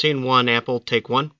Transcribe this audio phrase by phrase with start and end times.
[0.00, 1.30] Scene one, Apple, take one.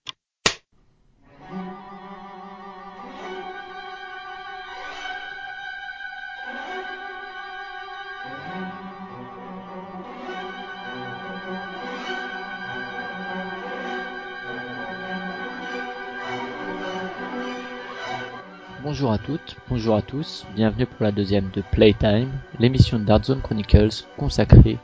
[18.83, 23.41] Bonjour à toutes, bonjour à tous, bienvenue pour la deuxième de Playtime, l'émission de Zone
[23.41, 24.79] Chronicles consacrée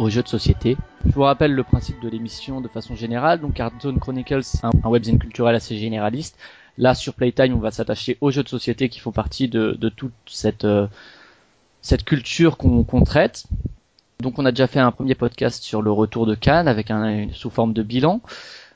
[0.00, 0.76] aux jeux de société.
[1.04, 3.40] Je vous rappelle le principe de l'émission de façon générale.
[3.40, 6.38] Donc Zone Chronicles, un, webzine culturel assez généraliste.
[6.78, 10.12] Là, sur Playtime, on va s'attacher aux jeux de société qui font partie de, toute
[10.26, 10.86] cette, euh,
[12.06, 13.44] culture qu'on qu'on traite.
[14.20, 17.26] Donc on a déjà fait un premier podcast sur le retour de Cannes avec un,
[17.32, 18.20] sous forme de bilan.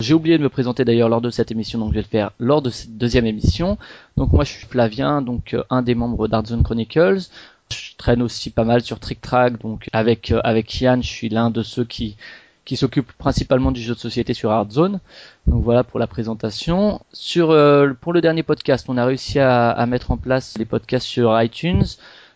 [0.01, 2.33] J'ai oublié de me présenter d'ailleurs lors de cette émission, donc je vais le faire
[2.41, 3.79] lors de cette deuxième émission.
[4.17, 7.29] Donc moi je suis Flavien, donc euh, un des membres d'Artzone Chronicles.
[7.71, 11.29] Je traîne aussi pas mal sur Trick Track, donc avec euh, avec Yann, je suis
[11.29, 12.17] l'un de ceux qui
[12.65, 15.01] qui s'occupe principalement du jeu de société sur Artzone.
[15.47, 17.01] Donc voilà pour la présentation.
[17.13, 21.07] Sur euh, pour le dernier podcast, on a réussi à, mettre en place les podcasts
[21.07, 21.85] sur iTunes.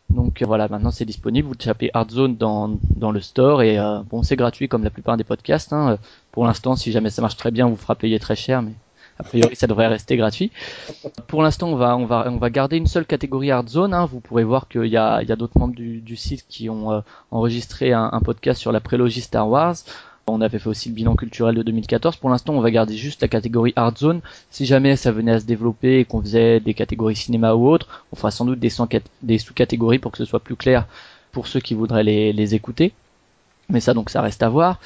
[0.08, 1.48] Donc euh, voilà, maintenant c'est disponible.
[1.48, 3.78] Vous tapez Artzone dans, dans le store et
[4.10, 5.72] bon, c'est gratuit comme la plupart des podcasts.
[5.72, 5.98] Hein.
[6.32, 8.72] Pour l'instant, si jamais ça marche très bien, on vous fera payer très cher, mais
[9.20, 10.50] a priori ça devrait rester gratuit.
[11.26, 13.94] Pour l'instant, on va on va on va garder une seule catégorie Artzone.
[13.94, 14.06] Hein.
[14.06, 16.68] Vous pourrez voir qu'il y a il y a d'autres membres du, du site qui
[16.70, 19.76] ont euh, enregistré un, un, podcast sur la prélogie Star Wars.
[20.26, 22.16] On avait fait aussi le bilan culturel de 2014.
[22.16, 24.20] Pour l'instant, on va garder juste la catégorie Hard Zone.
[24.50, 28.04] Si jamais ça venait à se développer et qu'on faisait des catégories cinéma ou autre,
[28.12, 28.70] on fera sans doute des,
[29.22, 30.86] des sous-catégories pour que ce soit plus clair
[31.32, 32.92] pour ceux qui voudraient les, les écouter.
[33.68, 34.78] Mais ça, donc, ça reste à voir.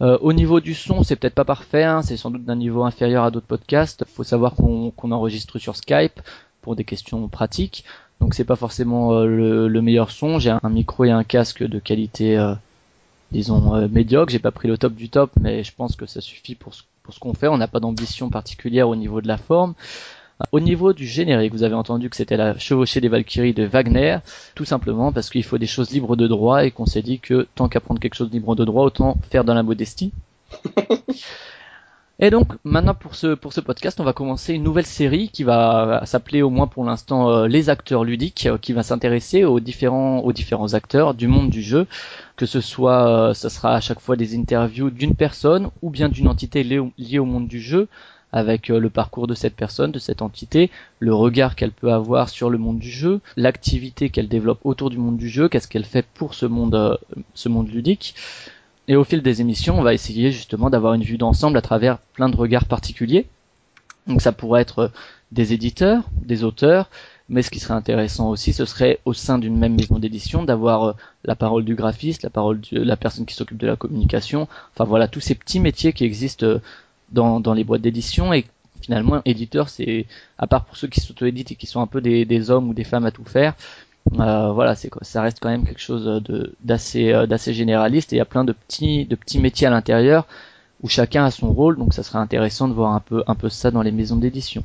[0.00, 1.84] Euh, au niveau du son, c'est peut-être pas parfait.
[1.84, 4.04] Hein, c'est sans doute d'un niveau inférieur à d'autres podcasts.
[4.06, 6.20] Il faut savoir qu'on qu enregistre sur Skype
[6.62, 7.84] pour des questions pratiques.
[8.20, 10.38] Donc c'est pas forcément euh, le, le, meilleur son.
[10.38, 12.54] J'ai un micro et un casque de qualité euh,
[13.32, 14.32] disons médiocre.
[14.32, 16.82] J'ai pas pris le top du top, mais je pense que ça suffit pour ce
[17.20, 17.48] qu'on fait.
[17.48, 19.74] On n'a pas d'ambition particulière au niveau de la forme.
[20.52, 24.18] Au niveau du générique, vous avez entendu que c'était la chevauchée des Valkyries de Wagner,
[24.54, 27.48] tout simplement parce qu'il faut des choses libres de droit et qu'on s'est dit que
[27.56, 30.12] tant qu'apprendre quelque chose libre de droit, autant faire dans la modestie.
[32.20, 35.44] Et donc maintenant pour ce pour ce podcast, on va commencer une nouvelle série qui
[35.44, 39.60] va s'appeler au moins pour l'instant euh, les acteurs ludiques, euh, qui va s'intéresser aux
[39.60, 41.86] différents aux différents acteurs du monde du jeu,
[42.34, 46.08] que ce soit euh, ça sera à chaque fois des interviews d'une personne ou bien
[46.08, 47.86] d'une entité liée au monde du jeu
[48.32, 52.50] avec le parcours de cette personne, de cette entité, le regard qu'elle peut avoir sur
[52.50, 56.06] le monde du jeu, l'activité qu'elle développe autour du monde du jeu, qu'est-ce qu'elle fait
[56.14, 56.98] pour ce monde
[57.34, 58.14] ce monde ludique.
[58.86, 61.98] Et au fil des émissions, on va essayer justement d'avoir une vue d'ensemble à travers
[62.14, 63.26] plein de regards particuliers.
[64.06, 64.90] Donc ça pourrait être
[65.32, 66.88] des éditeurs, des auteurs,
[67.28, 70.96] mais ce qui serait intéressant aussi, ce serait au sein d'une même maison d'édition d'avoir
[71.24, 74.84] la parole du graphiste, la parole de la personne qui s'occupe de la communication, enfin
[74.84, 76.60] voilà tous ces petits métiers qui existent
[77.12, 78.46] dans, dans les boîtes d'édition et
[78.80, 80.06] finalement éditeur c'est
[80.38, 82.74] à part pour ceux qui s'auto-éditent et qui sont un peu des, des hommes ou
[82.74, 83.54] des femmes à tout faire,
[84.18, 88.16] euh, voilà, c'est ça reste quand même quelque chose de d'assez euh, d'assez généraliste et
[88.16, 90.26] il y a plein de petits de petits métiers à l'intérieur
[90.82, 93.48] où chacun a son rôle, donc ça serait intéressant de voir un peu un peu
[93.48, 94.64] ça dans les maisons d'édition.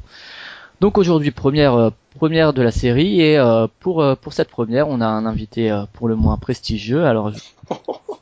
[0.80, 5.02] Donc aujourd'hui première euh, première de la série et euh, pour pour cette première on
[5.02, 7.06] a un invité pour le moins prestigieux.
[7.06, 7.40] Alors je...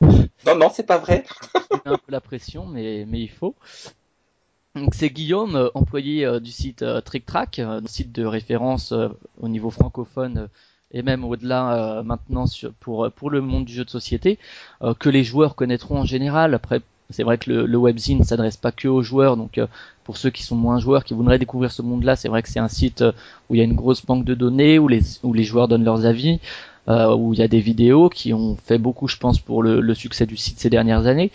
[0.46, 1.24] non non c'est pas vrai.
[1.84, 3.54] un peu la pression mais mais il faut.
[4.74, 8.94] Donc c'est Guillaume, employé du site TrickTrack, site de référence
[9.40, 10.48] au niveau francophone
[10.92, 12.44] et même au-delà euh, maintenant
[12.80, 14.38] pour le monde du jeu de société
[14.82, 16.54] euh, que les joueurs connaîtront en général.
[16.54, 19.66] Après, c'est vrai que le, webzine ne s'adresse pas que aux joueurs, donc euh,
[20.04, 22.60] pour ceux qui sont moins joueurs, qui voudraient découvrir ce monde-là, c'est vrai que c'est
[22.60, 23.04] un site
[23.48, 26.40] où il y a une grosse banque de données, où les joueurs donnent leurs avis.
[26.88, 29.94] Euh, où il y a des vidéos qui ont fait beaucoup, je pense, pour le
[29.94, 31.30] succès du site ces dernières années.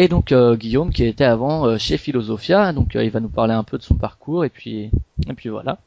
[0.00, 3.52] Et donc euh, Guillaume qui était avant euh, chez Philosophia, donc il va nous parler
[3.52, 4.92] un peu de son parcours et puis
[5.28, 5.78] et puis voilà.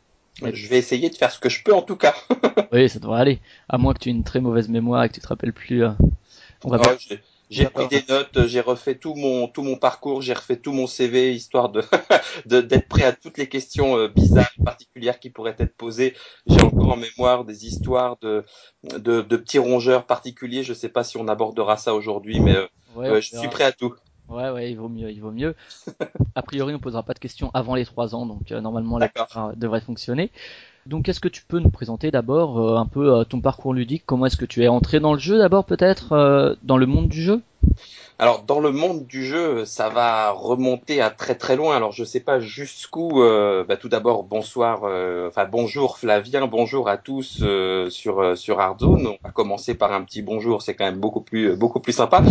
[0.42, 2.14] Je vais essayer de faire ce que je peux en tout cas.
[2.74, 3.40] oui, ça devrait aller.
[3.70, 5.86] À moins que tu aies une très mauvaise mémoire et que tu te rappelles plus.
[5.86, 5.92] Euh...
[6.66, 7.16] On va oh,
[7.52, 10.88] j'ai pris des notes, j'ai refait tout mon tout mon parcours, j'ai refait tout mon
[10.88, 11.70] CV histoire
[12.46, 16.16] de d'être prêt à toutes les questions euh, bizarres, particulières qui pourraient être posées.
[16.48, 18.46] J'ai encore en mémoire des histoires de,
[18.84, 20.64] de, de petits rongeurs particuliers.
[20.64, 23.64] Je sais pas si on abordera ça aujourd'hui, mais euh, ouais, euh, je suis prêt
[23.64, 23.96] à tout.
[24.32, 25.56] Ouais, ouais, il vaut mieux, il vaut mieux.
[26.36, 29.12] A priori, on posera pas de questions avant les trois ans, donc euh, normalement la
[29.56, 30.32] devrait fonctionner.
[30.86, 34.04] Donc, est-ce que tu peux nous présenter d'abord euh, un peu euh, ton parcours ludique?
[34.06, 37.22] Comment est-ce que tu es entré dans le jeu d'abord, peut-être, dans le monde du
[37.22, 37.42] jeu?
[38.22, 41.76] Alors dans le monde du jeu, ça va remonter à très très loin.
[41.76, 43.24] Alors je sais pas jusqu'où.
[43.24, 48.60] Euh, bah, tout d'abord bonsoir, euh, enfin bonjour Flavien, bonjour à tous euh, sur sur
[48.60, 49.08] Hardzone.
[49.08, 52.22] On va commencer par un petit bonjour, c'est quand même beaucoup plus beaucoup plus sympa.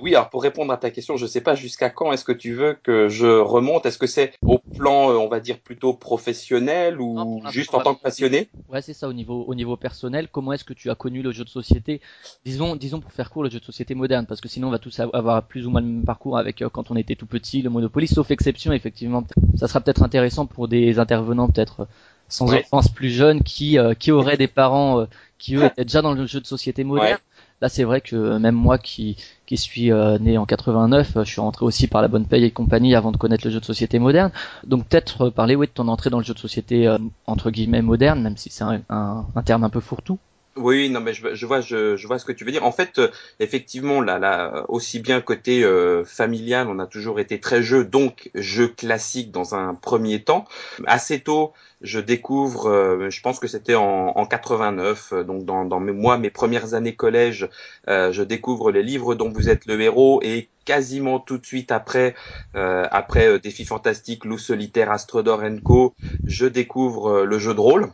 [0.00, 2.54] oui, alors pour répondre à ta question, je sais pas jusqu'à quand est-ce que tu
[2.54, 3.84] veux que je remonte.
[3.84, 8.00] Est-ce que c'est au plan, on va dire plutôt professionnel ou juste en tant que
[8.00, 8.48] passionné?
[8.70, 10.28] Ouais, c'est ça au niveau au niveau personnel.
[10.32, 12.00] Comment est-ce que tu as connu le jeu de société?
[12.46, 14.78] Disons disons pour faire court le jeu de société moderne, parce que sinon on va
[14.78, 17.62] tous avoir plus ou moins le même parcours avec euh, quand on était tout petit,
[17.62, 19.24] le Monopoly, sauf exception, effectivement.
[19.56, 21.86] Ça sera peut-être intéressant pour des intervenants peut-être euh,
[22.28, 25.06] sans enfance plus jeunes qui euh, qui auraient des parents
[25.38, 27.18] qui eux étaient déjà dans le jeu de société moderne.
[27.60, 29.16] Là, c'est vrai que même moi qui
[29.46, 29.90] qui suis
[30.20, 33.16] né en 89, je suis rentré aussi par la bonne paye et compagnie avant de
[33.16, 34.32] connaître le jeu de société moderne.
[34.66, 36.92] Donc peut-être parler oui de ton entrée dans le jeu de société
[37.26, 40.18] entre guillemets moderne, même si c'est un, un terme un peu fourre-tout.
[40.56, 42.64] Oui, non, mais je, je vois, je, je, vois ce que tu veux dire.
[42.64, 43.08] En fait, euh,
[43.40, 48.30] effectivement, là, là, aussi bien côté euh, familial, on a toujours été très jeu, donc
[48.34, 50.44] jeu classique dans un premier temps.
[50.86, 55.80] Assez tôt, je découvre, euh, je pense que c'était en, en 89, donc dans, dans
[55.80, 57.48] mes, moi, mes premières années collège,
[57.88, 62.14] je découvre les livres dont vous êtes le héros et quasiment tout de suite après,
[62.54, 65.94] après Défi Fantastique, Loup Solitaire, Astrodor Co,
[66.26, 67.90] je découvre le jeu de rôle.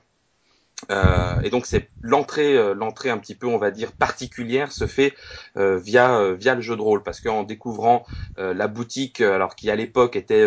[0.91, 4.87] Euh, et donc c'est l'entrée, euh, l'entrée un petit peu, on va dire particulière, se
[4.87, 5.15] fait
[5.57, 9.77] euh, via via le jeu de rôle, parce qu'en découvrant la boutique, alors qui à
[9.77, 10.47] l'époque était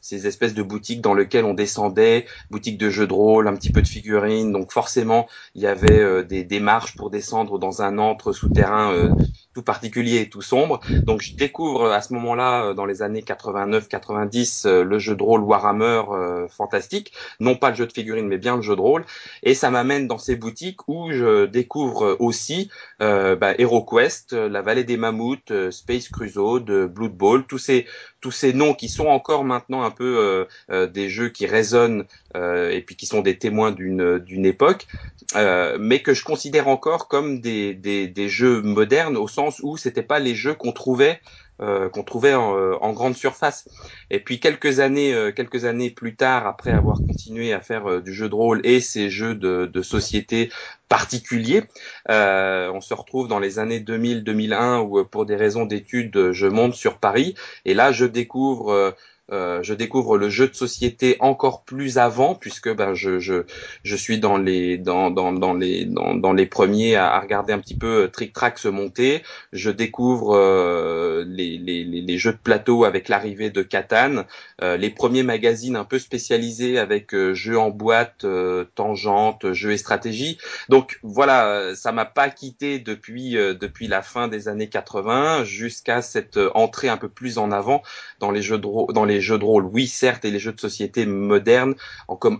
[0.00, 3.72] ces espèces de boutiques dans lesquelles on descendait, boutique de jeux de rôle, un petit
[3.72, 8.32] peu de figurines, donc forcément il y avait des démarches pour descendre dans un antre
[8.32, 9.12] souterrain
[9.54, 10.80] tout particulier tout sombre.
[11.04, 15.22] Donc je découvre à ce moment-là, euh, dans les années 89-90, euh, le jeu de
[15.22, 18.80] rôle Warhammer euh, fantastique, non pas le jeu de figurines, mais bien le jeu de
[18.80, 19.04] rôle,
[19.42, 22.70] et ça m'amène dans ces boutiques où je découvre aussi
[23.00, 27.86] euh, bah, HeroQuest, la Vallée des Mammouths, Space Crusade, Blood Bowl, tous ces
[28.20, 32.04] tous ces noms qui sont encore maintenant un peu des jeux qui résonnent
[32.36, 34.86] et puis qui sont des témoins d'une d'une époque,
[35.34, 40.04] mais que je considère encore comme des, des, des jeux modernes au sens où c'était
[40.04, 41.20] pas les jeux qu'on trouvait
[41.60, 43.68] euh, qu'on trouvait euh, en, grande surface.
[44.10, 48.12] Et puis quelques années, euh, quelques années plus tard, après avoir continué à faire du
[48.14, 50.50] jeu de rôle et ces jeux de, de société
[50.88, 51.62] particuliers,
[52.08, 56.98] on se retrouve dans les années 2000-2001 où pour des raisons d'études, je monte sur
[56.98, 57.34] Paris
[57.64, 58.94] et là je découvre
[59.32, 63.44] euh, je découvre le jeu de société encore plus avant puisque ben, je, je,
[63.82, 67.58] je suis dans les dans, dans, dans les dans, dans, les premiers à, regarder un
[67.58, 69.22] petit peu euh, Trick Track se monter.
[69.52, 74.24] Je découvre euh, les, les, les, jeux de plateau avec l'arrivée de Catan,
[74.60, 78.26] les premiers magazines un peu spécialisés avec jeux en boîte,
[78.74, 80.38] tangente, jeux et stratégie.
[80.68, 86.38] Donc voilà, ça m'a pas quitté depuis depuis la fin des années 80 jusqu'à cette
[86.54, 87.82] entrée un peu plus en avant
[88.20, 90.60] dans les jeux de dans les jeux de rôle, oui certes, et les jeux de
[90.60, 91.74] société modernes,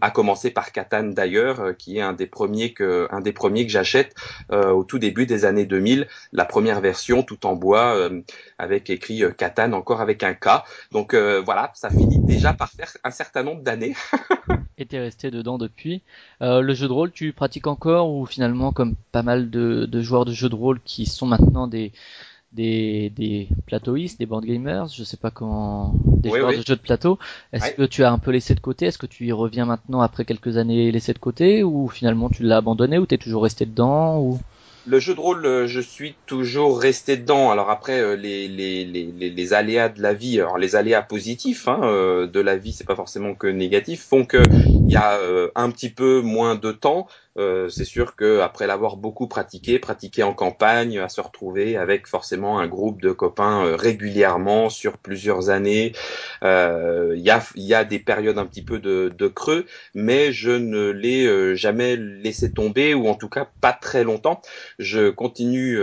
[0.00, 3.08] à commencer par Catan d'ailleurs, euh, qui est un des premiers que
[3.69, 4.14] j'achète
[4.50, 8.20] euh, au tout début des années 2000, la première version tout en bois euh,
[8.58, 10.64] avec écrit Catan encore avec un K.
[10.90, 13.94] Donc voilà, ça finit déjà par faire un certain nombre d'années.
[14.79, 16.02] et t'es resté dedans depuis.
[16.40, 20.32] le jeu de rôle, tu pratiques encore ou finalement, comme pas mal de joueurs de
[20.32, 21.93] jeux de rôle qui sont maintenant des
[22.53, 26.81] des, des plateauistes, des board gamers, je sais pas comment, des joueurs de jeux de
[26.81, 27.19] plateau.
[27.53, 28.87] Est-ce que tu as un peu laissé de côté?
[28.87, 32.43] Est-ce que tu y reviens maintenant après quelques années laissé de côté ou finalement tu
[32.43, 34.39] l'as abandonné ou t'es toujours resté dedans ou?
[34.85, 37.53] Le jeu de rôle, euh, je suis toujours resté dedans.
[37.53, 41.69] Alors après, euh, les, les, les, les aléas de la vie, alors les aléas positifs
[41.69, 45.21] hein, euh, de la vie, c'est pas forcément que négatif, font que il y a
[45.55, 47.06] un petit peu moins de temps.
[47.39, 52.06] Euh, c'est sûr que après l'avoir beaucoup pratiqué, pratiqué en campagne, à se retrouver avec
[52.06, 55.93] forcément un groupe de copains euh, régulièrement sur plusieurs années,
[56.44, 60.32] euh, il y, a, y, a, des périodes un petit peu de, de creux, mais
[60.32, 64.43] je ne l'ai jamais laissé tomber ou en tout cas pas très longtemps.
[64.79, 65.79] Je continue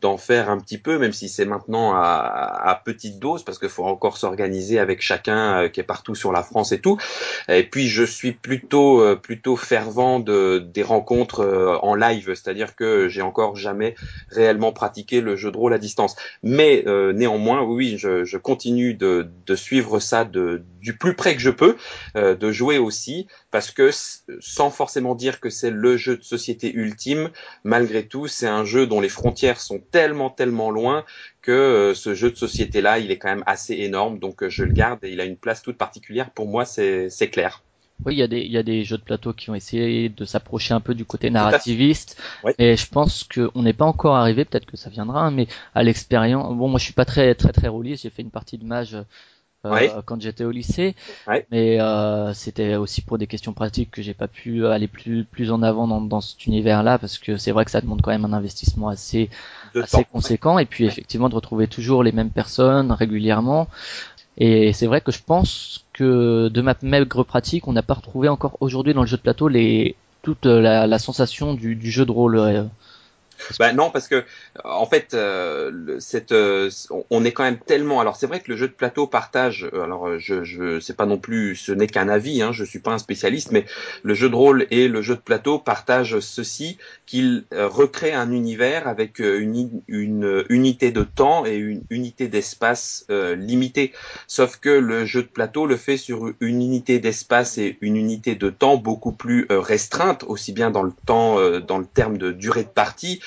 [0.00, 3.68] d'en faire un petit peu, même si c'est maintenant à, à, petite dose parce qu'il
[3.68, 6.98] faut encore s'organiser avec chacun qui est partout sur la France et tout.
[7.48, 13.08] Et puis je suis plutôt plutôt fervent de des rencontres euh, en live, c'est-à-dire que
[13.08, 13.94] j'ai encore jamais
[14.30, 16.16] réellement pratiqué le jeu de rôle à distance.
[16.42, 21.76] Mais euh, néanmoins, oui, je, continue de, suivre ça du plus près que je peux,
[22.16, 23.90] euh, de jouer aussi, parce que
[24.40, 27.30] sans forcément dire que c'est le jeu de société ultime,
[27.64, 31.04] malgré tout, c'est un jeu dont les frontières sont tellement, tellement loin
[31.42, 34.98] que ce jeu de société-là, il est quand même assez énorme, donc je le garde
[35.04, 37.62] et il a une place toute particulière pour moi, c'est clair.
[38.04, 40.08] Oui, il y a des il y a des jeux de plateau qui ont essayé
[40.08, 42.20] de s'approcher un peu du côté narrativiste,
[42.58, 44.44] et je pense qu'on n'est pas encore arrivé.
[44.44, 46.54] Peut-être que ça viendra, hein, mais à l'expérience.
[46.56, 48.04] Bon, moi je suis pas très très très rôliste.
[48.04, 48.96] J'ai fait une partie de mage
[49.66, 50.94] euh, quand j'étais au lycée.
[51.50, 55.50] Mais euh, c'était aussi pour des questions pratiques que j'ai pas pu aller plus plus
[55.50, 58.24] en avant dans, dans cet univers-là parce que c'est vrai que ça demande quand même
[58.24, 59.30] un investissement assez
[59.74, 63.68] assez conséquent et puis effectivement de retrouver toujours les mêmes personnes régulièrement.
[64.38, 68.28] Et c'est vrai que je pense que de ma maigre pratique, on n'a pas retrouvé
[68.28, 72.06] encore aujourd'hui dans le jeu de plateau les toute la, la sensation du, du, jeu
[72.06, 72.68] de rôle.
[73.38, 74.24] Euh, bah non, parce que
[74.64, 76.70] en fait, euh, cette, euh,
[77.10, 78.00] on est quand même tellement.
[78.00, 79.68] Alors c'est vrai que le jeu de plateau partage.
[79.72, 82.42] Euh, alors je, je c'est pas non plus, ce n'est qu'un avis.
[82.42, 83.64] Hein, je suis pas un spécialiste, mais
[84.02, 88.86] le jeu de rôle et le jeu de plateau partagent ceci qu'il recrée un univers
[88.88, 93.92] avec une, une, unité de temps et une unité d'espace euh, limitée.
[94.26, 98.34] Sauf que le jeu de plateau le fait sur une unité d'espace et une unité
[98.34, 102.64] de temps beaucoup plus restreinte, aussi bien dans le temps, dans le terme de durée
[102.64, 103.20] de partie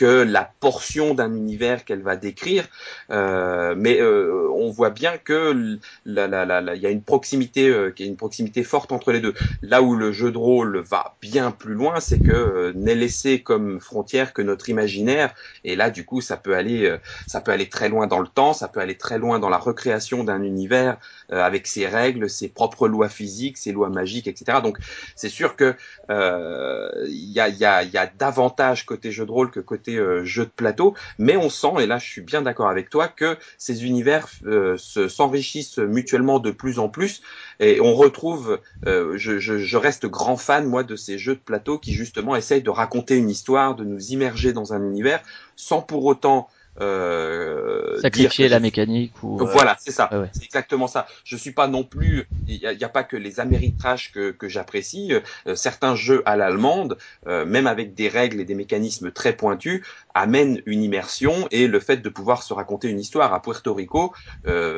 [0.00, 2.64] que la portion d'un univers qu'elle va décrire.
[3.10, 7.68] Euh, mais euh, on voit bien que la, la, la, il y a une proximité,
[7.68, 9.34] euh, qui est une proximité forte entre les deux.
[9.60, 13.42] Là où le jeu de rôle va bien plus loin, c'est que euh, n'est laissé
[13.42, 15.34] comme frontière que notre imaginaire.
[15.64, 18.28] Et là, du coup, ça peut aller, euh, ça peut aller très loin dans le
[18.28, 20.96] temps, ça peut aller très loin dans la recréation d'un univers
[21.28, 24.58] avec ses règles, ses propres lois physiques, ses lois magiques, etc.
[24.62, 24.78] Donc,
[25.14, 25.76] c'est sûr que
[26.08, 30.24] il y a, y, a, y a davantage côté jeu de rôle que côté euh,
[30.24, 33.36] jeu de plateau, mais on sent, et là je suis bien d'accord avec toi, que
[33.58, 37.22] ces univers euh, s'enrichissent mutuellement de plus en plus,
[37.58, 41.92] et on retrouve, euh, je, reste grand fan moi de ces jeux de plateau qui
[41.92, 45.22] justement essayent de raconter une histoire, de nous immerger dans un univers,
[45.56, 46.48] sans pour autant
[46.80, 50.08] euh, sacrifier la mécanique ou euh, voilà c'est ça.
[50.32, 51.06] c'est exactement ça.
[51.24, 55.12] Je suis pas non plus il n'y a, pas que les améritrages que, que j'apprécie.
[55.12, 56.96] Euh, certains jeux à l'allemande
[57.26, 59.84] euh, même avec des règles et des mécanismes très pointus
[60.14, 63.34] amènent une immersion et le fait de pouvoir se raconter une histoire.
[63.34, 64.12] À Puerto Rico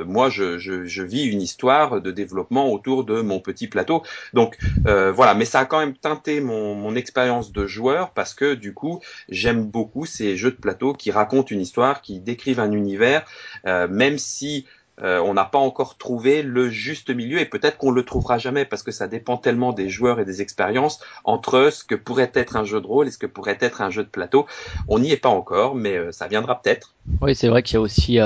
[0.06, 4.02] moi je, je, je, vis une histoire de développement autour de mon petit plateau.
[4.34, 5.34] Donc voilà.
[5.34, 9.00] Mais ça a quand même teinté mon, mon expérience de joueur parce que du coup
[9.28, 13.24] j'aime beaucoup ces jeux de plateau qui racontent une histoire qui décrivent un univers,
[13.66, 14.66] euh, même si
[15.02, 18.64] euh, on n'a pas encore trouvé le juste milieu et peut-être qu'on le trouvera jamais
[18.64, 22.56] parce que ça dépend tellement des joueurs et des expériences entre ce que pourrait être
[22.56, 24.46] un jeu de rôle et ce que pourrait être un jeu de plateau.
[24.88, 26.94] On n'y est pas encore, mais euh, ça viendra peut-être.
[27.20, 28.18] Oui, c'est vrai qu'il y a aussi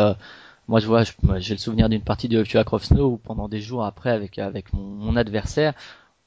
[0.69, 1.05] moi je vois
[1.37, 4.73] j'ai le souvenir d'une partie de Future Snow où pendant des jours après avec avec
[4.73, 5.75] mon adversaire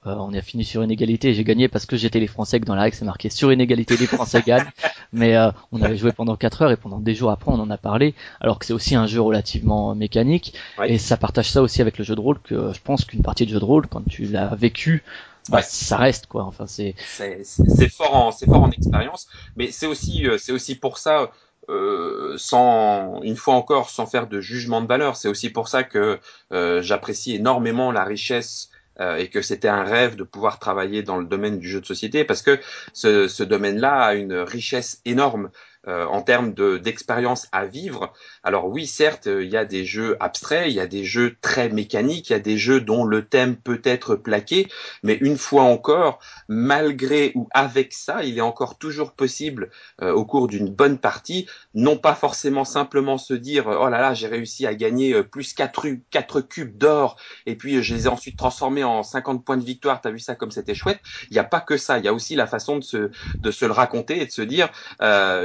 [0.06, 1.34] euh, on a fini sur une égalité.
[1.34, 3.60] J'ai gagné parce que j'étais les Français que dans la règle c'est marqué sur une
[3.60, 4.72] égalité les Français gagnent.
[5.12, 7.70] Mais euh, on avait joué pendant 4 heures et pendant des jours après on en
[7.70, 8.16] a parlé.
[8.40, 10.54] Alors que c'est aussi un jeu relativement mécanique
[10.86, 13.46] et ça partage ça aussi avec le jeu de rôle que je pense qu'une partie
[13.46, 15.04] de jeu de rôle quand tu l'as vécu
[15.50, 16.44] bah, ça reste quoi.
[16.44, 16.96] Enfin c'est
[17.44, 19.28] c'est fort en c'est fort en expérience,
[19.58, 21.32] mais c'est aussi euh, c'est aussi pour ça.
[21.68, 25.84] Euh, sans une fois encore sans faire de jugement de valeur, c'est aussi pour ça
[25.84, 26.20] que
[26.52, 31.26] j'apprécie énormément la richesse euh, et que c'était un rêve de pouvoir travailler dans le
[31.26, 32.60] domaine du jeu de société parce que
[32.94, 35.50] ce, domaine-là a une richesse énorme.
[35.88, 38.12] Euh, en termes d'expérience à vivre.
[38.44, 41.36] Alors oui, certes, euh, il y a des jeux abstraits, il y a des jeux
[41.42, 44.68] très mécaniques, il y a des jeux dont le thème peut être plaqué,
[45.04, 49.70] mais une fois encore, malgré ou avec ça, il est encore toujours possible
[50.02, 54.14] euh, au cours d'une bonne partie, non pas forcément simplement se dire oh là là,
[54.14, 58.38] j'ai réussi à gagner plus 4, 4 cubes d'or et puis je les ai ensuite
[58.38, 61.00] transformés en 50 points de victoire, t'as vu ça comme c'était chouette.
[61.30, 63.52] Il n'y a pas que ça, il y a aussi la façon de se, de
[63.52, 64.70] se le raconter et de se dire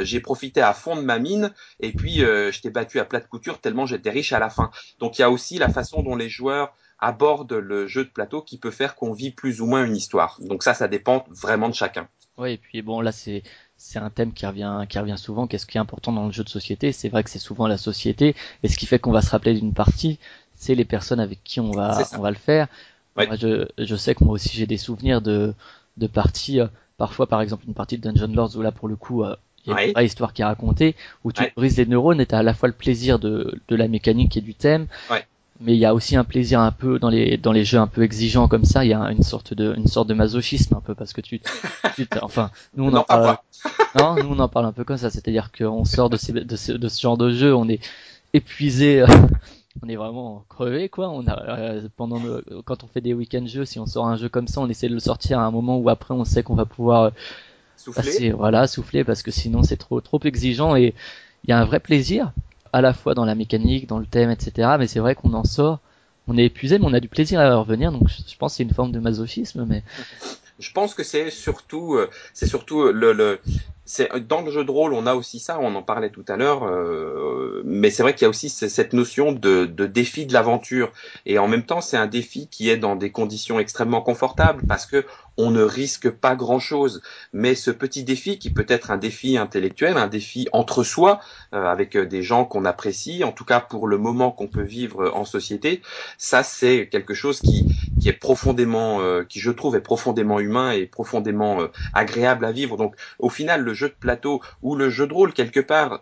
[0.03, 3.29] j'ai profité à fond de ma mine et puis euh, je t'ai battu à plate
[3.29, 4.71] couture tellement j'étais riche à la fin.
[5.01, 8.43] Donc il y a aussi la façon dont les joueurs abordent le jeu de plateau
[8.43, 10.39] qui peut faire qu'on vit plus ou moins une histoire.
[10.41, 12.09] Donc ça, ça dépend vraiment de chacun.
[12.37, 13.43] Oui, et puis bon, là c'est
[13.77, 15.47] c'est un thème qui revient qui revient souvent.
[15.47, 16.93] Qu'est-ce qui est important dans le jeu de société?
[16.93, 19.55] C'est vrai que c'est souvent la société, et ce qui fait qu'on va se rappeler
[19.55, 20.19] d'une partie,
[20.55, 22.69] c'est les personnes avec qui on va on va le faire.
[23.17, 25.55] Moi, je, je sais que moi aussi j'ai des souvenirs de
[25.97, 26.61] de parties.
[26.61, 29.37] Euh, parfois, par exemple, une partie de Dungeon Lords où là pour le coup euh,
[29.67, 30.95] il y a une vraie histoire qui est racontée,
[31.25, 33.77] où tu brises les neurones et tu as à la fois le plaisir de, de
[33.77, 34.87] la mécanique et du thème,
[35.61, 37.87] mais il y a aussi un plaisir un peu dans les dans les jeux un
[37.87, 40.81] peu exigeants comme ça, il y a une sorte de une sorte de masochisme un
[40.81, 41.41] peu parce que tu,
[41.95, 43.37] tu enfin nous on en parle
[43.99, 46.57] non, nous on en parle un peu comme ça, c'est-à-dire qu'on sort de, ces, de,
[46.57, 47.81] ce, de ce genre de jeu, on est
[48.33, 49.05] épuisé
[49.83, 51.09] on est vraiment crevé quoi.
[51.11, 52.21] On a euh, pendant
[52.65, 54.89] quand on fait des week-end jeux si on sort un jeu comme ça on essaie
[54.89, 57.13] de le sortir à un moment où après on sait qu'on va pouvoir
[57.85, 58.33] Souffler.
[58.33, 60.95] voilà, souffler parce que sinon c'est trop trop exigeant et
[61.45, 62.33] il y a un vrai plaisir
[62.73, 64.77] à la fois dans la mécanique, dans le thème, etc.
[64.79, 65.81] Mais c'est vrai qu'on en sort
[66.27, 67.93] on est épuisé, mais on a du plaisir à revenir.
[67.93, 69.83] Donc je pense que c'est une forme de masochisme, mais
[70.59, 73.41] je pense que c'est surtout, euh, c'est surtout le, le
[73.85, 76.37] c'est dans le jeu de rôle, on a aussi ça, on en parlait tout à
[76.37, 80.33] l'heure, euh, mais c'est vrai qu'il y a aussi cette notion de, de défi de
[80.33, 80.91] l'aventure,
[81.27, 84.87] et en même temps, c'est un défi qui est dans des conditions extrêmement confortables parce
[84.87, 85.05] que
[85.37, 89.97] on ne risque pas grand-chose, mais ce petit défi qui peut être un défi intellectuel,
[89.97, 91.21] un défi entre soi,
[91.53, 95.11] euh, avec des gens qu'on apprécie, en tout cas pour le moment qu'on peut vivre
[95.15, 95.83] en société,
[96.19, 97.67] ça c'est quelque chose qui,
[98.01, 102.53] qui est profondément, euh, qui je trouve est profondément humain et profondément euh, agréable à
[102.53, 102.77] vivre.
[102.77, 106.01] Donc au final, le jeu de plateau ou le jeu de rôle quelque part,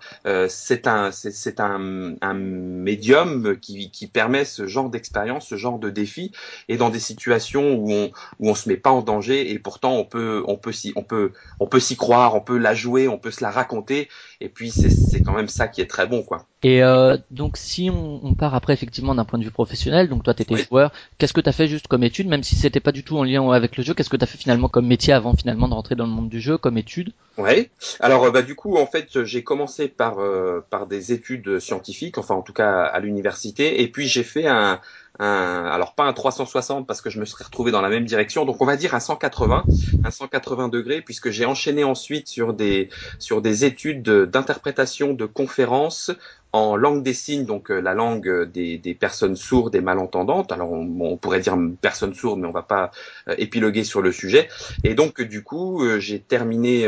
[0.48, 5.90] c'est un, c'est un, un médium qui, qui permet ce genre d'expérience, ce genre de
[5.90, 6.32] défi,
[6.68, 8.10] et dans des situations où on,
[8.40, 11.02] où on se met pas en danger et pourtant on peut on peut s'y on
[11.02, 14.08] peut on peut s'y croire, on peut la jouer, on peut se la raconter
[14.40, 16.46] et puis c'est quand même ça qui est très bon quoi.
[16.64, 20.22] Et euh, donc si on, on, part après effectivement d'un point de vue professionnel, donc
[20.22, 22.80] toi tu étais joueur, qu'est-ce que tu as fait juste comme étude même si c'était
[22.80, 24.86] pas du tout en lien avec le jeu, qu'est-ce que tu as fait finalement comme
[24.86, 27.12] métier avant finalement de rentrer dans le monde du jeu comme étude?
[27.36, 27.70] Ouais.
[27.98, 32.34] Alors bah du coup en fait j'ai commencé par euh, par des études scientifiques, enfin
[32.34, 34.80] en tout cas à l'université et puis j'ai fait un
[35.18, 38.44] un, alors pas un 360 parce que je me serais retrouvé dans la même direction,
[38.44, 39.66] donc on va dire un 180,
[40.02, 42.88] un 180 degrés, puisque j'ai enchaîné ensuite sur des
[43.18, 46.10] sur des études d'interprétation de conférences
[46.52, 50.52] en langue des signes, donc euh, la langue des, des, personnes sourdes et malentendantes.
[50.52, 52.90] Alors on, pourrait dire personnes sourdes, mais on va pas
[53.28, 54.48] euh, épiloguer sur le sujet.
[54.84, 56.86] Et donc du coup, euh, j'ai terminé,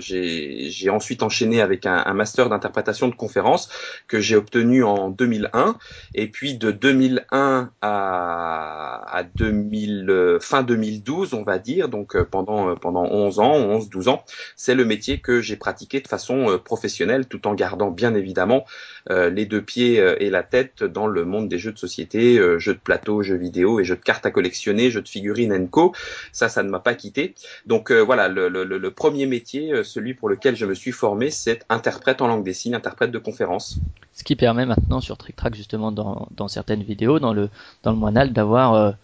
[0.00, 3.68] j'ai ensuite enchaîné avec un, un master d'interprétation de conférences
[4.08, 5.76] que j'ai obtenu en 2001.
[6.14, 13.04] Et puis de 2001 à, à 2000, fin 2012, on va dire, donc pendant pendant
[13.04, 14.24] 11 ans, 11, 12 ans,
[14.56, 18.64] c'est le métier que j'ai pratiqué de façon professionnelle, tout en gardant bien évidemment
[19.01, 22.38] euh, les deux pieds euh, et la tête dans le monde des jeux de société,
[22.38, 25.68] euh, jeux de plateau, jeux vidéo et jeux de cartes à collectionner, jeux de figurines
[25.68, 25.92] co.
[26.32, 27.34] Ça, ça ne m'a pas quitté.
[27.66, 32.28] Donc voilà, le, premier métier, celui pour lequel je me suis formé, c'est interprète en
[32.28, 33.78] langue des signes, interprète de conférence.
[34.12, 37.48] Ce qui permet maintenant sur Trick Track justement dans, certaines vidéos, dans le
[37.82, 38.94] dans le moinal, d'avoir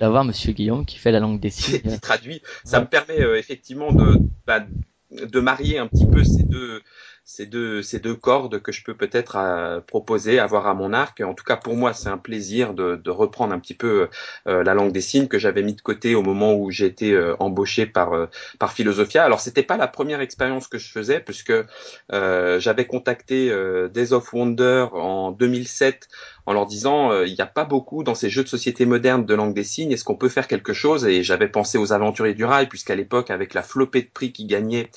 [0.00, 1.80] d'avoir Monsieur Guillaume qui fait la langue des signes.
[1.82, 2.42] qui traduit.
[2.64, 4.64] Ça me permet effectivement de bah,
[5.10, 6.82] de marier un petit peu ces deux
[7.28, 11.20] ces deux, ces deux cordes que je peux peut-être euh, proposer, avoir à mon arc.
[11.20, 14.08] En tout cas, pour moi, c'est un plaisir de, de, reprendre un petit peu
[14.46, 17.12] euh, la langue des signes que j'avais mis de côté au moment où j'ai été
[17.12, 19.24] euh, embauché par, par Philosophia.
[19.24, 21.52] Alors, c'était pas la première expérience que je faisais, puisque
[22.10, 23.52] j'avais contacté
[23.92, 26.08] Days of Wonder en 2007
[26.48, 29.26] en leur disant euh, il n'y a pas beaucoup dans ces jeux de société modernes
[29.26, 31.04] de langue des signes, est-ce qu'on peut faire quelque chose?
[31.04, 34.46] Et j'avais pensé aux aventuriers du rail, puisqu'à l'époque, avec la flopée de prix qui
[34.46, 34.88] gagnait,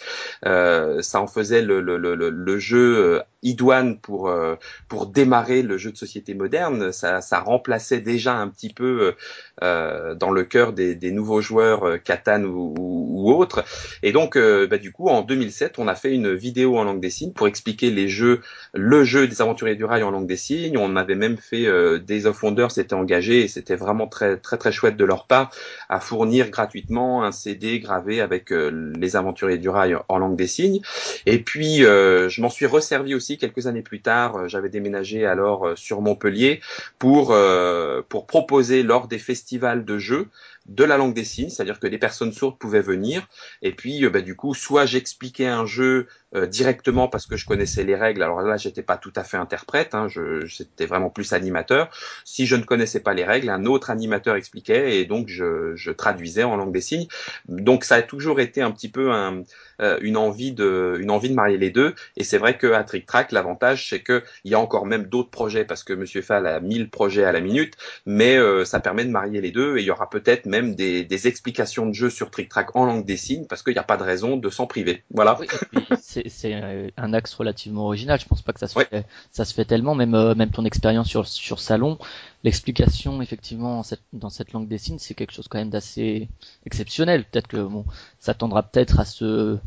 [0.46, 4.56] euh, ça en faisait le, jeu euh, idoine pour euh,
[4.88, 6.92] pour démarrer le jeu de société moderne.
[6.92, 9.16] Ça, ça remplaçait déjà un petit peu
[9.64, 13.64] euh, dans le cœur des, des nouveaux joueurs euh, Catan ou, ou, autres.
[14.02, 17.00] Et donc, euh, bah, du coup, en 2007, on a fait une vidéo en langue
[17.00, 18.42] des signes pour expliquer les jeux,
[18.74, 20.78] le jeu des aventuriers du rail en langue des signes.
[20.80, 21.68] On avait même fait
[22.00, 25.52] Days of Wonder, s'était engagé et c'était vraiment très très très chouette de leur part
[25.90, 30.82] à fournir gratuitement un CD gravé avec les aventuriers du rail en langue des signes.
[31.26, 35.68] Et puis, je m'en suis resservi aussi quelques années plus tard, euh, j'avais déménagé alors
[35.68, 36.62] euh, sur Montpellier
[37.00, 40.28] pour euh, pour proposer lors des festivals de jeux
[40.68, 43.28] de la langue des signes, c'est-à-dire que des personnes sourdes pouvaient venir.
[43.62, 46.08] Et puis, bah, du coup, soit j'expliquais un jeu
[46.48, 48.24] directement parce que je connaissais les règles.
[48.24, 51.90] Alors là, j'étais pas tout à fait interprète, hein, je, j'étais vraiment plus animateur.
[52.24, 55.92] Si je ne connaissais pas les règles, un autre animateur expliquait et donc je, je
[55.92, 57.08] traduisais en langue des signes.
[57.48, 59.44] Donc ça a toujours été un petit peu un,
[59.82, 61.96] euh, une envie de une envie de marier les deux.
[62.18, 65.06] Et c'est vrai que à Trick Track, l'avantage c'est que il y a encore même
[65.06, 68.80] d'autres projets parce que Monsieur Fall a 1000 projets à la minute, mais euh, ça
[68.80, 71.94] permet de marier les deux et il y aura peut-être même des, des, explications de
[71.94, 74.38] jeu sur Trick Track en langue des signes parce qu'il n'y a pas de raison
[74.38, 75.04] de s'en priver.
[75.10, 75.40] Voilà.
[76.02, 78.20] c'est un axe relativement original.
[78.20, 79.96] Je pense pas que ça se fait ça se fait tellement.
[79.96, 81.98] Même euh, même ton expérience sur sur salon,
[82.44, 83.82] l'explication effectivement
[84.14, 86.28] dans cette langue des signes, c'est quelque chose quand même d'assez
[86.66, 87.24] exceptionnel.
[87.24, 87.86] Peut-être que bon,
[88.20, 89.58] ça tendra peut-être à se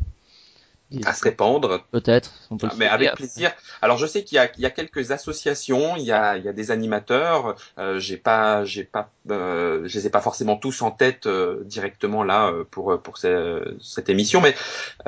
[1.05, 1.85] à se répandre.
[1.91, 2.31] Peut-être.
[2.63, 3.51] Ah, mais avec plaisir.
[3.81, 6.53] Alors je sais qu'il y y a quelques associations, il y a, il y a
[6.53, 7.55] des animateurs.
[7.77, 11.63] Euh, j'ai pas, j'ai pas, euh, je les ai pas forcément tous en tête euh,
[11.65, 14.55] directement là euh, pour pour cette émission, mais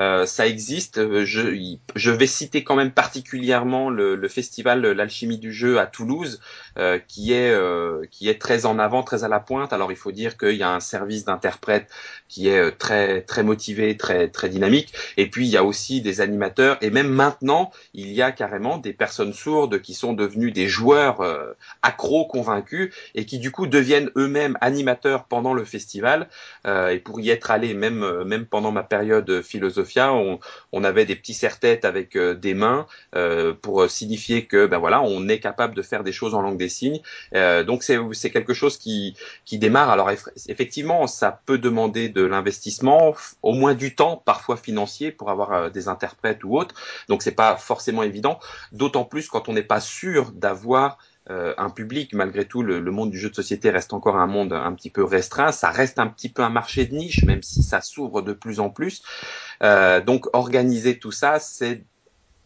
[0.00, 1.24] euh, ça existe.
[1.24, 6.40] Je, je vais citer quand même particulièrement le, le festival l'alchimie du jeu à Toulouse,
[7.06, 7.54] qui est
[8.10, 9.72] qui est très en avant, très à la pointe.
[9.72, 11.88] Alors il faut dire qu'il y a un service d'interprète
[12.28, 14.92] qui est très très motivé, très très dynamique.
[15.16, 18.32] Et puis il y a aussi aussi des animateurs et même maintenant, il y a
[18.32, 23.52] carrément des personnes sourdes qui sont devenues des joueurs euh, accros convaincus et qui du
[23.52, 26.28] coup deviennent eux-mêmes animateurs pendant le festival.
[26.66, 31.04] Euh, et pour y être allé, même euh, même pendant ma période Philosophia, on, avait
[31.04, 35.40] des petits serre-têtes avec euh, des mains euh, pour signifier que ben voilà, on est
[35.40, 37.00] capable de faire des choses en langue des signes.
[37.66, 39.14] donc c'est c'est quelque chose qui
[39.44, 39.90] qui démarre.
[39.90, 45.52] Alors effectivement, ça peut demander de l'investissement, au moins du temps, parfois financier, pour avoir
[45.72, 46.74] des interprètes ou autres.
[47.08, 48.38] Donc c'est pas forcément évident.
[48.72, 50.98] D'autant plus quand on n'est pas sûr d'avoir
[51.30, 52.14] euh, un public.
[52.14, 55.04] Malgré tout, le, monde du jeu de société reste encore un monde un petit peu
[55.04, 55.52] restreint.
[55.52, 58.60] Ça reste un petit peu un marché de niche, même si ça s'ouvre de plus
[58.60, 59.02] en plus.
[59.62, 61.84] Euh, donc organiser tout ça, c'est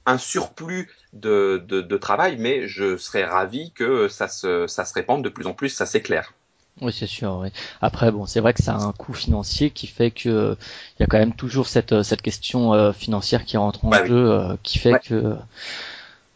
[0.04, 5.22] un surplus de, de, travail, mais je serais ravi que ça se, ça se répande
[5.22, 6.34] de plus en plus, ça c'est clair.
[6.80, 7.38] Oui, c'est sûr.
[7.42, 7.48] Oui.
[7.80, 10.56] Après, bon, c'est vrai que ça a un coût financier qui fait que
[10.98, 14.04] il y a quand même toujours cette cette question euh, financière qui rentre en bah
[14.04, 15.36] jeu, qui fait que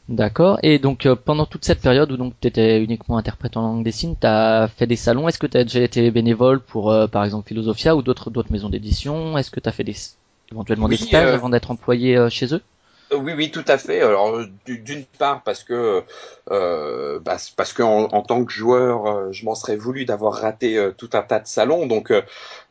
[0.08, 0.60] D'accord.
[0.62, 3.84] Et donc euh, pendant toute cette période où donc tu étais uniquement interprète en langue
[3.84, 5.26] des signes, tu as fait des salons.
[5.26, 8.52] Est-ce que tu as déjà été bénévole pour euh, par exemple Philosophia ou d'autres d'autres
[8.52, 9.36] maisons d'édition?
[9.36, 9.96] Est-ce que tu as fait des
[10.52, 12.62] éventuellement des stages euh, avant d'être employé chez eux?
[12.62, 12.75] euh,
[13.12, 14.00] oui, oui, tout à fait.
[14.00, 16.02] Alors, d'une part parce que
[16.50, 20.76] euh, bah, parce que en, tant que joueur, euh, je m'en serais voulu d'avoir raté
[20.76, 21.86] euh, tout un tas de salons.
[21.86, 22.12] Donc,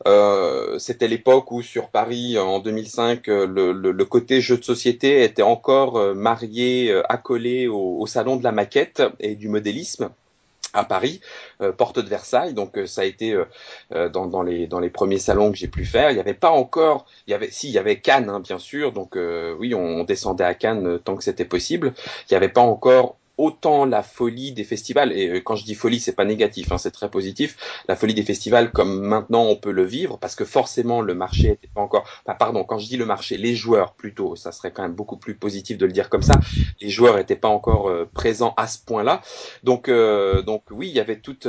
[0.06, 5.24] euh, c'était l'époque où sur Paris, en 2005, le, le, le, côté jeu de société
[5.24, 10.10] était encore marié, accolé au salon de la maquette et du modélisme
[10.72, 11.20] à Paris,
[11.60, 12.54] euh, porte de Versailles.
[12.54, 15.68] Donc euh, ça a été euh, dans, dans, les dans les premiers salons que j'ai
[15.68, 16.10] pu faire.
[16.10, 18.58] Il n'y avait pas encore, il y avait si il y avait Cannes hein, bien
[18.58, 18.92] sûr.
[18.92, 19.16] Donc
[19.58, 21.94] oui, on, on, descendait à Cannes tant que c'était possible.
[21.96, 25.74] Il n'y avait pas encore autant la folie des festivals et euh, quand je dis
[25.74, 29.56] folie c'est pas négatif hein, c'est très positif la folie des festivals comme maintenant on
[29.56, 32.96] peut le vivre parce que forcément le marché était pas encore pardon quand je dis
[32.96, 36.08] le marché les joueurs plutôt ça serait quand même beaucoup plus positif de le dire
[36.08, 36.34] comme ça
[36.80, 39.20] les joueurs étaient pas encore euh, présents à ce point là
[39.62, 41.48] donc euh, donc oui il y avait toutes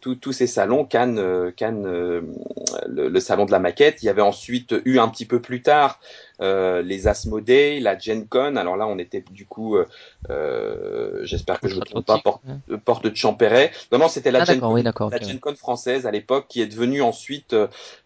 [0.00, 4.74] tous ces salons Cannes Cannes le, le, salon de la maquette il y avait ensuite
[4.84, 5.98] eu un petit peu plus tard
[6.40, 8.56] euh, les Asmodee, la Gen Con.
[8.56, 9.86] Alors là, on était du coup, euh,
[10.30, 12.42] euh j'espère que je ne me trompe pas, porte,
[12.84, 13.70] porte de Champéret.
[13.92, 16.60] Non, non, c'était la, ah, Gen, Con, oui, la Gen Con française à l'époque, qui
[16.60, 17.54] est devenue ensuite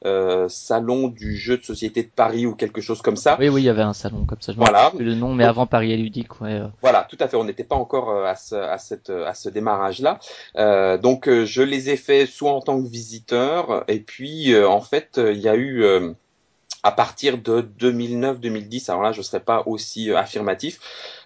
[0.04, 3.36] euh, salon du jeu de société de Paris ou quelque chose comme ça.
[3.38, 4.52] Oui, oui, il y avait un salon comme ça.
[4.52, 4.90] Je voilà.
[4.94, 6.62] Plus le nom, mais avant Paris et ludique, ouais.
[6.82, 7.36] Voilà, tout à fait.
[7.36, 10.18] On n'était pas encore à ce, à cette, à ce démarrage-là.
[10.98, 15.38] donc, je les ai fait soit en tant que visiteur, et puis en fait, il
[15.38, 16.14] y a eu
[16.86, 20.78] à partir de 2009-2010, alors là je ne serai pas aussi euh, affirmatif,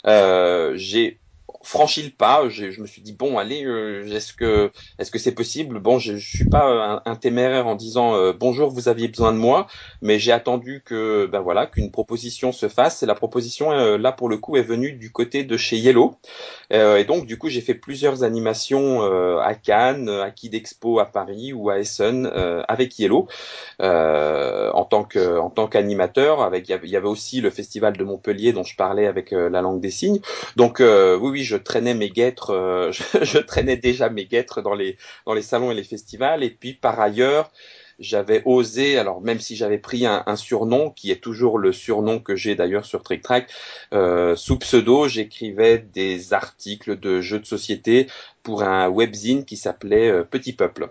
[0.07, 1.21] euh, j'ai
[1.63, 2.49] franchi le pas.
[2.49, 5.79] Je, me suis dit bon, allez, euh, est-ce que est-ce que c'est possible?
[5.79, 9.39] Bon, je, je suis pas un, téméraire en disant euh, bonjour, vous aviez besoin de
[9.39, 9.67] moi,
[10.01, 13.03] mais j'ai attendu que ben voilà qu'une proposition se fasse.
[13.03, 16.17] Et la proposition euh, là pour le coup est venue du côté de chez Yellow.
[16.71, 19.03] et donc du coup j'ai fait plusieurs animations
[19.41, 22.27] à Cannes, à Kid Expo à Paris ou à Essen
[22.69, 23.29] avec Yellow
[23.81, 26.43] en tant que en tant qu'animateur.
[26.43, 29.81] Avec il y avait aussi le festival de Montpellier dont je parlais avec la langue
[29.81, 30.21] des signes.
[30.57, 34.97] Donc oui oui je traînais mes guêtres, euh, je, traînais déjà mes guêtres dans les
[35.27, 36.45] dans les salons et les festivals.
[36.45, 37.51] Et puis par ailleurs,
[37.99, 42.37] j'avais osé, alors même si j'avais pris un, surnom qui est toujours le surnom que
[42.37, 43.51] j'ai d'ailleurs sur Trick Track,
[43.93, 48.07] euh, sous pseudo, j'écrivais des articles de jeux de société
[48.43, 50.89] pour un webzine qui s'appelait euh, Petit Peuple.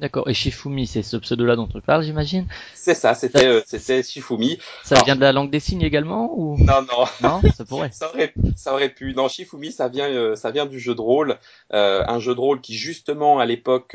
[0.00, 0.30] D'accord.
[0.30, 2.46] Et Shifumi, c'est ce pseudo-là dont tu parles, j'imagine?
[2.72, 4.58] C'est ça, c'était euh, c'était Shifumi.
[4.82, 6.56] Ça vient de la langue des signes également ou?
[6.56, 7.04] Non, non.
[7.20, 7.90] Non, ça pourrait.
[7.92, 9.12] ça aurait, ça aurait pu.
[9.12, 11.36] Non, Shifumi, ça vient, euh, ça vient du jeu de rôle,
[11.74, 13.94] euh, un jeu de rôle qui justement à l'époque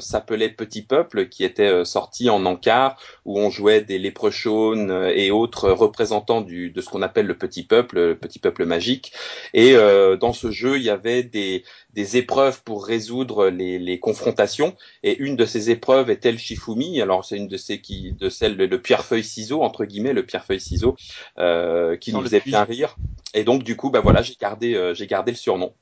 [0.00, 5.70] s'appelait Petit Peuple, qui était sorti en encart, où on jouait des léprechaunes et autres
[5.70, 9.12] représentants du de ce qu'on appelle le Petit Peuple, le Petit Peuple magique.
[9.52, 9.74] Et
[10.18, 11.62] dans ce jeu, il y avait des
[11.94, 14.74] des épreuves pour résoudre les, les, confrontations.
[15.02, 17.00] Et une de ces épreuves était le Shifumi.
[17.00, 20.60] Alors c'est une de ces qui, de celles le, pierre-feuille ciseau entre guillemets, le pierre-feuille
[20.60, 20.96] ciseau,
[21.38, 22.96] euh, qui nous faisait bien rire.
[23.34, 25.72] Et donc du coup, bah voilà, j'ai gardé, euh, j'ai gardé le surnom.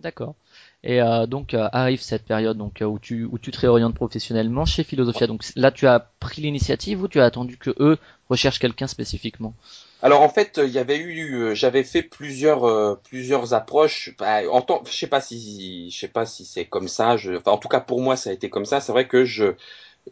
[0.00, 0.34] D'accord.
[0.82, 3.94] Et euh, donc euh, arrive cette période donc euh, où tu où tu te réorientes
[3.94, 5.26] professionnellement chez Philosophia.
[5.26, 9.54] Donc là, tu as pris l'initiative ou tu as attendu que eux recherchent quelqu'un spécifiquement?
[10.02, 14.14] Alors en fait, il y avait eu, euh, j'avais fait plusieurs euh, plusieurs approches.
[14.18, 17.16] Bah, en je sais pas si je sais pas si c'est comme ça.
[17.16, 18.80] Je, enfin, en tout cas pour moi, ça a été comme ça.
[18.80, 19.54] C'est vrai que je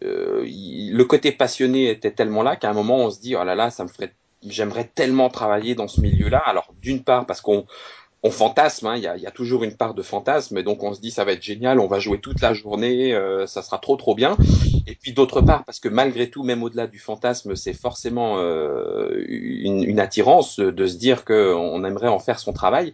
[0.04, 3.54] euh, le côté passionné était tellement là qu'à un moment on se dit oh là
[3.54, 4.14] là, ça me ferait,
[4.46, 6.42] j'aimerais tellement travailler dans ce milieu-là.
[6.46, 7.66] Alors d'une part parce qu'on
[8.22, 10.82] on fantasme, hein, il y, a, y, a, toujours une part de fantasme, et donc
[10.82, 13.62] on se dit ça va être génial, on va jouer toute la journée, euh, ça
[13.62, 14.36] sera trop trop bien.
[14.88, 19.24] Et puis d'autre part, parce que malgré tout, même au-delà du fantasme, c'est forcément euh,
[19.28, 22.92] une, une, attirance de se dire qu'on aimerait en faire son travail.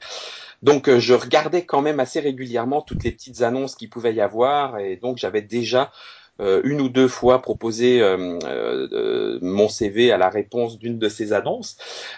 [0.63, 4.21] Donc euh, je regardais quand même assez régulièrement toutes les petites annonces qu'il pouvait y
[4.21, 5.91] avoir, et donc j'avais déjà
[6.41, 11.33] une ou deux fois proposé euh, euh, mon CV à la réponse d'une de ces
[11.33, 11.77] annonces,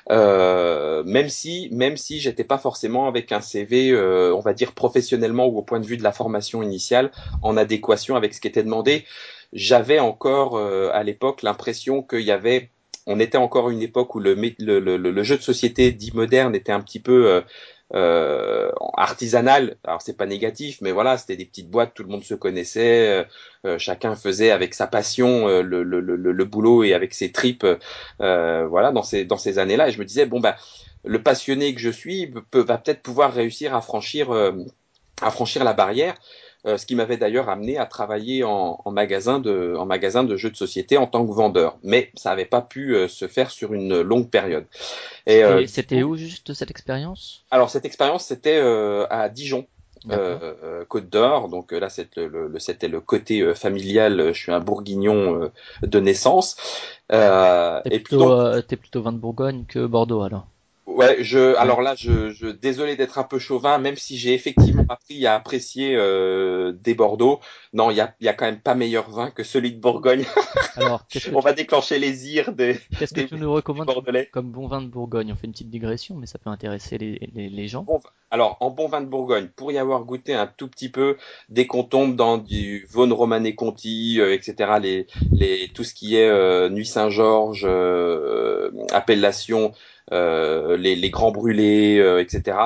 [0.09, 5.59] même si même si j'étais pas forcément avec un CV, on va dire professionnellement ou
[5.59, 7.11] au point de vue de la formation initiale,
[7.43, 9.05] en adéquation avec ce qui était demandé.
[9.53, 12.71] J'avais encore à l'époque l'impression qu'il y avait
[13.09, 16.57] on était encore une époque où le, le, le, le, jeu de société dit moderne
[16.57, 17.41] était un petit peu
[17.95, 19.77] euh, artisanal.
[19.85, 23.09] Alors c'est pas négatif, mais voilà, c'était des petites boîtes, tout le monde se connaissait,
[23.09, 23.25] euh,
[23.65, 27.31] euh chacun faisait avec sa passion euh, le, le, le, le, boulot et avec ses
[27.33, 27.67] tripes,
[28.21, 29.89] euh, voilà, dans ces dans ces années-là.
[29.89, 30.57] Et je me disais bon bah
[31.05, 34.33] le passionné que je suis peut, va peut-être pouvoir réussir à franchir
[35.23, 36.15] à franchir la barrière.
[36.67, 40.37] Euh, ce qui m'avait d'ailleurs amené à travailler en, en, magasin de, en magasin de
[40.37, 41.79] jeux de société en tant que vendeur.
[41.85, 44.65] Mais ça n'avait pas pu euh, se faire sur une longue période.
[45.27, 47.45] Et euh, c'était où juste cette expérience?
[47.53, 49.67] Alors cette expérience c'était à Dijon.
[50.11, 54.33] Euh, Côte d'Or, donc là c'était le, le, le côté familial.
[54.33, 55.51] Je suis un Bourguignon
[55.83, 56.57] de naissance.
[57.13, 60.47] Euh, t'es plutôt, t'es plutôt vin de Bourgogne que Bordeaux alors?
[60.87, 64.76] Ouais, je, alors là, je, je désolé d'être un peu chauvin, même si j'ai effectivement
[64.89, 67.41] appris à apprécier euh, des Bordeaux.
[67.73, 70.25] Non, il y a, y a quand même pas meilleur vin que celui de Bourgogne.
[70.77, 72.79] Alors, on va déclencher les ires des.
[72.99, 73.91] Qu'est-ce que tu nous recommandes
[74.33, 75.33] comme bon vin de Bourgogne?
[75.33, 77.83] On fait une petite digression, mais ça peut intéresser les, les, les gens.
[77.83, 81.17] Bon, alors, en bon vin de Bourgogne, pour y avoir goûté un tout petit peu,
[81.49, 86.17] dès qu'on tombe dans du Vaune Romanée Conti, euh, etc., les, les, tout ce qui
[86.17, 89.73] est euh, Nuit Saint-Georges, euh, appellation
[90.13, 92.59] euh, les, les, grands brûlés, euh, etc.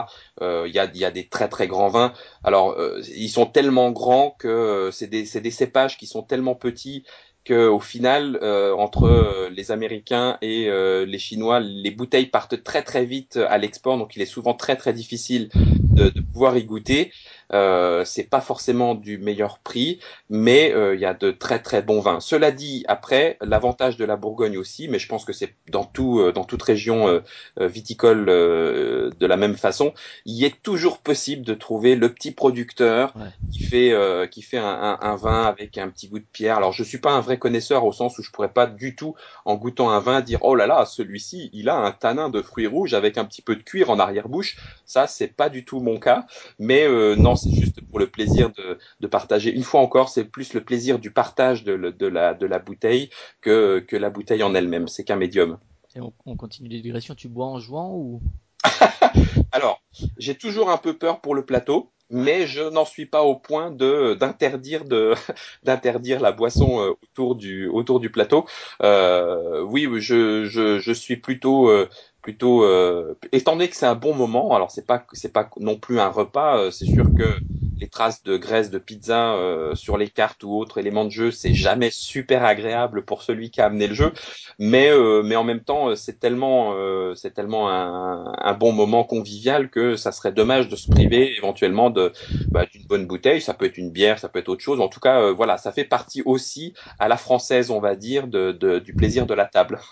[0.42, 2.09] Euh, il y, a, y, a, des très très grands vins.
[2.44, 2.76] Alors
[3.14, 7.04] ils sont tellement grands que c'est des, des cépages qui sont tellement petits
[7.46, 13.04] qu'au final, euh, entre les Américains et euh, les Chinois, les bouteilles partent très très
[13.04, 17.12] vite à l'export, donc il est souvent très très difficile de pouvoir y goûter.
[17.52, 21.82] Euh, c'est pas forcément du meilleur prix, mais euh, il y a de très très
[21.82, 22.20] bons vins.
[22.20, 26.20] Cela dit, après, l'avantage de la Bourgogne aussi, mais je pense que c'est dans tout
[26.20, 27.20] euh, dans toute région euh,
[27.58, 29.92] viticole de la même façon,
[30.24, 33.28] il est toujours possible de trouver le petit producteur ouais.
[33.52, 33.94] qui fait
[34.30, 36.56] qui fait un, un, un, vin avec un petit goût de pierre.
[36.56, 39.14] Alors je suis pas un vrai connaisseur au sens où je pourrais pas du tout
[39.44, 42.66] en goûtant un vin dire oh là là celui-ci il a un tanin de fruits
[42.66, 44.56] rouges avec un petit peu de cuir en arrière-bouche.
[44.86, 46.26] Ça c'est pas du tout mon cas,
[46.58, 46.86] mais
[47.16, 49.52] non c'est juste pour le plaisir de, de partager.
[49.52, 53.10] Une fois encore, c'est plus le plaisir du partage de, de, la, de la bouteille
[53.40, 54.88] que, que la bouteille en elle-même.
[54.88, 55.58] C'est qu'un médium.
[55.94, 57.14] Et on, on continue les digressions.
[57.14, 58.20] Tu bois en jouant ou?
[59.52, 59.82] Alors,
[60.18, 63.70] j'ai toujours un peu peur pour le plateau mais je n'en suis pas au point
[63.70, 65.14] de d'interdire de
[65.64, 68.46] d'interdire la boisson euh, autour du autour du plateau.
[68.82, 71.88] Euh, oui, je, je, je suis plutôt euh,
[72.22, 75.78] plutôt euh, étant donné que c'est un bon moment alors c'est pas c'est pas non
[75.78, 77.40] plus un repas euh, c'est sûr que
[77.80, 81.30] les traces de graisse de pizza euh, sur les cartes ou autres éléments de jeu
[81.30, 84.12] c'est jamais super agréable pour celui qui a amené le jeu.
[84.58, 89.04] Mais euh, mais en même temps c'est tellement euh, c'est tellement un, un, bon moment
[89.04, 92.12] convivial que ça serait dommage de se priver éventuellement de
[92.50, 93.40] bah, d'une bonne bouteille.
[93.40, 94.80] Ça peut être une bière ça peut être autre chose.
[94.80, 98.26] En tout cas euh, voilà ça fait partie aussi à la française on va dire
[98.26, 99.80] de, de du plaisir de la table.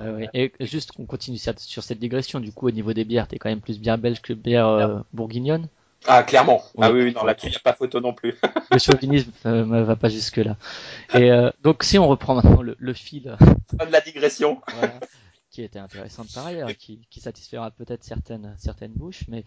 [0.00, 0.26] Oui.
[0.32, 3.48] et juste qu'on continue sur cette digression, du coup, au niveau des bières, t'es quand
[3.48, 5.68] même plus bière belge que bière euh, bourguignonne?
[6.06, 6.62] Ah, clairement.
[6.80, 8.36] Ah oui, oui non, là-dessus, il n'y a pas photo non plus.
[8.72, 10.56] le chauvinisme euh, ne va pas jusque-là.
[11.14, 13.36] Et euh, donc, si on reprend maintenant le, le fil...
[13.72, 14.60] de la digression.
[14.78, 14.94] voilà,
[15.50, 19.44] qui était intéressante par ailleurs, qui, qui satisfera peut-être certaines, certaines bouches, mais...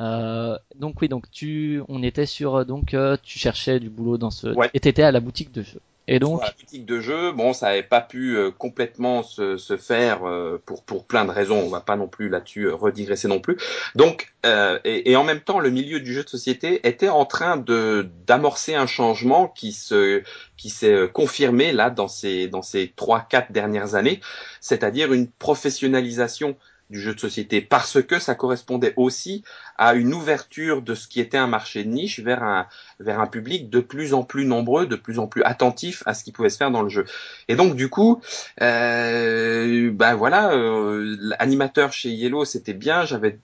[0.00, 4.30] Euh, donc oui, donc tu, on était sur, donc euh, tu cherchais du boulot dans
[4.30, 4.70] ce, ouais.
[4.72, 5.80] et t'étais à la boutique de jeu.
[6.12, 9.76] Et donc, la boutique de jeu, bon, ça n'avait pas pu euh, complètement se, se
[9.76, 11.60] faire euh, pour pour plein de raisons.
[11.60, 13.56] On va pas non plus là-dessus euh, redigresser non plus.
[13.94, 17.58] Donc, et, et, en même temps, le milieu du jeu de société était en train
[17.58, 20.24] de d'amorcer un changement qui se
[20.56, 24.20] qui s'est confirmé là dans ces dans ces trois quatre dernières années,
[24.60, 26.56] c'est-à-dire une professionnalisation
[26.90, 29.44] du jeu de société parce que ça correspondait aussi
[29.78, 32.66] à une ouverture de ce qui était un marché de niche vers un
[32.98, 36.24] vers un public de plus en plus nombreux, de plus en plus attentif à ce
[36.24, 37.06] qui pouvait se faire dans le jeu.
[37.48, 38.20] Et donc du coup,
[38.60, 43.04] euh, ben voilà, euh, l'animateur chez Yellow c'était bien.
[43.04, 43.38] J'avais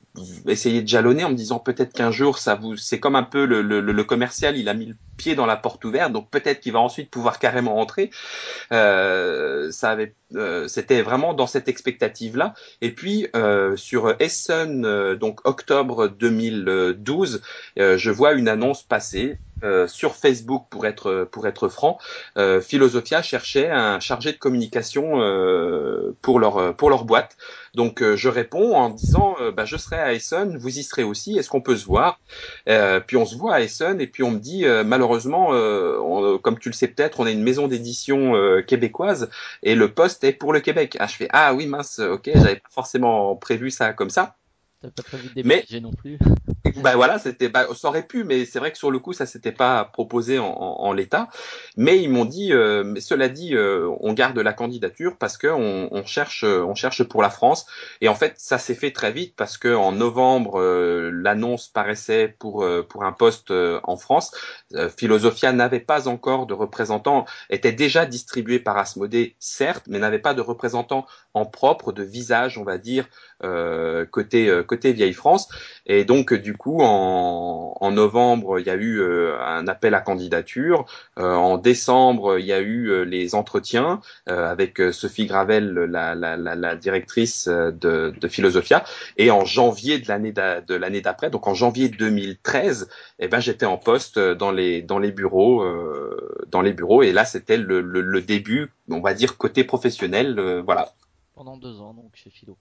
[0.47, 3.45] essayé de jalonner en me disant peut-être qu'un jour ça vous, c'est comme un peu
[3.45, 6.61] le, le, le, commercial, il a mis le pied dans la porte ouverte, donc peut-être
[6.61, 8.11] qu'il va ensuite pouvoir carrément rentrer.
[8.73, 12.55] Euh, ça avait, euh, c'était vraiment dans cette expectative là.
[12.81, 13.29] Et puis
[13.77, 17.43] sur Essen, donc octobre 2012,
[17.77, 21.99] je vois une annonce passer euh, sur Facebook pour être pour être franc,
[22.37, 27.39] euh, Philosophia cherchait un chargé de communication euh, pour leur pour leur boîte.
[27.75, 31.49] Donc je réponds en disant bah, je serai à Essen, vous y serez aussi, est-ce
[31.49, 32.21] qu'on peut se voir?
[33.07, 35.49] Puis on se voit à Essen et puis on me dit malheureusement,
[36.39, 38.35] comme tu le sais peut-être, on est une maison d'édition
[38.67, 39.31] québécoise
[39.63, 40.97] et le poste est pour le Québec.
[41.01, 44.37] Ah je fais ah oui mince, ok, j'avais pas forcément prévu ça comme ça.
[44.83, 46.19] T'as pas prévu de mais non plus.
[46.83, 49.27] bah voilà, c'était, bah, ça aurait pu, mais c'est vrai que sur le coup, ça
[49.27, 51.29] s'était pas proposé en, en, l'état.
[51.77, 55.47] Mais ils m'ont dit, euh, mais cela dit, euh, on garde la candidature parce que
[55.47, 57.67] on, on, cherche, on cherche pour la France.
[58.01, 62.35] Et en fait, ça s'est fait très vite parce que en novembre, euh, l'annonce paraissait
[62.39, 64.33] pour pour un poste en France.
[64.97, 70.35] Philosophia n'avait pas encore de représentant, était déjà distribué par Asmodée, certes, mais n'avait pas
[70.35, 73.09] de représentant en propre, de visage, on va dire,
[74.11, 75.49] côté côté vieille France.
[75.87, 80.85] Et donc du coup en, novembre, il y a eu euh, un appel à candidature.
[81.19, 87.49] Euh, en décembre, il y a eu euh, les entretiens avec Sophie Gravel, la, directrice
[87.49, 88.85] de, Philosophia.
[89.17, 94.19] Et en janvier de l'année d'après, donc en janvier 2013, eh ben j'étais en poste
[94.19, 95.65] dans les dans les bureaux
[96.49, 97.03] dans les bureaux.
[97.03, 100.93] Et là, c'était le, le, début, on va dire côté professionnel, voilà.
[101.35, 102.57] Pendant deux ans donc chez Philo.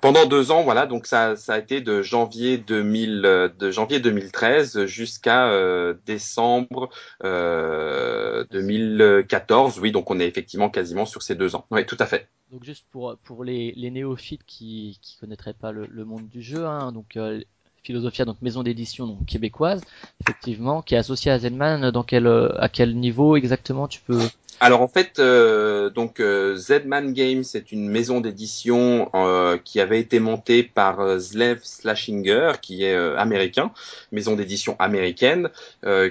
[0.00, 5.94] Pendant deux ans, voilà, donc ça, a été de janvier 2000, euh, 2013 jusqu'à euh,
[6.06, 6.90] décembre
[7.24, 9.80] euh, 2014.
[9.80, 11.66] Oui, donc on est effectivement quasiment sur ces deux ans.
[11.70, 12.28] Oui, tout à fait.
[12.50, 17.16] Donc juste pour les, néophytes qui qui connaîtraient pas le, monde du jeu, hein, donc
[17.16, 17.40] euh,
[17.82, 19.82] Philosophia, donc maison d'édition québécoise,
[20.20, 21.90] effectivement, qui est associée à Zedman.
[21.90, 24.20] Dans à quel niveau exactement tu peux
[24.60, 30.00] alors en fait, euh, donc euh, Zedman Games c'est une maison d'édition euh, qui avait
[30.00, 33.72] été montée par euh, Zlev Slashinger, qui est américain,
[34.12, 35.50] maison d'édition américaine,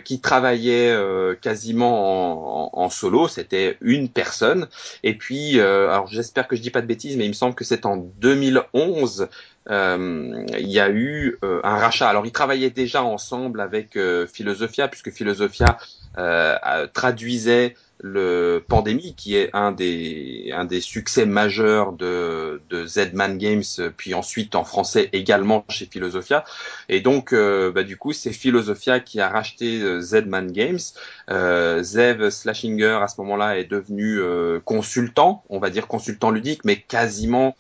[0.04, 0.96] qui travaillait
[1.42, 3.28] quasiment en, en, solo.
[3.28, 4.68] C'était une personne.
[5.04, 7.64] Et puis, alors j'espère que je dis pas de bêtises, mais il me semble que
[7.64, 9.30] c'est en 2011
[9.70, 12.10] euh, il y a eu un rachat.
[12.10, 13.98] Alors, ils travaillaient déjà ensemble avec
[14.32, 15.78] Philosophia, puisque Philosophia
[16.94, 23.64] traduisait le Pandémie, qui est un des, un des succès majeurs de, de Z-Man Games,
[23.96, 26.44] puis ensuite en français également chez Philosophia.
[26.90, 30.80] Et donc, euh, bah, du coup, c'est Philosophia qui a racheté euh, Z-Man Games.
[31.30, 36.66] Euh, Zev Slashinger, à ce moment-là, est devenu euh, consultant, on va dire consultant ludique,
[36.66, 37.56] mais quasiment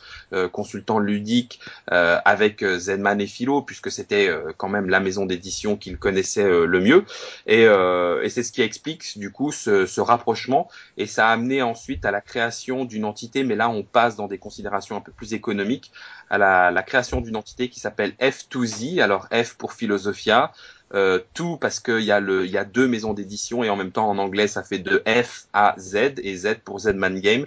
[0.52, 6.48] consultant ludique avec Z-Man et Philo, puisque c'était quand même la maison d'édition qu'il connaissait
[6.48, 7.06] le mieux.
[7.48, 11.62] Et, et c'est ce qui explique, du coup, ce, ce rapprochement et ça a amené
[11.62, 15.12] ensuite à la création d'une entité, mais là on passe dans des considérations un peu
[15.12, 15.91] plus économiques,
[16.30, 20.52] à la, création d'une entité qui s'appelle F2Z, alors F pour Philosophia,
[20.93, 23.91] euh, tout parce qu'il y a le, y a deux maisons d'édition et en même
[23.91, 27.45] temps en anglais ça fait de F à Z et Z pour Zman Game.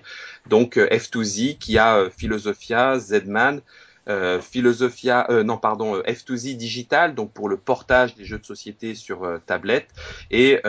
[0.48, 3.61] Donc euh, F2Z qui a euh, Philosophia, Zman,
[4.40, 8.94] Philosophia, euh, non pardon, euh, F2Z Digital, donc pour le portage des jeux de société
[8.94, 9.88] sur tablette,
[10.30, 10.61] et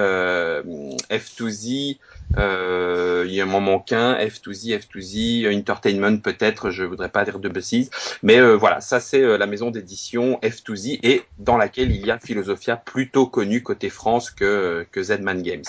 [1.10, 2.00] F2Z,
[2.36, 7.50] il y a un moment qu'un, F2Z, F2Z Entertainment peut-être, je voudrais pas dire de
[7.50, 7.90] bêtises,
[8.24, 12.76] mais voilà, ça c'est la maison d'édition F2Z et dans laquelle il y a Philosophia
[12.76, 15.64] plutôt connu côté France que que Zman Games.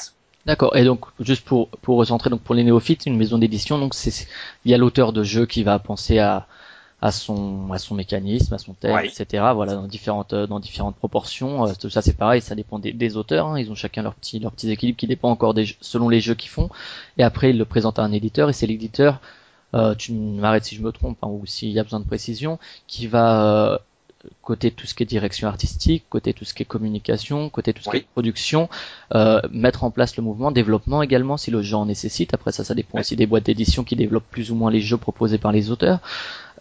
[0.46, 0.76] D'accord.
[0.76, 4.26] Et donc, juste pour pour recentrer, donc pour les néophytes, une maison d'édition, donc c'est
[4.64, 6.46] il y a l'auteur de jeu qui va penser à
[7.00, 9.44] à son à son mécanisme, à son thème, etc.
[9.54, 11.66] Voilà, dans différentes euh, dans différentes proportions.
[11.66, 13.48] Euh, tout ça c'est pareil, ça dépend des, des auteurs.
[13.48, 13.58] Hein.
[13.58, 16.34] Ils ont chacun leur petit leur petits équilibres qui dépend encore des selon les jeux
[16.34, 16.70] qu'ils font.
[17.16, 19.20] Et après ils le présentent à un éditeur et c'est l'éditeur.
[19.74, 22.58] Euh, tu m'arrêtes si je me trompe hein, ou s'il y a besoin de précision,
[22.86, 23.78] qui va euh,
[24.42, 27.82] côté tout ce qui est direction artistique, côté tout ce qui est communication, côté tout
[27.82, 28.68] ce qui est production,
[29.14, 32.34] euh, mettre en place le mouvement, développement également si le jeu en nécessite.
[32.34, 34.96] Après ça, ça dépend aussi des boîtes d'édition qui développent plus ou moins les jeux
[34.96, 36.00] proposés par les auteurs.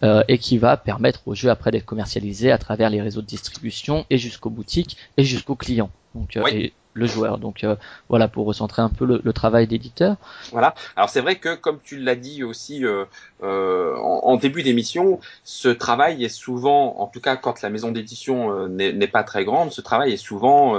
[0.04, 3.26] Euh, et qui va permettre au jeu après d'être commercialisé à travers les réseaux de
[3.26, 5.90] distribution et jusqu'aux boutiques et jusqu'aux clients.
[6.14, 7.38] Donc euh, et le joueur.
[7.38, 7.76] Donc euh,
[8.08, 10.16] voilà pour recentrer un peu le, travail d'éditeur.
[10.52, 10.74] Voilà.
[10.96, 13.04] Alors c'est vrai que comme tu l'as dit aussi euh,
[13.42, 18.68] en, en, début d'émission, ce travail est souvent, en tout cas quand la maison d'édition
[18.68, 20.74] n'est pas très grande, ce travail est souvent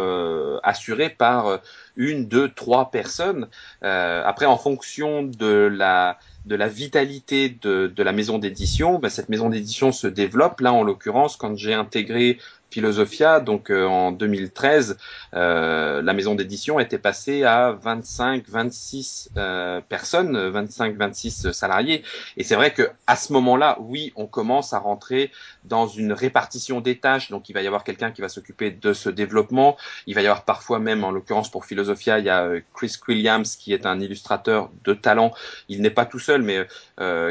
[0.64, 1.60] assuré par
[1.96, 3.48] une, deux, trois personnes.
[3.82, 9.30] après, en fonction de la de la vitalité de, de la maison d'édition, ben, cette
[9.30, 10.62] maison d'édition se développe.
[10.62, 12.40] Là, en l'occurrence, quand j'ai intégré
[12.72, 14.98] Philosophia, donc euh, en 2013,
[15.34, 22.04] euh, la maison d'édition était passée à 25, 26 euh, personnes, 25, 26 salariés.
[22.38, 25.32] Et c'est vrai que à ce moment-là, oui, on commence à rentrer
[25.70, 27.30] dans une répartition des tâches.
[27.32, 29.78] Donc il va y avoir quelqu'un qui va s'occuper de ce développement.
[30.08, 33.56] Il va y avoir parfois même, en l'occurrence pour Philosophia, il y a Chris Williams
[33.56, 35.32] qui est un illustrateur de talent.
[35.70, 36.68] Il n'est pas tout seul, mais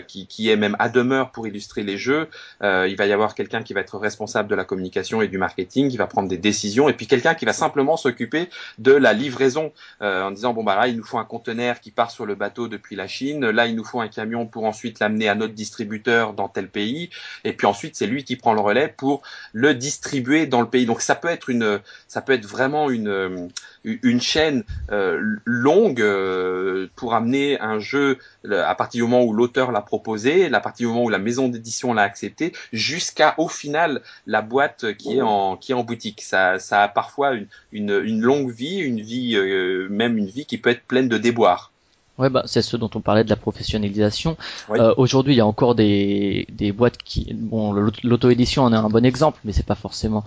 [0.06, 2.28] qui, qui, est même à demeure pour illustrer les jeux.
[2.62, 5.96] il va y avoir quelqu'un qui va être responsable de la communication du marketing, qui
[5.96, 9.72] va prendre des décisions, et puis quelqu'un qui va simplement s'occuper de la livraison
[10.02, 12.34] euh, en disant bon bah là il nous faut un conteneur qui part sur le
[12.34, 15.54] bateau depuis la Chine, là il nous faut un camion pour ensuite l'amener à notre
[15.54, 17.10] distributeur dans tel pays,
[17.44, 19.22] et puis ensuite c'est lui qui prend le relais pour
[19.54, 20.84] le distribuer dans le pays.
[20.84, 23.48] Donc ça peut être une, ça peut être vraiment une
[23.84, 28.18] une chaîne euh, longue euh, pour amener un jeu
[28.50, 31.48] à partir du moment où l'auteur l'a proposé, à partir du moment où la maison
[31.48, 36.20] d'édition l'a accepté, jusqu'à au final la boîte qui est en qui est en boutique.
[36.20, 40.58] Ça, ça a parfois une, une, longue vie, une vie euh, même une vie qui
[40.58, 41.72] peut être pleine de déboires.
[42.18, 44.36] Ouais, bah, c'est ce dont on parlait de la professionnalisation.
[44.70, 48.88] Euh, Aujourd'hui, il y a encore des, des boîtes qui, bon, l'auto-édition en est un
[48.88, 50.24] bon exemple, mais c'est pas forcément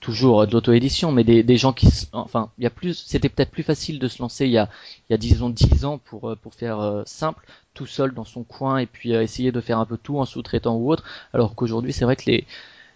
[0.00, 3.50] toujours de l'auto-édition, mais des, des gens qui, enfin, il y a plus, c'était peut-être
[3.50, 4.68] plus facile de se lancer il y a,
[5.08, 8.24] il y a disons dix ans pour euh, pour faire euh, simple, tout seul dans
[8.24, 11.54] son coin et puis essayer de faire un peu tout en sous-traitant ou autre, alors
[11.54, 12.46] qu'aujourd'hui, c'est vrai que les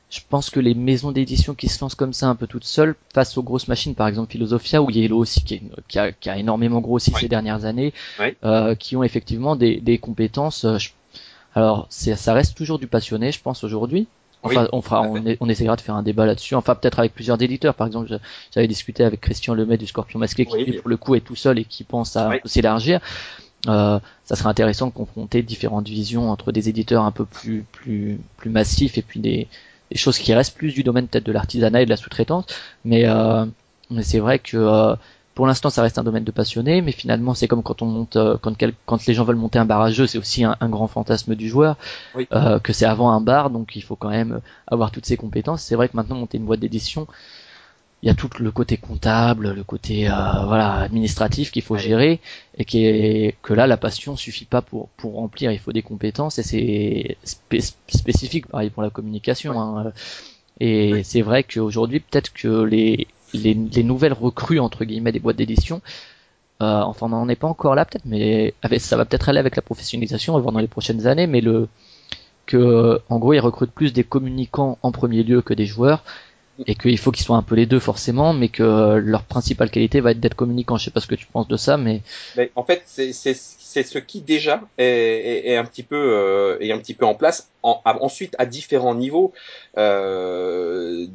[0.09, 2.95] je pense que les maisons d'édition qui se lancent comme ça un peu toutes seules
[3.13, 6.39] face aux grosses machines, par exemple Philosophia ou Yellow aussi qui, qui, a, qui a,
[6.39, 7.93] énormément grossi ces dernières années,
[8.45, 10.65] euh, qui ont effectivement des, des compétences.
[10.65, 10.79] Euh,
[11.55, 14.07] alors ça reste toujours du passionné, je pense aujourd'hui.
[14.43, 16.55] Enfin, on fera, on, on, essaiera de faire un débat là-dessus.
[16.55, 17.75] Enfin, peut-être avec plusieurs éditeurs.
[17.75, 18.21] Par exemple,
[18.55, 21.59] j'avais discuté avec Christian Lemay du Scorpion Masqué, qui pour le coup est tout seul
[21.59, 23.01] et qui pense à s'élargir.
[23.69, 28.21] Euh, ça serait intéressant de confronter différentes visions entre des éditeurs un peu plus plus
[28.37, 29.49] plus massifs et puis des
[29.91, 32.47] des choses qui restent plus du domaine peut-être de l'artisanat et de la sous-traitance,
[32.85, 33.45] mais, euh,
[33.91, 34.97] mais c'est vrai que euh,
[35.35, 38.17] pour l'instant ça reste un domaine de passionné, mais finalement c'est comme quand on monte,
[38.17, 38.55] euh, quand,
[38.87, 41.49] quand les gens veulent monter un bar à jeu, c'est aussi un, grand fantasme du
[41.49, 41.77] joueur,
[42.33, 45.63] euh, que c'est avant un bar, donc il faut quand même avoir toutes ces compétences.
[45.63, 47.07] C'est vrai que maintenant monter une boîte d'édition,
[48.03, 50.13] il y a tout le côté comptable, le côté euh,
[50.47, 52.21] voilà administratif qu'il faut gérer
[52.59, 55.83] et qui est, que là la passion suffit pas pour pour remplir, il faut des
[55.83, 57.17] compétences et c'est
[57.89, 59.61] spécifique pareil pour la communication.
[59.61, 59.93] Hein.
[60.61, 65.37] Et c'est vrai qu'aujourd'hui peut-être que les, les, les nouvelles recrues entre guillemets des boîtes
[65.37, 65.83] d'édition
[66.63, 69.39] euh, enfin on n'en est pas encore là peut-être mais avec, ça va peut-être aller
[69.39, 71.69] avec la professionnalisation on va voir dans les prochaines années mais le
[72.47, 76.03] que en gros ils recrutent plus des communicants en premier lieu que des joueurs
[76.67, 80.01] et qu'il faut qu'ils soient un peu les deux forcément, mais que leur principale qualité
[80.01, 80.77] va être d'être communicant.
[80.77, 82.03] Je sais pas ce que tu penses de ça, mais,
[82.37, 86.73] mais en fait c'est ce qui déjà est, est, est, un petit peu euh, est
[86.73, 87.51] un petit peu en place.
[87.63, 89.33] En, ensuite à différents niveaux.
[89.77, 91.07] Euh,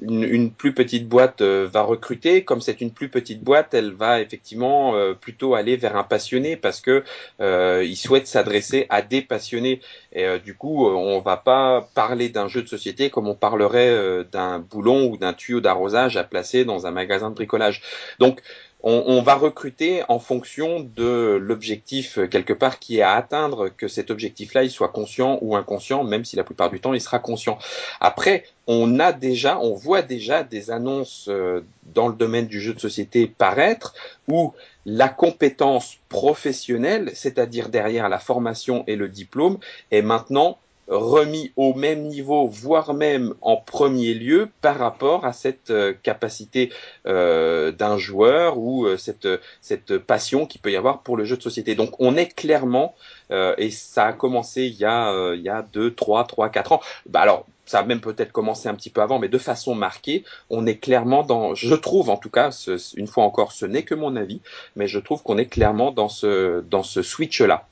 [0.00, 4.20] une, plus petite boîte euh, va recruter, comme c'est une plus petite boîte, elle va
[4.20, 7.02] effectivement euh, plutôt aller vers un passionné parce que
[7.40, 9.80] euh, il souhaite s'adresser à des passionnés.
[10.12, 14.58] Et du coup, on va pas parler d'un jeu de société comme on parlerait d'un
[14.58, 17.82] boulon ou d'un tuyau d'arrosage à placer dans un magasin de bricolage.
[18.18, 18.40] Donc
[18.82, 23.88] on, on, va recruter en fonction de l'objectif quelque part qui est à atteindre, que
[23.88, 27.18] cet objectif-là il soit conscient ou inconscient, même si la plupart du temps il sera
[27.18, 27.58] conscient.
[28.00, 31.64] Après, on a déjà, on voit déjà des annonces euh,
[31.94, 33.94] dans le domaine du jeu de société paraître
[34.28, 34.52] où
[34.84, 39.58] la compétence professionnelle, c'est-à-dire derrière la formation et le diplôme,
[39.90, 40.58] est maintenant
[40.88, 46.72] remis au même niveau, voire même en premier lieu par rapport à cette euh, capacité
[47.06, 49.28] euh, d'un joueur ou euh, cette,
[49.60, 51.74] cette passion qu'il peut y avoir pour le jeu de société.
[51.74, 52.94] Donc on est clairement,
[53.30, 56.80] et ça a commencé il y a, il y a 2, 3, 3, 4 ans,
[57.06, 60.24] bah alors ça a même peut-être commencé un petit peu avant, mais de façon marquée,
[60.48, 62.50] on est clairement dans, je trouve en tout cas,
[62.96, 64.40] une fois encore, ce n'est que mon avis,
[64.76, 67.66] mais je trouve qu'on est clairement dans ce, dans ce switch-là.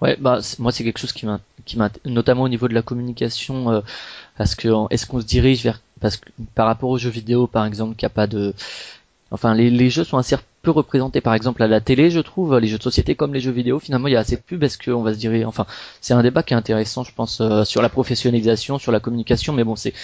[0.00, 2.82] Ouais, bah moi c'est quelque chose qui m'a, qui m'a, notamment au niveau de la
[2.82, 3.80] communication, euh,
[4.36, 7.64] parce que est-ce qu'on se dirige vers, parce que par rapport aux jeux vidéo par
[7.66, 8.54] exemple, qu'il n'y a pas de,
[9.30, 11.20] enfin les, les jeux sont assez peu représentés.
[11.20, 13.78] Par exemple à la télé, je trouve, les jeux de société comme les jeux vidéo,
[13.78, 15.66] finalement il y a assez de pubs, est-ce qu'on va se dire, enfin
[16.00, 19.52] c'est un débat qui est intéressant, je pense, euh, sur la professionnalisation, sur la communication,
[19.52, 19.94] mais bon c'est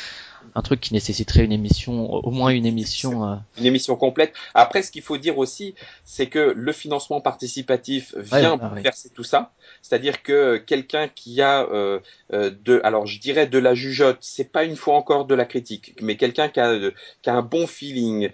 [0.54, 3.24] un truc qui nécessiterait une émission, au moins une émission.
[3.24, 3.36] Euh.
[3.58, 4.32] Une émission complète.
[4.54, 5.74] Après, ce qu'il faut dire aussi,
[6.04, 9.52] c'est que le financement participatif vient bah verser tout ça.
[9.82, 12.00] C'est-à-dire que quelqu'un qui a euh,
[12.32, 15.44] euh, de, alors je dirais de la jugeote, c'est pas une fois encore de la
[15.44, 16.78] critique, mais quelqu'un qui a,
[17.22, 18.30] qui a un bon feeling,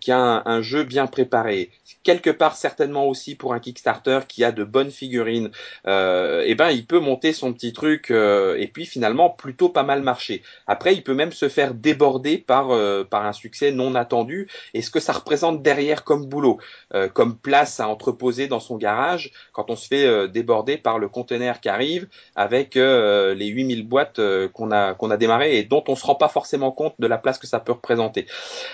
[0.00, 1.70] qui a un, un, jeu bien préparé,
[2.02, 5.50] quelque part certainement aussi pour un Kickstarter qui a de bonnes figurines,
[5.86, 10.42] eh ben il peut monter son petit truc et puis finalement plutôt pas mal marcher.
[10.66, 14.48] Après, il peut même se faire déborder par, euh, par un succès non attendu.
[14.74, 16.58] Et ce que ça représente derrière comme boulot,
[16.94, 20.98] euh, comme place à entreposer dans son garage quand on se fait euh, déborder par
[20.98, 24.20] le conteneur qui arrive avec les 8000 boîtes
[24.52, 27.18] qu'on a, qu'on a démarré et dont on se rend pas forcément compte de la
[27.18, 28.26] place que ça peut représenter.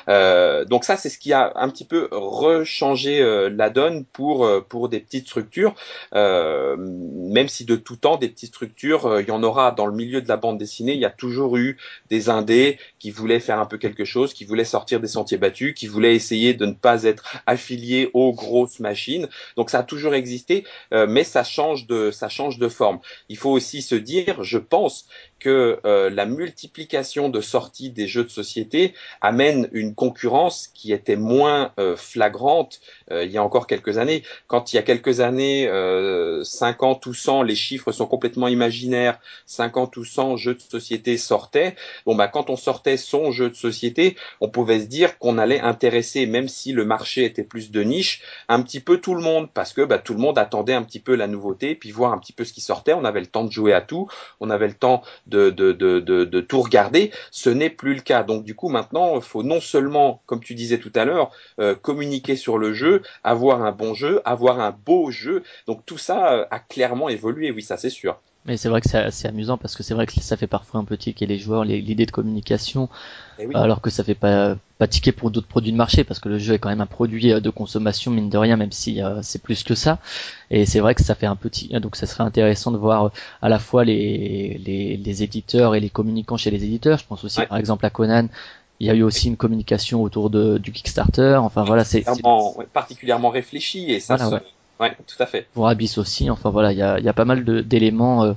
[0.07, 5.01] donc ça, c'est ce qui a un petit peu rechangé la donne pour, pour des
[5.01, 5.75] petites structures,
[6.13, 10.21] même si de tout temps, des petites structures, il y en aura dans le milieu
[10.21, 11.79] de la bande dessinée, il y a toujours eu
[12.11, 12.66] des indés
[12.99, 16.15] qui voulaient faire un peu quelque chose, qui voulaient sortir des sentiers battus, qui voulaient
[16.15, 19.29] essayer de ne pas être affiliés aux grosses machines.
[19.57, 22.99] Donc ça a toujours existé, euh, mais ça change de ça change de forme.
[23.29, 25.07] Il faut aussi se dire, je pense,
[25.39, 31.17] que euh, la multiplication de sorties des jeux de société amène une concurrence qui était
[31.17, 32.81] moins euh, flagrante
[33.11, 34.23] euh, il y a encore quelques années.
[34.47, 35.69] Quand il y a quelques années,
[36.43, 41.77] 50 ou 100, les chiffres sont complètement imaginaires, 50 ou 100 jeux de société sortaient,
[42.05, 45.61] bon bah quand on sortait son jeu de société, on pouvait se dire qu'on allait
[45.61, 49.49] intéresser, même si le marché était plus de niche, un petit peu tout le monde,
[49.53, 52.19] parce que bah, tout le monde attendait un petit peu la nouveauté, puis voir un
[52.19, 54.09] petit peu ce qui sortait, on avait le temps de jouer à tout,
[54.41, 57.11] on avait le temps de, de, de, de, tout regarder.
[57.31, 58.23] Ce n'est plus le cas.
[58.23, 61.75] Donc du coup maintenant, il faut non seulement, comme tu disais tout à l'heure, euh,
[61.75, 65.43] communiquer sur le jeu, avoir un bon jeu, avoir un beau jeu.
[65.67, 68.21] Donc tout ça euh, a clairement évolué, oui, ça c'est sûr.
[68.47, 70.81] Mais c'est vrai que c'est assez amusant parce que c'est vrai que ça fait parfois
[70.81, 72.89] un peu tiquer les joueurs l'idée de communication,
[73.39, 76.29] eh alors que ça fait pas pas tiquer pour d'autres produits de marché parce que
[76.29, 79.03] le jeu est quand même un produit euh, de consommation mine de rien même si
[79.03, 79.99] euh, c'est plus que ça.
[80.51, 83.09] Et c'est vrai que ça fait un petit donc ça serait intéressant de voir euh,
[83.43, 86.99] à la fois les les, les éditeurs et les communicants chez les éditeurs.
[86.99, 88.29] Je pense aussi par exemple à Conan
[88.79, 91.37] il y a eu aussi une communication autour de, du Kickstarter.
[91.37, 92.05] Enfin voilà, c'est
[92.73, 94.43] particulièrement réfléchi et ça Ouais,
[94.79, 95.47] tout à fait.
[95.55, 98.33] Pour Abyss aussi, enfin voilà, il y a, y a, pas mal d'éléments euh,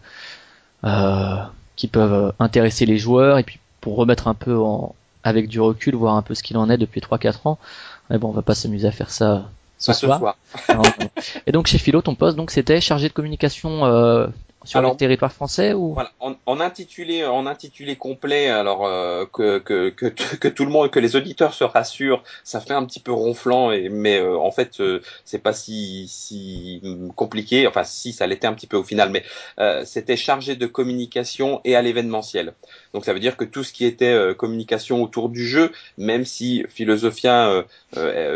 [0.85, 1.35] euh,
[1.75, 5.59] qui peuvent euh, intéresser les joueurs et puis pour remettre un peu en, avec du
[5.59, 7.57] recul, voir un peu ce qu'il en est depuis 3-4 ans.
[8.09, 10.35] Mais bon, on va pas s'amuser à faire ça ce soir.
[11.47, 14.27] et donc chez Philo, ton poste donc c'était chargé de communication euh,
[14.65, 15.93] sur le territoire français ou?
[15.93, 20.91] voilà, en, intitulé en intitulé complet alors euh, que, que, que, que, tout le monde
[20.91, 24.51] que les auditeurs se rassurent ça fait un petit peu ronflant et mais euh, en
[24.51, 26.81] fait euh, c'est pas si si
[27.15, 29.23] compliqué enfin si ça l'était un petit peu au final mais
[29.85, 32.53] c'était chargé de communication et à l'événementiel.
[32.93, 36.65] Donc ça veut dire que tout ce qui était communication autour du jeu même si
[36.69, 37.65] Philosophia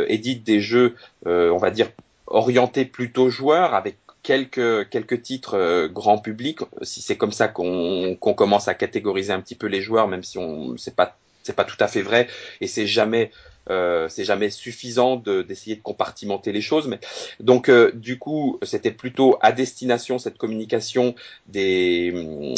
[0.07, 0.95] édite des jeux
[1.25, 1.89] on va dire
[2.27, 8.15] orientés plutôt joueurs avec quelques quelques titres euh, grand public si c'est comme ça qu'on
[8.19, 11.55] qu'on commence à catégoriser un petit peu les joueurs même si on c'est pas c'est
[11.55, 12.27] pas tout à fait vrai
[12.61, 13.31] et c'est jamais
[13.69, 16.87] euh, c'est jamais suffisant d'essayer de, compartimenter les choses.
[16.87, 16.99] Mais
[17.39, 21.15] donc euh, du coup, c'était plutôt à destination cette communication
[21.47, 22.11] des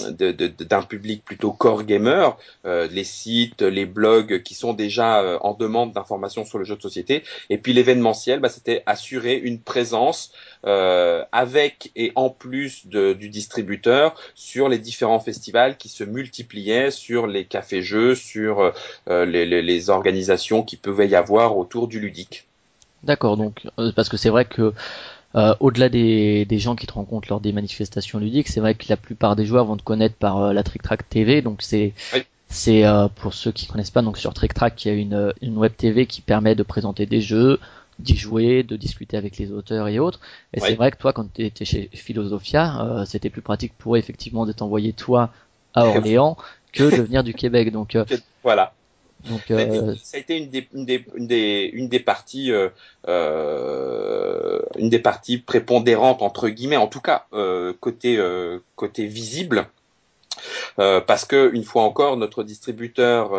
[0.09, 5.37] d'un de, public plutôt core gamer, euh, les sites, les blogs qui sont déjà euh,
[5.41, 7.23] en demande d'informations sur le jeu de société.
[7.49, 10.31] Et puis l'événementiel, bah, c'était assurer une présence
[10.65, 17.27] avec et en plus de, du distributeur sur les différents festivals qui se multipliaient, sur
[17.27, 18.73] les cafés-jeux, sur
[19.07, 22.47] les, les, les organisations qui peuvent y avoir autour du ludique.
[23.05, 24.73] D'accord, donc euh, parce que c'est vrai que
[25.35, 28.97] euh, au-delà des, gens qui te rencontrent lors des manifestations ludiques, c'est vrai que la
[28.97, 31.93] plupart des joueurs vont te connaître par euh, la Trick Track TV, donc c'est
[32.47, 32.83] c'est
[33.15, 35.73] pour ceux qui connaissent pas, donc sur Trick Track, il y a une, une web
[35.75, 37.59] TV qui permet de présenter des jeux,
[37.99, 40.19] d'y jouer, de discuter avec les auteurs et autres.
[40.53, 43.97] Et c'est vrai que toi, quand tu étais chez Philosophia, c'était plus pratique pour eux
[43.97, 45.31] effectivement de t'envoyer toi
[45.73, 46.37] à Orléans
[46.73, 47.71] que de venir du Québec.
[47.71, 47.97] Donc
[48.43, 48.73] voilà.
[49.29, 49.95] Donc, euh...
[50.03, 52.69] Ça a été une des, une des, une des, une des parties, euh,
[53.07, 59.67] euh, une des parties prépondérantes entre guillemets, en tout cas euh, côté euh, côté visible.
[60.79, 63.31] Euh, parce que une fois encore, notre distributeur,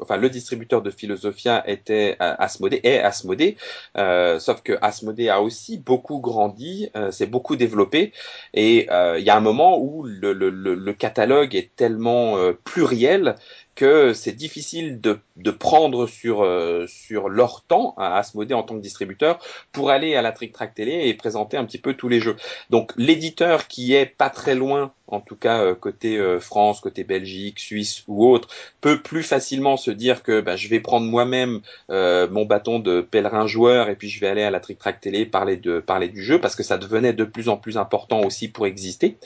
[0.00, 3.56] enfin le distributeur de Philosophia était Asmodée, est Asmodée,
[3.96, 8.12] sauf que Asmodée a aussi beaucoup grandi, s'est beaucoup développé,
[8.54, 8.88] et
[9.18, 13.36] il y a un moment où le, le, le catalogue est tellement pluriel
[13.80, 18.74] que c'est difficile de, de, prendre sur, euh, sur leur temps à Asmodée en tant
[18.74, 19.38] que distributeur
[19.72, 22.36] pour aller à la Trick Track Télé et présenter un petit peu tous les jeux.
[22.68, 27.04] Donc l'éditeur qui est pas très loin en tout cas euh, côté euh, France, côté
[27.04, 28.48] Belgique, Suisse ou autre,
[28.80, 31.60] peut plus facilement se dire que bah, je vais prendre moi-même
[31.90, 35.00] euh, mon bâton de pèlerin joueur et puis je vais aller à la Trick Track
[35.00, 38.20] Télé parler de parler du jeu parce que ça devenait de plus en plus important
[38.20, 39.16] aussi pour exister.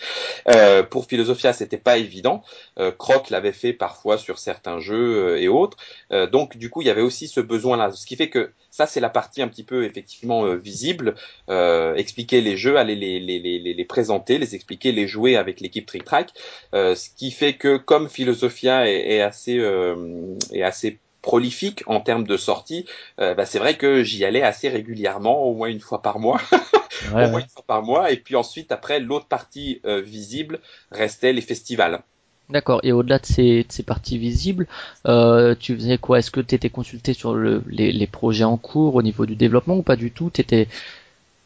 [0.49, 2.43] Euh, pour Philosophia, c'était pas évident.
[2.79, 5.77] Euh, Croc l'avait fait parfois sur certains jeux et autres.
[6.33, 9.01] donc du coup, il y avait aussi ce besoin-là, ce qui fait que ça, c'est
[9.01, 11.15] la partie un petit peu effectivement visible.
[11.49, 15.71] expliquer les jeux, aller les, les, les, les présenter, les expliquer, les jouer avec les
[15.83, 16.31] Trick Track,
[16.75, 22.27] euh, ce qui fait que comme Philosophia est, assez euh, est assez prolifique en termes
[22.27, 22.87] de sorties,
[23.19, 26.41] euh, bah, c'est vrai que j'y allais assez régulièrement, au moins une fois par mois.
[27.13, 28.11] au moins une fois par mois.
[28.13, 32.03] Et puis ensuite, après, l'autre partie visible restait les festivals.
[32.51, 32.81] D'accord.
[32.83, 34.67] Et au-delà de ces, ces, parties visibles,
[35.07, 36.19] euh, tu faisais quoi?
[36.19, 39.35] Est-ce que tu étais consulté sur le, les, les, projets en cours au niveau du
[39.35, 40.29] développement ou pas du tout?
[40.29, 40.69] T'étais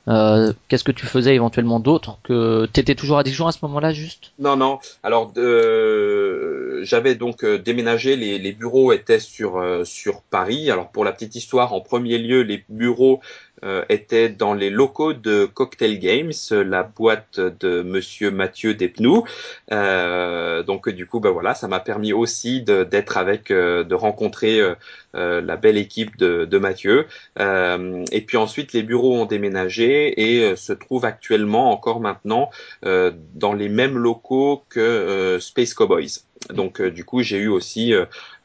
[0.09, 3.93] euh, qu'est-ce que tu faisais éventuellement d'autre que t'étais toujours à Dijon à ce moment-là
[3.93, 4.33] juste?
[4.39, 4.79] Non non.
[5.03, 8.17] Alors euh, j'avais donc euh, déménagé.
[8.17, 10.71] Les, les, bureaux étaient sur sur Paris.
[10.71, 13.48] Alors pour la petite histoire, en premier lieu, les bureaux euh,
[13.89, 19.25] était dans les locaux de Cocktail Games, la boîte de Monsieur Mathieu Despnous.
[19.73, 24.61] Euh, donc du coup, ben voilà, ça m'a permis aussi d'être avec, euh, de rencontrer
[24.61, 27.07] euh, la belle équipe de, de Mathieu.
[27.39, 32.51] et puis ensuite, les bureaux ont déménagé et se trouvent actuellement, encore maintenant,
[32.83, 36.28] dans les mêmes locaux que Space Cowboys.
[36.51, 37.95] Donc du coup, j'ai eu aussi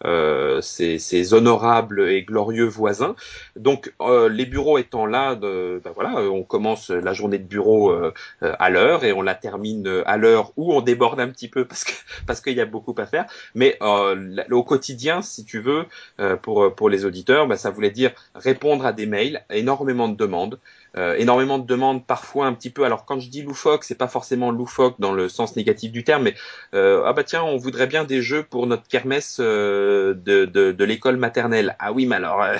[0.06, 3.16] euh, ces, honorables et glorieux voisins.
[3.56, 8.12] Donc euh, les bureaux étant là, ben voilà, on commence la journée de bureau euh,
[8.42, 11.86] à l'heure et on la termine à l'heure où on déborde un petit peu parce
[11.86, 11.94] que
[12.28, 13.26] parce qu'il y a beaucoup à faire.
[13.56, 13.80] Mais
[14.52, 15.86] au quotidien, si tu veux,
[16.42, 20.60] pour pour les auditeurs, ben, ça voulait dire répondre à des mails, énormément de demandes.
[20.96, 22.84] Euh, énormément de demandes, parfois un petit peu.
[22.84, 26.24] Alors quand je dis loufoque, c'est pas forcément loufoque dans le sens négatif du terme,
[26.24, 26.36] mais
[26.76, 30.72] euh, ah bah tiens, on voudrait bien des jeux pour notre kermesse euh, de, de,
[30.72, 31.76] de l'école maternelle.
[31.80, 32.46] Ah oui, mais alors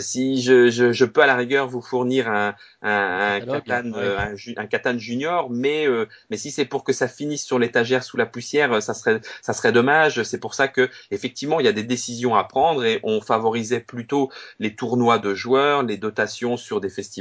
[0.00, 4.98] si je, je, je, peux à la rigueur vous fournir un, un, un, un katane
[4.98, 5.86] junior, mais
[6.30, 9.52] mais si c'est pour que ça finisse sur l'étagère sous la poussière, ça serait ça
[9.52, 10.24] serait dommage.
[10.24, 13.80] C'est pour ça que effectivement il y a des décisions à prendre et on favorisait
[13.80, 17.19] plutôt les tournois de joueurs, les dotations sur des festivals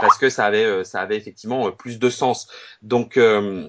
[0.00, 2.48] parce que ça avait euh, ça avait effectivement euh, plus de sens.
[2.82, 3.68] Donc euh,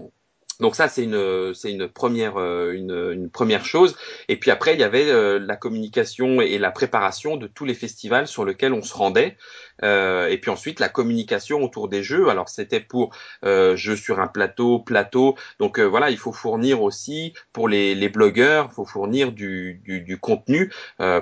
[0.61, 3.97] donc ça c'est une c'est une première une, première chose.
[4.29, 8.25] Et puis après il y avait la communication et la préparation de tous les festivals
[8.25, 9.35] sur lesquels on se rendait.
[9.83, 12.29] Et puis ensuite la communication autour des jeux.
[12.29, 13.13] Alors c'était pour
[13.43, 15.35] euh, jeux sur un plateau plateau.
[15.59, 20.71] Donc voilà il faut fournir aussi pour les, les blogueurs faut fournir du, contenu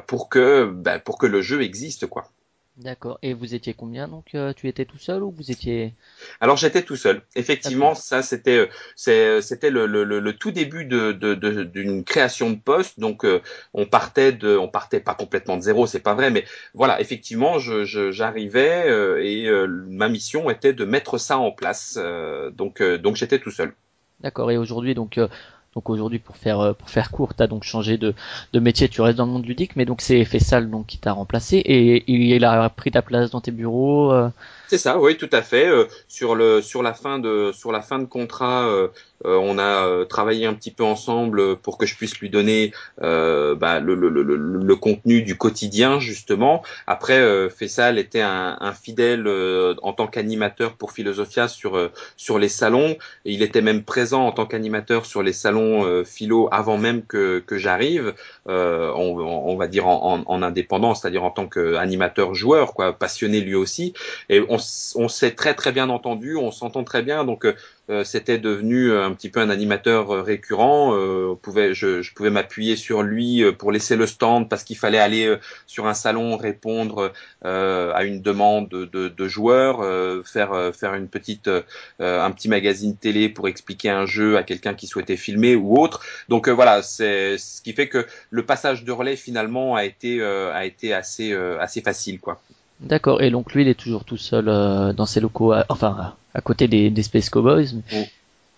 [0.06, 2.26] pour que ben, pour que le jeu existe quoi
[2.78, 3.20] D'accord.
[3.22, 5.94] Et vous étiez combien donc euh, Tu étais tout seul ou vous étiez
[6.42, 7.22] Alors j'étais tout seul.
[7.36, 8.68] Effectivement, ça c'était euh,
[9.10, 13.00] euh, c'était le, le, le, tout début de d'une de, création de poste.
[13.00, 13.28] Donc
[13.76, 17.60] on partait de on partait pas complètement de zéro, c'est pas vrai, mais voilà, effectivement,
[17.60, 18.88] je j'arrivais
[19.24, 19.52] et
[19.88, 22.00] ma mission était de mettre ça en place.
[22.54, 23.76] donc donc j'étais tout seul.
[24.22, 24.50] D'accord.
[24.50, 25.20] Et aujourd'hui donc
[25.76, 28.14] donc aujourd'hui, pour faire euh, pour faire court, t'as donc changé de,
[28.54, 31.14] de métier, tu restes dans le monde ludique, mais donc c'est Fessal donc qui t'a
[31.14, 34.12] remplacé et il a pris ta place dans tes bureaux.
[34.12, 34.30] Euh,
[34.68, 35.68] c'est ça, oui, tout à fait.
[35.68, 38.88] Euh, sur le sur la fin de sur la fin de contrat, euh,
[39.26, 43.80] euh, on a travaillé un petit peu ensemble pour que je puisse lui donner bah,
[43.80, 46.64] le, le, le, le, contenu du quotidien justement.
[46.88, 49.28] Après, Fessal était un, un fidèle
[49.82, 52.98] en tant qu'animateur pour Philosophia sur sur les salons.
[53.26, 57.58] Il était même présent en tant qu'animateur sur les salons philo avant même que que
[57.58, 58.14] j'arrive.
[58.46, 63.40] On, on, va dire en, en, en indépendant, c'est-à-dire en tant qu'animateur joueur, quoi, passionné
[63.40, 63.94] lui aussi.
[64.96, 67.54] On s'est très très bien entendu, on s'entend très bien, donc euh,
[67.90, 70.94] euh, c'était devenu un petit peu un animateur euh, récurrent.
[71.42, 75.36] pouvait, je, pouvais m'appuyer sur lui pour laisser le stand parce qu'il fallait aller
[75.68, 77.12] sur un salon répondre
[77.44, 79.84] à une demande de, joueurs,
[80.26, 81.50] faire faire une petite
[82.00, 86.02] un petit magazine télé pour expliquer un jeu à quelqu'un qui souhaitait filmer ou autre.
[86.30, 90.66] Donc voilà, c'est ce qui fait que le passage de relais finalement a été a
[90.66, 92.42] été assez assez facile quoi.
[92.84, 93.22] D'accord.
[93.22, 96.68] Et donc lui, il est toujours tout seul euh, dans ses locaux, enfin à côté
[96.68, 97.68] des, des Space Cowboys.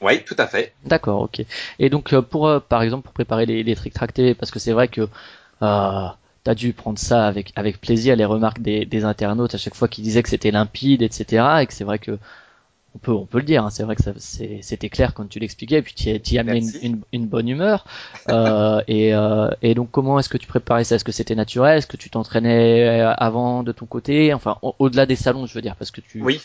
[0.02, 0.74] Oui, tout à fait.
[0.86, 1.44] D'accord, ok.
[1.80, 4.52] Et donc euh, pour, euh, par exemple, pour préparer les, les Trick Track TV, parce
[4.52, 5.02] que c'est vrai que
[5.62, 6.08] euh,
[6.44, 9.88] t'as dû prendre ça avec avec plaisir, les remarques des, des internautes à chaque fois
[9.88, 11.62] qu'ils disaient que c'était limpide, etc.
[11.62, 12.18] Et que c'est vrai que
[12.96, 13.66] on peut, on peut le dire.
[13.66, 13.70] Hein.
[13.70, 17.28] C'est vrai que c'était clair quand tu l'expliquais, et puis tu y, amenais une, une,
[17.28, 17.86] bonne humeur.
[18.30, 20.96] Euh, et, euh, et, donc, comment est-ce que tu préparais ça?
[20.96, 21.78] Est-ce que c'était naturel?
[21.78, 24.34] Est-ce que tu t'entraînais avant de ton côté?
[24.34, 26.22] Enfin, au-delà des salons, je veux dire, parce que tu.
[26.22, 26.42] Oui.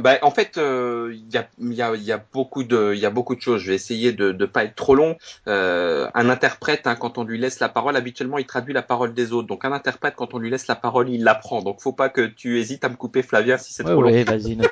[0.00, 3.06] Bah, en fait, euh, il y, a, y, a, y, a, beaucoup de, il y
[3.06, 3.62] a beaucoup de choses.
[3.62, 5.16] Je vais essayer de ne pas être trop long.
[5.48, 9.14] Euh, un interprète, hein, quand on lui laisse la parole, habituellement, il traduit la parole
[9.14, 9.48] des autres.
[9.48, 11.62] Donc, un interprète, quand on lui laisse la parole, il l'apprend.
[11.62, 14.10] Donc, faut pas que tu hésites à me couper, Flavien, si c'est trop long.
[14.10, 14.58] Oui, vas-y.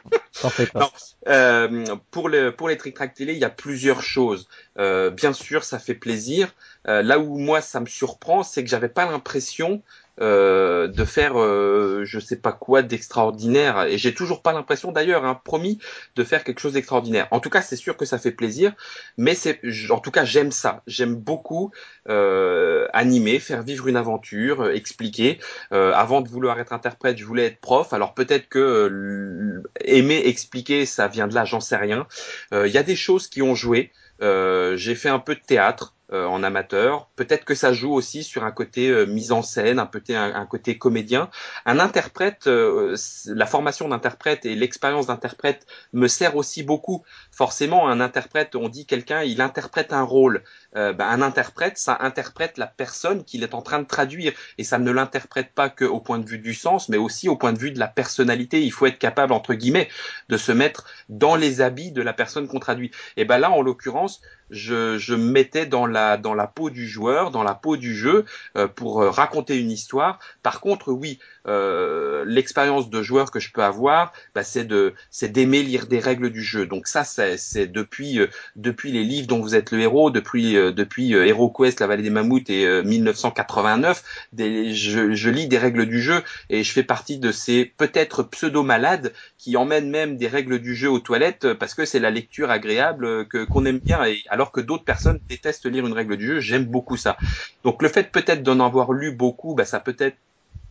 [0.74, 0.88] Non,
[1.28, 4.48] euh, pour, le, pour les trick track télé, il y a plusieurs choses.
[4.78, 6.54] Euh, bien sûr, ça fait plaisir.
[6.88, 9.82] Euh, là où moi ça me surprend, c'est que j'avais pas l'impression
[10.20, 13.84] euh, de faire euh, je sais pas quoi d'extraordinaire.
[13.84, 15.78] Et j'ai toujours pas l'impression d'ailleurs hein, promis
[16.16, 17.28] de faire quelque chose d'extraordinaire.
[17.30, 18.74] En tout cas c'est sûr que ça fait plaisir.
[19.16, 19.60] Mais c'est
[19.90, 20.82] en tout cas j'aime ça.
[20.86, 21.70] J'aime beaucoup
[22.08, 25.38] euh, animer faire vivre une aventure euh, expliquer.
[25.70, 27.92] Avant de vouloir être interprète je voulais être prof.
[27.92, 32.06] Alors peut-être que aimer expliquer ça vient de là j'en sais rien.
[32.52, 33.92] Il y a des choses qui ont joué.
[34.20, 35.94] J'ai fait un peu de théâtre.
[36.01, 37.08] euh, en amateur.
[37.16, 40.46] Peut-être que ça joue aussi sur un côté euh, mise en scène, un, côté, un,
[40.46, 41.30] côté comédien.
[41.66, 42.96] Un interprète, euh,
[43.26, 47.02] la formation d'interprète et l'expérience d'interprète me sert aussi beaucoup.
[47.30, 50.42] Forcément, un interprète, on dit quelqu'un, il interprète un rôle.
[50.74, 54.78] Ben, un interprète, ça interprète la personne qu'il est en train de traduire et ça
[54.78, 57.58] ne l'interprète pas que au point de vue du sens, mais aussi au point de
[57.58, 58.62] vue de la personnalité.
[58.62, 59.88] Il faut être capable entre guillemets
[60.28, 62.90] de se mettre dans les habits de la personne qu'on traduit.
[63.16, 66.86] Et ben là, en l'occurrence, je, je me mettais dans la, dans la peau du
[66.86, 68.24] joueur, dans la peau du jeu,
[68.56, 70.18] euh, pour euh, raconter une histoire.
[70.42, 71.18] Par contre, oui,
[71.48, 75.98] euh, l'expérience de joueur que je peux avoir, bah, c'est de, c'est d'aimer lire des
[75.98, 76.66] règles du jeu.
[76.66, 78.20] Donc ça, c'est depuis,
[78.54, 82.10] depuis les livres dont vous êtes le héros, depuis, depuis Hero Quest, la vallée des
[82.10, 84.02] mammouths et 1989,
[84.32, 88.62] des, je, lis des règles du jeu et je fais partie de ces peut-être pseudo
[88.62, 92.50] malades qui emmènent même des règles du jeu aux toilettes parce que c'est la lecture
[92.50, 94.04] agréable que qu'on aime bien.
[94.04, 96.40] Et alors que d'autres personnes détestent lire une règle du jeu.
[96.40, 97.16] J'aime beaucoup ça.
[97.64, 100.16] Donc le fait peut-être d'en avoir lu beaucoup, bah, ça peut-être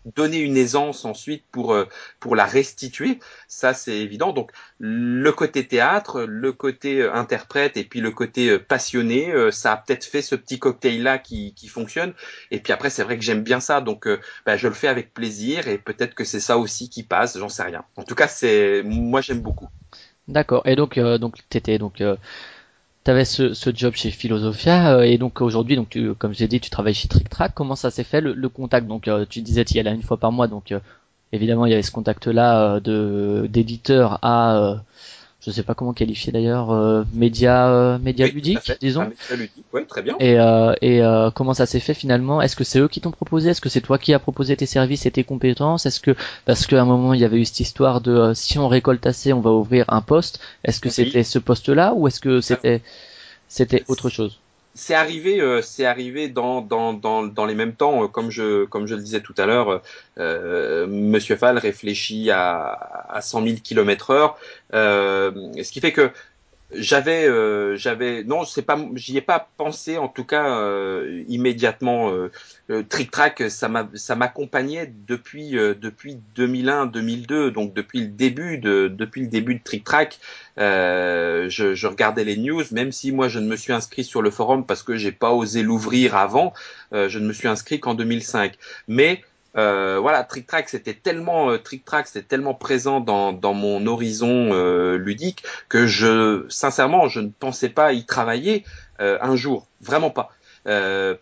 [0.05, 1.87] donner une aisance ensuite pour euh,
[2.19, 3.19] pour la restituer.
[3.47, 4.33] Ça c'est évident.
[4.33, 9.73] Donc le côté théâtre le côté euh, interprète et puis le côté euh, passionné ça
[9.73, 12.13] a peut-être fait ce petit cocktail là qui, qui fonctionne.
[12.49, 13.81] Et puis après c'est vrai que j'aime bien ça.
[13.81, 14.07] Donc
[14.45, 17.37] bah, je le fais avec plaisir et peut-être que c'est ça aussi qui passe.
[17.37, 17.83] J'en sais rien.
[17.95, 19.69] En tout cas c'est moi j'aime beaucoup.
[20.27, 20.65] D'accord.
[20.65, 22.01] Et donc donc t'étais donc
[23.03, 26.59] tu avais ce, job chez Philosophia euh, et donc aujourd'hui donc tu, comme j'ai dit
[26.59, 28.87] tu travailles chez Trick Track comment ça s'est fait le, contact?
[28.87, 30.79] Donc euh, tu disais tu y allais une fois par mois donc euh,
[31.31, 34.83] évidemment il y avait ce contact là de d'éditeur à
[35.43, 39.09] je sais pas comment qualifier d'ailleurs, euh, média, euh, média ludique, disons.
[39.09, 40.15] média ludique, ouais, très bien.
[40.19, 42.41] Et, euh, et euh, comment ça s'est fait finalement?
[42.41, 43.49] Est-ce que c'est eux qui t'ont proposé?
[43.49, 45.87] Est-ce que c'est toi qui as proposé tes services et tes compétences?
[45.87, 46.15] Est-ce que
[46.45, 49.33] parce qu'à un moment il y avait eu cette histoire de si on récolte assez,
[49.33, 50.39] on va ouvrir un poste.
[50.63, 52.81] Est-ce que c'était ce poste-là ou est-ce que c'était
[53.47, 54.40] c'était autre chose?
[54.73, 58.65] C'est arrivé, euh, c'est arrivé dans, dans, dans, dans, les mêmes temps, euh, comme je,
[58.65, 59.81] comme je le disais tout à l'heure,
[60.17, 64.37] euh, Monsieur Fall réfléchit à, à 100 000 km heure,
[64.71, 66.11] ce qui fait que
[66.73, 72.11] j'avais, euh, j'avais, non, c'est pas, j'y ai pas pensé en tout cas euh, immédiatement.
[72.11, 72.29] Euh,
[72.87, 79.21] Trick Track, ça m'a, ça m'accompagnait depuis depuis 2001-2002, donc depuis le début de depuis
[79.21, 80.19] le début de Trick Track.
[80.57, 84.31] Je, je, regardais les news, même si moi je ne me suis inscrit sur le
[84.31, 86.53] forum parce que j'ai pas osé l'ouvrir avant.
[86.93, 88.53] je ne me suis inscrit qu'en 2005,
[88.87, 89.21] mais
[89.57, 93.85] euh, voilà, Trick Track, c'était tellement euh, Trick Track, c'était tellement présent dans, dans mon
[93.85, 98.63] horizon euh, ludique que je, sincèrement, je ne pensais pas y travailler
[99.01, 100.31] euh, un jour, vraiment pas.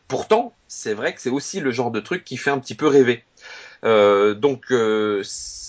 [0.07, 2.87] pourtant, c'est vrai que c'est aussi le genre de truc qui fait un petit peu
[2.87, 3.23] rêver.
[3.83, 4.65] Donc,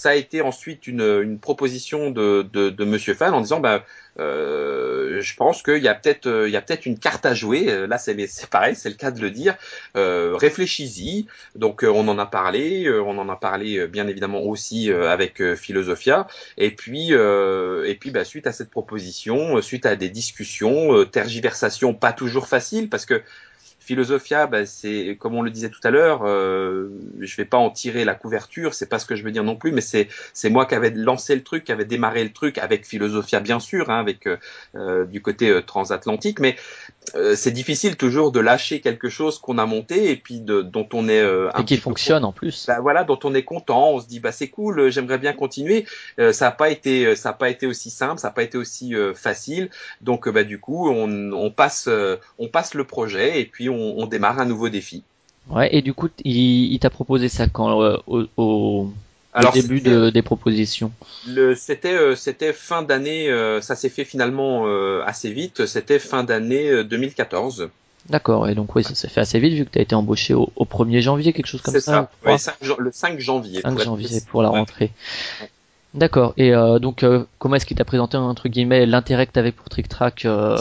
[0.01, 3.85] ça a été ensuite une, une proposition de, de, de Monsieur Fan en disant, bah,
[4.19, 7.35] euh, je pense qu'il y a peut-être euh, il y a peut-être une carte à
[7.35, 7.71] jouer.
[7.71, 8.15] Euh, là, c'est
[8.49, 9.57] pareil, c'est le cas de le dire.
[9.97, 11.27] Euh, Réfléchis-y.
[11.55, 12.91] Donc, on en a parlé.
[12.91, 16.27] on en a parlé bien évidemment aussi avec Philosophia.
[16.57, 22.13] Et puis, et puis, bah, suite à cette proposition, suite à des discussions, tergiversations pas
[22.13, 23.23] toujours faciles parce que
[23.81, 27.71] Philosophia, bah, c'est comme on le disait tout à l'heure, euh, je vais pas en
[27.71, 30.51] tirer la couverture, c'est pas ce que je veux dire non plus, mais c'est c'est
[30.51, 33.89] moi qui avais lancé le truc, qui avait démarré le truc avec Philosophia bien sûr,
[33.89, 34.37] hein, avec euh,
[34.75, 36.57] euh, du côté euh, transatlantique, mais
[37.35, 41.09] c'est difficile toujours de lâcher quelque chose qu'on a monté et puis de, dont on
[41.09, 41.21] est
[41.59, 42.67] et qui fonctionne en plus.
[42.67, 45.87] Bah, voilà, dont on est content, on se dit bah c'est cool, j'aimerais bien continuer.
[46.19, 48.95] ça n'a pas été ça a pas été aussi simple, ça n'a pas été aussi
[49.15, 51.89] facile, donc bah du coup on, on passe
[52.39, 55.03] on passe le projet et puis on on, démarre un nouveau défi.
[55.49, 58.93] Ouais, et du coup, il, t'a proposé ça quand euh, au,
[59.33, 60.93] Alors, le début de, des propositions.
[61.55, 64.67] C'était c'était fin d'année, ça s'est fait finalement
[65.05, 65.67] assez vite.
[65.67, 67.71] C'était fin d'année 2014.
[68.09, 70.35] D'accord, et donc oui, ça s'est fait assez vite vu que tu as été embauché
[70.35, 71.81] au, 1er janvier, quelque chose comme ça.
[71.81, 72.11] ça.
[72.25, 72.37] Ouais,
[72.79, 73.61] le 5 janvier.
[73.61, 74.91] 5 janvier pour la rentrée.
[75.95, 79.39] D'accord, et euh, donc euh, comment est-ce qu'il t'a présenté entre guillemets l'intérêt que tu
[79.41, 80.57] avais pour Trick Track euh,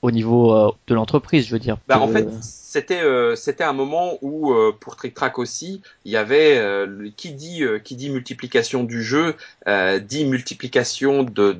[0.00, 2.26] au niveau de l'entreprise, je veux dire bah, En fait,
[2.72, 7.10] c'était euh, c'était un moment où euh, pour Trick Track aussi, il y avait euh,
[7.18, 9.34] qui dit qui dit multiplication du jeu
[10.00, 11.52] dit multiplication de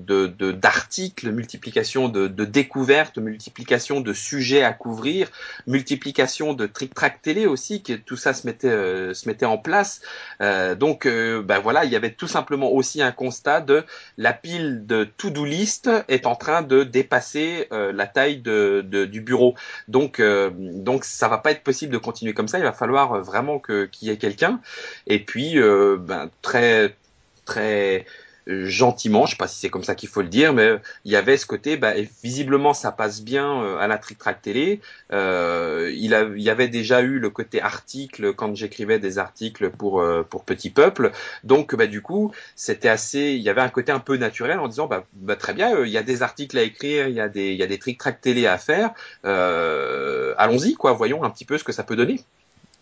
[0.53, 5.29] d'articles, multiplication de, de découvertes, multiplication de sujets à couvrir,
[5.67, 10.01] multiplication de Trick Track télé aussi, que tout ça se mettait se mettait en place.
[10.41, 13.85] donc ben voilà, il y avait tout simplement aussi un constat de
[14.17, 19.21] la pile de to-do list est en train de dépasser la taille de, de, du
[19.21, 19.55] bureau.
[19.89, 22.59] Donc donc donc ça va pas être possible de continuer comme ça.
[22.59, 24.61] Il va falloir euh, vraiment que qu'il y ait quelqu'un.
[25.09, 26.96] Et puis, euh, ben, très
[27.44, 28.07] très
[28.47, 31.16] gentiment, je sais pas si c'est comme ça qu'il faut le dire, mais il y
[31.16, 34.80] avait ce côté, bah, visiblement ça passe bien à la Trick Track télé.
[35.12, 36.11] Euh, il,
[36.43, 41.12] y avait déjà eu le côté article quand j'écrivais des articles pour pour Petit Peuple,
[41.45, 44.68] donc bah, du coup c'était assez, il y avait un côté un peu naturel en
[44.68, 47.28] disant bah, bah très bien, il y a des articles à écrire, il y a
[47.28, 47.78] des il y a des
[48.20, 48.90] télé à faire,
[49.24, 52.20] allons-y quoi, voyons un petit peu ce que ça peut donner.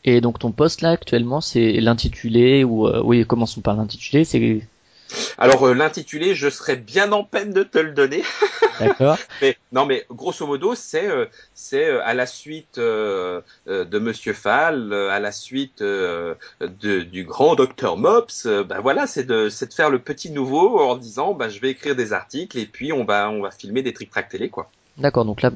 [0.05, 4.63] Et donc ton poste là actuellement c'est l'intitulé ou oui commençons par l'intitulé c'est
[5.39, 8.23] alors euh, l'intitulé, je serais bien en peine de te le donner.
[8.81, 9.19] D'accord.
[9.43, 14.93] mais non, mais grosso modo, c'est euh, c'est euh, à la suite de Monsieur Fall,
[14.93, 16.37] à la suite de,
[17.03, 18.47] du grand docteur Mops.
[18.47, 21.71] ben voilà, c'est de c'est de faire le petit nouveau en disant, bah je vais
[21.71, 24.71] écrire des articles et puis on va on va filmer des trick track télé quoi.
[24.97, 25.51] D'accord, donc là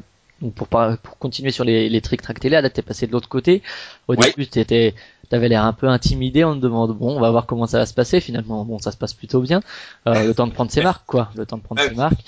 [0.55, 3.63] pour, pour continuer sur les, les trick track télé, là t'es passé de l'autre côté.
[4.09, 4.95] Au début, t'étais
[5.29, 7.87] t'avais l'air un peu intimidé, on te demande bon, on va voir comment ça va
[7.87, 8.21] se passer.
[8.21, 9.61] Finalement, bon, ça se passe plutôt bien.
[10.07, 11.31] Euh, le temps de prendre ses marques, quoi.
[11.37, 12.25] Le temps de prendre ses marques.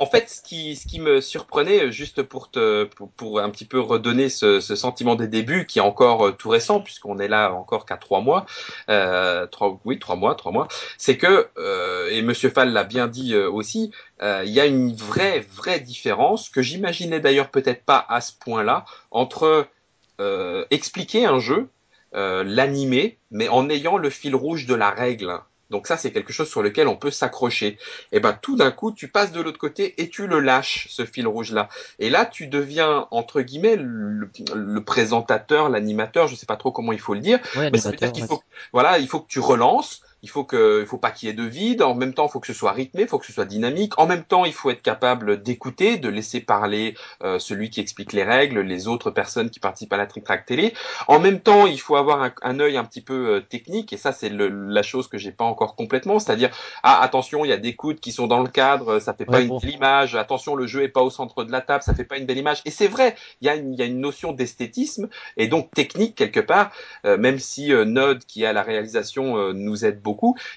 [0.00, 3.80] En fait, ce qui, ce qui me surprenait, juste pour te, pour, un petit peu
[3.80, 7.52] redonner ce, ce, sentiment des débuts, qui est encore euh, tout récent, puisqu'on est là
[7.52, 8.46] encore qu'à trois mois,
[8.90, 10.68] euh, trois, oui, trois mois, trois mois,
[10.98, 13.90] c'est que, euh, et Monsieur Fall l'a bien dit aussi,
[14.22, 18.32] euh, il y a une vraie, vraie différence que j'imaginais d'ailleurs peut-être pas à ce
[18.32, 19.66] point-là entre
[20.70, 21.68] expliquer un jeu
[22.14, 25.40] euh, l'animer, mais en ayant le fil rouge de la règle.
[25.70, 27.78] Donc ça, c'est quelque chose sur lequel on peut s'accrocher.
[28.12, 31.04] Et ben tout d'un coup, tu passes de l'autre côté et tu le lâches, ce
[31.04, 31.68] fil rouge-là.
[31.98, 37.00] Et là, tu deviens entre guillemets le, présentateur, l'animateur, je sais pas trop comment il
[37.00, 38.42] faut le dire, mais ça veut dire qu'il faut,
[38.72, 41.34] voilà, il faut que tu relances il faut que, il faut pas qu'il y ait
[41.34, 41.82] de vide.
[41.82, 43.98] En même temps, il faut que ce soit rythmé, il faut que ce soit dynamique.
[43.98, 48.12] En même temps, il faut être capable d'écouter, de laisser parler euh, celui qui explique
[48.12, 50.74] les règles, les autres personnes qui participent à la Trick Track télé.
[51.06, 53.96] En même temps, il faut avoir un, un œil un petit peu euh, technique, et
[53.96, 56.18] ça, c'est la chose que j'ai pas encore complètement.
[56.18, 56.50] C'est-à-dire,
[56.82, 59.40] ah attention, il y a des coudes qui sont dans le cadre, ça fait pas
[59.40, 60.16] une belle image.
[60.16, 62.38] Attention, le jeu est pas au centre de la table, ça fait pas une belle
[62.38, 62.60] image.
[62.64, 65.70] Et c'est vrai, il y a une, il y a une notion d'esthétisme et donc
[65.70, 66.72] technique quelque part,
[67.04, 70.07] euh, même si Node qui a la réalisation nous aide beaucoup.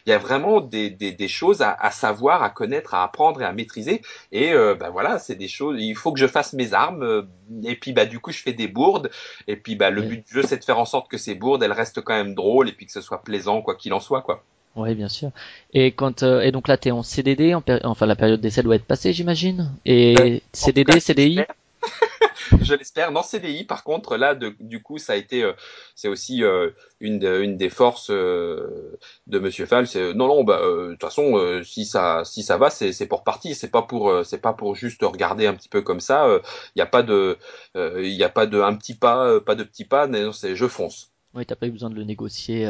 [0.06, 3.46] Il y a vraiment des, des, choses à, à, savoir, à connaître, à apprendre et
[3.46, 4.02] à maîtriser.
[4.32, 5.78] Et euh, bah voilà, c'est des choses.
[5.80, 7.04] Il faut que je fasse mes armes.
[7.04, 7.24] Euh,
[7.64, 9.10] et puis bah du coup, je fais des bourdes.
[9.48, 11.64] Et puis bah le but du jeu, c'est de faire en sorte que ces bourdes,
[11.64, 14.22] elles restent quand même drôles et puis que ce soit plaisant, quoi qu'il en soit,
[14.22, 14.44] quoi.
[14.76, 15.32] Oui, bien sûr.
[15.74, 18.76] Et quand euh, et donc là, t'es en CDD, en enfin la période d'essai doit
[18.76, 19.72] être passée, j'imagine.
[19.86, 21.42] Et CDD, CDI.
[22.62, 23.12] je l'espère.
[23.12, 25.54] Non, CDI, par contre, là, du coup, ça a été, euh,
[25.96, 29.88] c'est aussi euh, une, une des forces euh, de Monsieur Fall.
[29.88, 33.24] C'est non, non, bah, de toute façon, si ça, si ça va, c'est, c'est pour
[33.24, 33.56] partie.
[33.56, 36.28] C'est pas pour, c'est pas pour juste regarder un petit peu comme ça.
[36.76, 37.38] Il n'y a pas de,
[37.76, 40.08] il a pas de un petit pas, pas de petit pas.
[40.08, 41.11] Non, c'est je fonce.
[41.34, 42.70] Oui, t'as pas eu besoin de le négocier.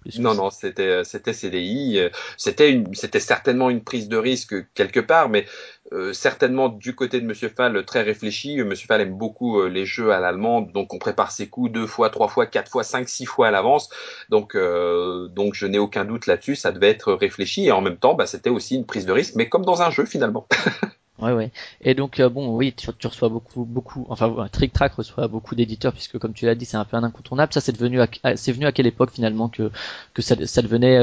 [0.00, 2.00] Plus non, non, c'était c'était CDI.
[2.36, 5.46] C'était une, c'était certainement une prise de risque quelque part, mais
[5.92, 8.62] euh, certainement du côté de Monsieur Fall très réfléchi.
[8.62, 11.86] Monsieur Fall aime beaucoup euh, les jeux à l'allemande, donc on prépare ses coups deux
[11.86, 13.90] fois, trois fois, quatre fois, cinq, six fois à l'avance.
[14.28, 16.54] Donc, euh, donc je n'ai aucun doute là-dessus.
[16.54, 19.34] Ça devait être réfléchi et en même temps, bah, c'était aussi une prise de risque,
[19.34, 20.46] mais comme dans un jeu finalement.
[21.20, 21.50] Ouais, ouais.
[21.82, 25.92] Et donc, bon, oui, tu, tu, reçois beaucoup, beaucoup, enfin, Trick Track reçoit beaucoup d'éditeurs
[25.92, 27.52] puisque, comme tu l'as dit, c'est un peu un incontournable.
[27.52, 28.00] Ça, c'est devenu,
[28.36, 29.70] c'est venu à quelle époque finalement que
[30.18, 30.98] ça, devenait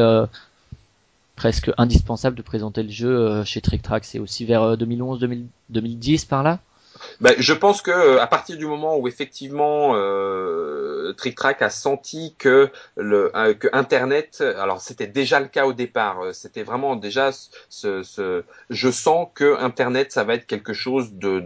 [1.38, 4.04] presque indispensable de présenter le jeu euh, chez Trick Track?
[4.04, 5.38] C'est aussi vers 2011, euh,
[5.70, 6.60] 2010 par là?
[7.22, 12.36] Ben, je pense que euh, à partir du moment où effectivement euh, Trick a senti
[12.38, 17.32] que le que Internet, alors c'était déjà le cas au départ, c'était vraiment déjà
[17.70, 21.40] ce, ce, je sens que Internet ça va être quelque chose de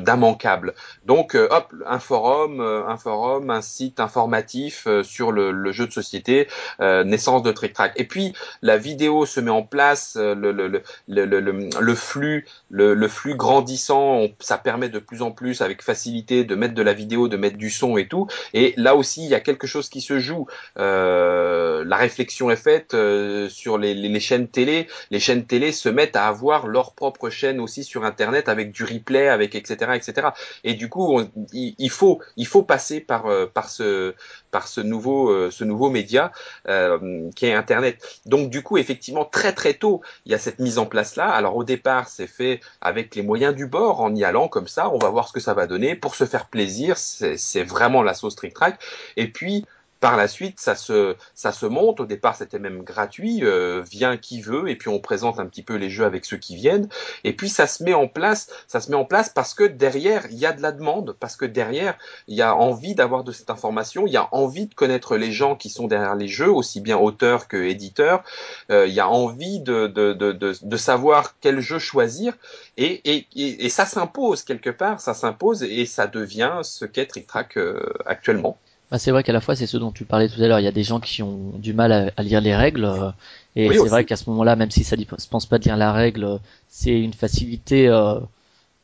[0.00, 0.68] d'immanquable.
[0.68, 5.92] De, Donc hop, un forum, un forum, un site informatif sur le, le jeu de
[5.92, 6.48] société,
[6.80, 7.92] naissance de Trick Track.
[7.96, 13.08] Et puis la vidéo se met en place, le, le, le, le, le flux, le,
[13.08, 17.28] flux grandissant, ça permet de plus en plus avec facilité de mettre de la vidéo,
[17.28, 18.26] de mettre du son et tout.
[18.54, 20.46] Et là aussi, il y a quelque chose qui se joue.
[20.78, 24.86] Euh, la réflexion est faite euh, sur les, chaînes télé.
[25.10, 28.84] Les chaînes télé se mettent à avoir leur propre chaîne aussi sur Internet avec du
[28.84, 29.92] replay, avec etc.
[29.94, 30.28] etc.
[30.64, 31.20] Et du coup,
[31.52, 34.14] il, faut il faut passer par euh, par ce
[34.50, 36.32] par ce nouveau ce nouveau média
[36.66, 38.02] qui est Internet.
[38.26, 41.28] Donc du coup, effectivement, très très tôt, il y a cette mise en place là.
[41.28, 44.90] Alors au départ, c'est fait avec les moyens du bord, en y allant comme ça,
[44.90, 46.96] on va voir ce que ça va donner pour se faire plaisir.
[46.96, 48.80] C'est vraiment la sauce Trick Track.
[49.16, 49.66] Et puis
[50.00, 52.00] par la suite, ça se, ça se monte.
[52.00, 53.40] Au départ, c'était même gratuit.
[53.42, 56.38] Euh, vient qui veut, et puis on présente un petit peu les jeux avec ceux
[56.38, 56.88] qui viennent.
[57.24, 58.48] Et puis ça se met en place.
[58.66, 61.36] Ça se met en place parce que derrière, il y a de la demande, parce
[61.36, 61.98] que derrière,
[62.28, 64.06] il y a envie d'avoir de cette information.
[64.06, 66.96] Il y a envie de connaître les gens qui sont derrière les jeux, aussi bien
[66.96, 68.24] auteurs que éditeurs.
[68.70, 72.34] Euh, il y a envie de, de, de, de, savoir quel jeu choisir.
[72.76, 75.00] Et, et, et, ça s'impose quelque part.
[75.00, 78.56] Ça s'impose et ça devient ce qu'est Trick Track euh, actuellement.
[78.90, 80.64] Bah, c'est vrai qu'à la fois c'est ce dont tu parlais tout à l'heure, il
[80.64, 83.10] y a des gens qui ont du mal à, lire les règles euh,
[83.54, 85.92] et c'est vrai qu'à ce moment-là, même si ça ne pense pas de lire la
[85.92, 88.18] règle, c'est une facilité euh,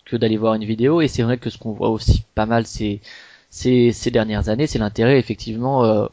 [0.04, 1.00] que d'aller voir une vidéo.
[1.00, 3.00] Et c'est vrai que ce qu'on voit aussi pas mal ces,
[3.50, 6.06] ces, ces dernières années, c'est l'intérêt effectivement euh,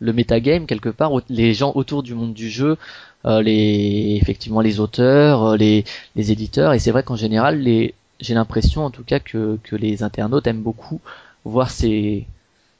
[0.00, 2.76] le metagame quelque part, les gens autour du monde du jeu,
[3.24, 5.84] les effectivement les auteurs, les,
[6.16, 6.72] les éditeurs.
[6.72, 10.46] Et c'est vrai qu'en général les j'ai l'impression en tout cas que, que les internautes
[10.46, 11.00] aiment beaucoup
[11.44, 12.26] voir ces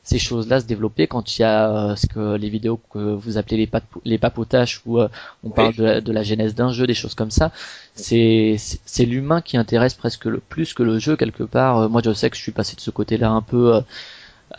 [0.03, 3.37] ces choses-là se développer quand il y a euh, ce que les vidéos que vous
[3.37, 3.71] appelez les,
[4.05, 5.09] les papotages où euh,
[5.45, 7.53] on parle de la, de la, genèse d'un jeu, des choses comme ça.
[7.95, 11.79] C'est c'est l'humain qui intéresse presque le plus que le jeu quelque part.
[11.79, 13.83] Euh, moi, je sais que je suis passé de ce côté-là un peu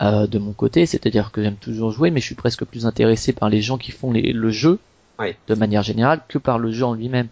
[0.00, 3.50] de mon côté, c'est-à-dire que j'aime toujours jouer, mais je suis presque plus intéressé par
[3.50, 4.78] les gens qui font les, le jeu
[5.46, 7.28] de manière générale que par le jeu en lui-même.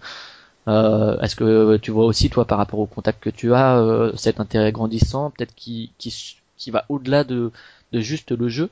[0.69, 4.41] Euh, Est-ce que tu vois aussi, toi, par rapport au contact que tu as, cet
[4.41, 7.51] intérêt grandissant, peut-être qui, qui, qui va au-delà de,
[7.93, 8.71] de juste le jeu?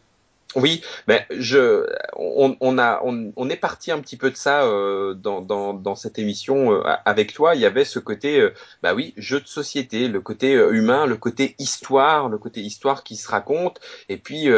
[0.57, 4.65] Oui, mais je, on, on a, on, on, est parti un petit peu de ça
[4.65, 7.55] euh, dans, dans, dans, cette émission euh, avec toi.
[7.55, 11.19] Il y avait ce côté, euh, bah oui, jeu de société, le côté humain, le
[11.19, 14.49] côté histoire, le côté histoire qui se raconte, et puis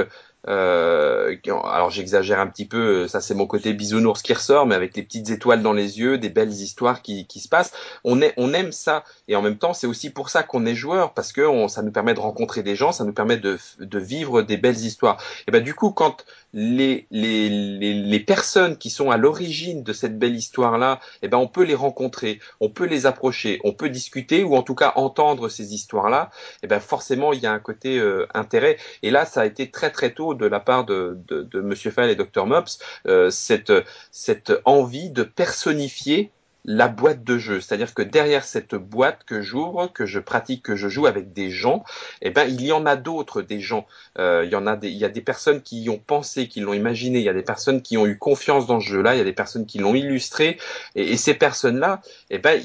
[0.48, 4.96] euh, alors j'exagère un petit peu, ça c'est mon côté bisounours qui ressort, mais avec
[4.96, 7.72] les petites étoiles dans les yeux, des belles histoires qui, qui se passent.
[8.04, 10.74] On, est, on aime ça, et en même temps c'est aussi pour ça qu'on est
[10.74, 13.58] joueur, parce que on, ça nous permet de rencontrer des gens, ça nous permet de,
[13.78, 15.22] de vivre des belles histoires.
[15.46, 19.92] Et ben du coup quand les, les, les, les, personnes qui sont à l'origine de
[19.92, 23.88] cette belle histoire-là, eh ben on peut les rencontrer, on peut les approcher, on peut
[23.88, 26.30] discuter ou en tout cas entendre ces histoires-là.
[26.62, 28.76] Eh ben forcément il y a un côté euh, intérêt.
[29.02, 31.90] Et là ça a été très très tôt de la part de, de, de Monsieur
[31.90, 33.72] Fall et Dr Mops euh, cette
[34.10, 36.32] cette envie de personnifier
[36.64, 37.60] la boîte de jeu.
[37.60, 41.50] C'est-à-dire que derrière cette boîte que j'ouvre, que je pratique, que je joue avec des
[41.50, 41.84] gens,
[42.22, 43.86] eh ben il y en a d'autres, des gens.
[44.18, 46.48] Euh, il y en a des, il y a des personnes qui y ont pensé,
[46.48, 47.18] qui l'ont imaginé.
[47.18, 49.14] Il y a des personnes qui ont eu confiance dans ce jeu-là.
[49.14, 50.58] Il y a des personnes qui l'ont illustré.
[50.94, 52.00] Et, ces personnes-là,
[52.30, 52.60] eh ben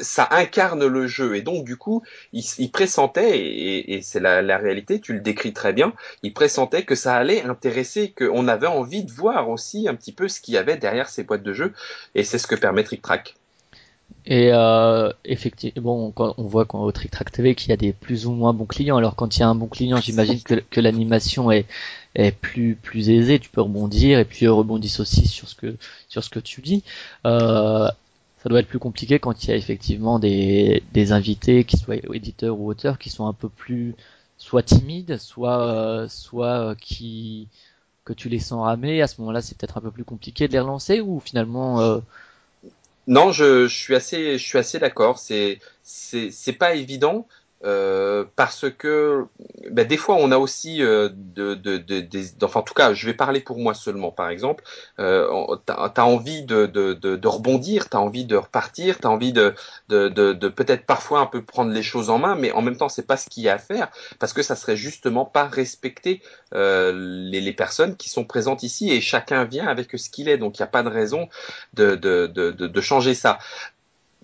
[0.00, 2.02] ça incarne le jeu et donc du coup
[2.32, 7.14] il, pressentait et, c'est la, réalité tu le décris très bien il pressentait que ça
[7.14, 10.76] allait intéresser qu'on avait envie de voir aussi un petit peu ce qu'il y avait
[10.76, 11.72] derrière ces boîtes de jeu
[12.14, 13.34] et c'est ce que permet Trick Track
[14.26, 18.32] et euh, effectivement, on voit au Trick Track TV qu'il y a des plus ou
[18.32, 18.96] moins bons clients.
[18.96, 21.66] Alors quand il y a un bon client, j'imagine que, l'animation est,
[22.14, 25.76] est plus plus aisée, tu peux rebondir et puis rebondissent aussi sur ce que
[26.08, 26.82] sur ce que tu dis.
[27.26, 27.88] Euh,
[28.44, 31.96] ça doit être plus compliqué quand il y a effectivement des, des invités, qui soient
[32.12, 33.94] éditeurs ou auteurs, qui sont un peu plus
[34.36, 37.48] soit timides, soit euh, soit euh, qui
[38.04, 39.00] que tu les sens ramer.
[39.00, 41.80] À ce moment-là, c'est peut-être un peu plus compliqué de les relancer ou finalement.
[41.80, 42.00] Euh...
[43.06, 45.18] Non, je, je suis assez je suis assez d'accord.
[45.18, 47.26] C'est c'est pas évident.
[47.64, 49.24] Euh, parce que
[49.70, 52.92] ben, des fois on a aussi euh, de, de, de, des, enfin en tout cas
[52.92, 54.64] je vais parler pour moi seulement par exemple.
[54.98, 59.32] Euh, t'as as envie de, de, de, de rebondir t'as envie de repartir t'as envie
[59.32, 59.54] de,
[59.88, 62.88] de, de, peut-être parfois un peu prendre les choses en main mais en même temps
[62.88, 63.88] c'est pas ce qu'il y a à faire
[64.18, 66.20] parce que ça serait justement pas respecter
[66.54, 70.38] euh, les, les personnes qui sont présentes ici et chacun vient avec ce qu'il est.
[70.38, 71.28] Donc il n'y a pas de raison
[71.74, 73.38] de, de, de, de changer ça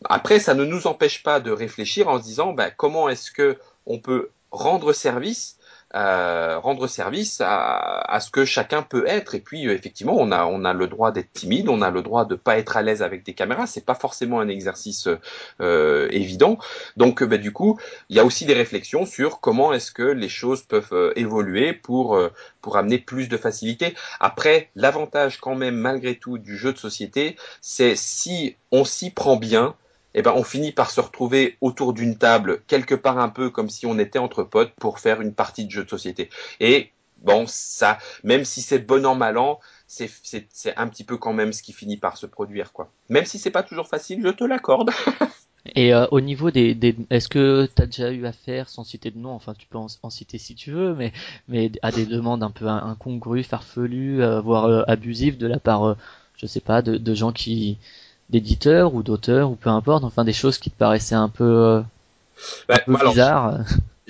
[0.08, 3.58] après, ça ne nous empêche pas de réfléchir en se disant bah, comment est-ce que
[3.86, 5.56] on peut rendre service
[5.92, 9.34] rendre service à, à, ce que chacun peut être.
[9.34, 12.24] Et puis effectivement, on a on a le droit d'être timide, on a le droit
[12.24, 13.66] de pas être à l'aise avec des caméras.
[13.66, 15.08] C'est pas forcément un exercice
[15.60, 16.58] évident.
[16.96, 17.78] Donc bah, du coup,
[18.08, 22.18] il y a aussi des réflexions sur comment est-ce que les choses peuvent évoluer pour
[22.60, 23.94] pour amener plus de facilité.
[24.20, 29.36] Après, l'avantage quand même malgré tout du jeu de société, c'est si on s'y prend
[29.36, 29.74] bien,
[30.14, 33.70] eh ben on finit par se retrouver autour d'une table quelque part un peu comme
[33.70, 36.30] si on était entre potes pour faire une partie de jeu de société.
[36.60, 36.90] Et
[37.22, 40.10] bon, ça, même si c'est bon an mal an, c'est
[40.76, 42.90] un petit peu quand même ce qui finit par se produire quoi.
[43.08, 44.90] Même si c'est pas toujours facile, je te l'accorde.
[45.74, 49.18] Et euh, au niveau des, est-ce que tu as déjà eu affaire, sans citer de
[49.18, 50.96] nom, enfin tu peux en, citer si tu veux,
[51.48, 55.96] mais, à des demandes un peu incongrues, farfelues, euh, voire euh, abusives de la part,
[56.38, 57.76] je sais pas, de gens qui,
[58.30, 61.82] d'éditeurs ou d'auteurs ou peu importe, enfin des choses qui te paraissaient un peu,
[62.68, 63.60] bah, un peu bizarres.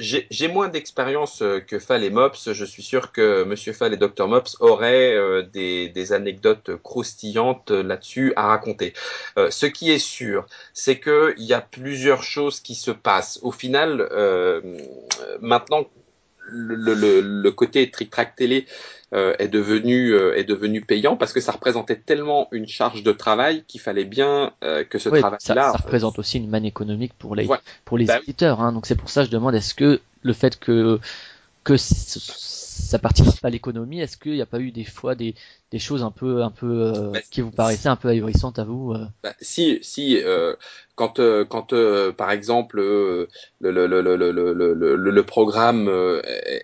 [0.01, 2.53] J'ai moins d'expérience euh, que Fall et Mops.
[2.53, 7.71] Je suis sûr que Monsieur Fall et Dr Mops auraient euh, des, des, anecdotes croustillantes
[7.71, 8.95] là-dessus à raconter.
[9.37, 13.41] Euh, ce qui est sûr, c'est qu'il y a plusieurs choses qui se passent.
[13.43, 14.79] Au final, euh,
[15.41, 15.85] maintenant,
[16.51, 18.67] le, le, le, côté trick-track télé
[19.13, 23.13] euh, est devenu euh, est devenu payant parce que ça représentait tellement une charge de
[23.13, 25.39] travail qu'il fallait bien euh, que ce travail-là.
[25.41, 27.49] Ça, ça, représente aussi une manne économique pour les
[27.85, 28.61] pour les bah éditeurs.
[28.61, 31.01] Hein, donc c'est pour ça que je demande est-ce que le fait que
[31.65, 35.35] que ça participe à l'économie, est-ce qu'il n'y a pas eu des fois des,
[35.71, 38.95] des choses un peu un peu bah, qui vous paraissaient un peu ahurissantes à vous
[39.23, 40.19] bah, Si si
[40.95, 41.75] quand quand
[42.17, 43.29] par exemple le
[43.61, 45.89] le, le, le, le, le programme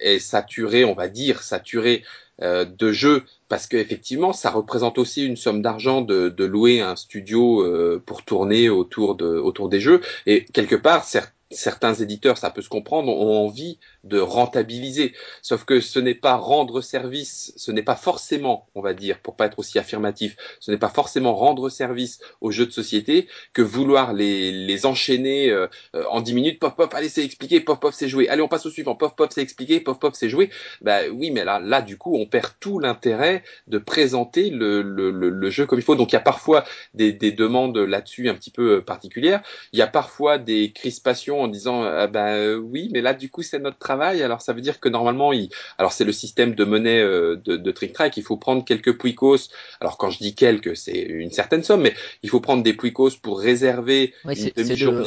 [0.00, 2.02] est saturé, on va dire saturé
[2.42, 6.94] euh, de jeux parce qu'effectivement, ça représente aussi une somme d'argent de, de, louer un
[6.94, 10.02] studio euh, pour tourner autour, de, autour des jeux.
[10.26, 15.14] Et quelque part, certes, certains éditeurs, ça peut se comprendre, ont envie de rentabiliser.
[15.40, 19.36] Sauf que ce n'est pas rendre service, ce n'est pas forcément, on va dire, pour
[19.36, 23.62] pas être aussi affirmatif, ce n'est pas forcément rendre service aux jeux de société que
[23.62, 25.68] vouloir les, les enchaîner euh,
[26.11, 26.59] en 10 minutes.
[26.59, 28.28] Pop, pop, allez, c'est expliqué, pop, pop, c'est joué.
[28.28, 28.94] Allez, on passe au suivant.
[28.94, 30.51] Pop, pop, c'est expliqué, pop, pop, c'est joué.
[30.80, 35.11] Bah oui, mais là, là, du coup, on perd tout l'intérêt de présenter le, le,
[35.11, 35.94] le, jeu comme il faut.
[35.94, 39.42] Donc, il y a parfois des, des demandes là-dessus un petit peu particulières.
[39.72, 43.42] Il y a parfois des crispations en disant ah ben oui, mais là du coup
[43.42, 44.22] c'est notre travail.
[44.22, 45.49] Alors ça veut dire que normalement, il...
[45.78, 48.16] alors c'est le système de monnaie euh, de, de Trick Track.
[48.16, 49.51] Il faut prendre quelques puicos.
[49.80, 53.16] Alors quand je dis quelques, c'est une certaine somme, mais il faut prendre des puicos
[53.16, 55.07] pour réserver une demi-journée.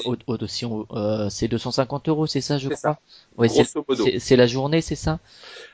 [1.30, 3.00] C'est 250 euros, c'est ça, je crois?
[3.38, 5.20] Ouais, c'est la journée, c'est ça?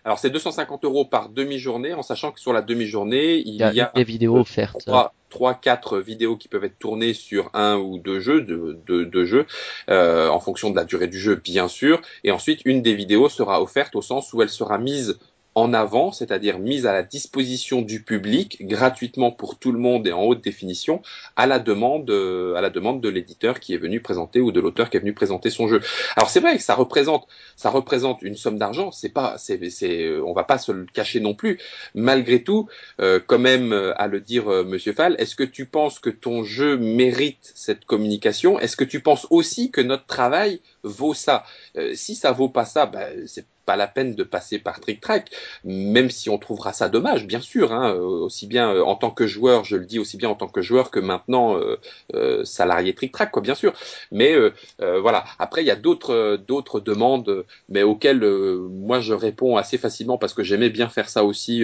[0.03, 3.91] Alors c'est 250 euros par demi-journée, en sachant que sur la demi-journée, il, y a,
[3.95, 4.87] des vidéos offertes.
[5.29, 9.45] Trois, quatre vidéos qui peuvent être tournées sur un ou deux jeux, de, de, jeux,
[9.89, 11.99] euh, en fonction de la durée du jeu, bien sûr.
[12.23, 15.19] Et ensuite, une des vidéos sera offerte au sens où elle sera mise
[15.55, 20.11] en avant, c'est-à-dire mise à la disposition du public gratuitement pour tout le monde et
[20.11, 21.01] en haute définition
[21.35, 24.89] à la demande à la demande de l'éditeur qui est venu présenter ou de l'auteur
[24.89, 25.81] qui est venu présenter son jeu.
[26.15, 30.19] Alors c'est vrai que ça représente ça représente une somme d'argent, c'est pas c'est c'est
[30.19, 31.59] on va pas se le cacher non plus.
[31.93, 32.67] Malgré tout,
[32.99, 36.09] euh, quand même euh, à le dire euh, monsieur Fall, est-ce que tu penses que
[36.09, 38.59] ton jeu mérite cette communication?
[38.59, 41.43] Est-ce que tu penses aussi que notre travail vaut ça?
[41.77, 45.01] Euh, Si ça vaut pas ça, ben, c'est pas la peine de passer par Trick
[45.01, 45.31] Track,
[45.63, 49.27] même si on trouvera ça dommage, bien sûr, hein, aussi bien euh, en tant que
[49.27, 51.77] joueur, je le dis aussi bien en tant que joueur que maintenant euh,
[52.13, 53.73] euh salarié Trick Track, quoi, bien sûr.
[54.11, 54.51] Mais euh,
[54.99, 55.25] voilà.
[55.39, 60.33] Après, il y a d'autres d'autres demandes, mais auxquelles moi je réponds assez facilement parce
[60.33, 61.63] que j'aimais bien faire ça aussi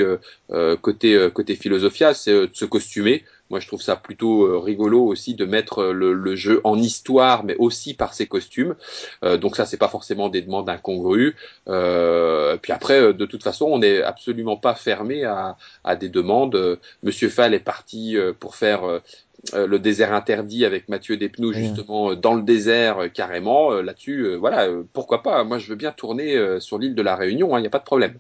[0.82, 3.24] côté côté philosophia, c'est de se costumer.
[3.52, 7.43] Moi, je trouve ça plutôt euh, rigolo aussi de mettre euh, le, jeu en histoire,
[7.43, 8.76] mais aussi par ses costumes.
[9.26, 11.36] Euh, donc ça, c'est pas forcément des demandes incongrues.
[11.66, 15.58] puis après, de toute façon, on n'est absolument pas fermé à,
[15.97, 16.80] des demandes.
[17.04, 19.02] Monsieur Fall est parti pour faire
[19.54, 25.43] le désert interdit avec Mathieu Despnous justement dans le désert carrément là-dessus voilà pourquoi pas
[25.43, 27.80] moi je veux bien tourner sur l'île de la Réunion il hein, n'y a pas
[27.80, 28.14] de problème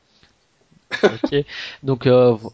[1.03, 1.45] ok
[1.83, 2.07] donc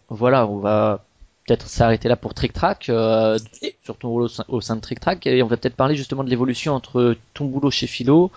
[0.09, 1.06] voilà on va
[1.47, 3.39] peut-être s'arrêter là pour Trick Track, euh,
[3.83, 6.29] sur ton rôle au sein, de Trick Track, et on va peut-être parler justement de
[6.29, 8.31] l'évolution entre ton boulot chez Philo,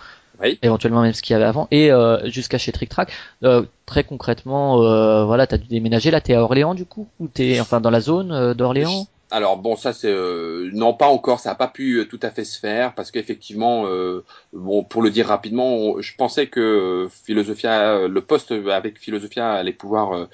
[0.61, 3.11] éventuellement même ce qu'il y avait avant, et euh, jusqu'à chez Trick Track.
[3.43, 7.27] Euh, très concrètement, euh, voilà, t'as dû déménager, là t'es à Orléans du coup, ou
[7.27, 9.07] t'es enfin dans la zone d'Orléans?
[9.31, 12.31] Alors bon, ça c'est euh, non pas encore, ça n'a pas pu euh, tout à
[12.31, 18.07] fait se faire parce qu'effectivement, euh, bon pour le dire rapidement, je pensais que Philosophia,
[18.07, 20.27] le poste avec Philosophia allait pouvoir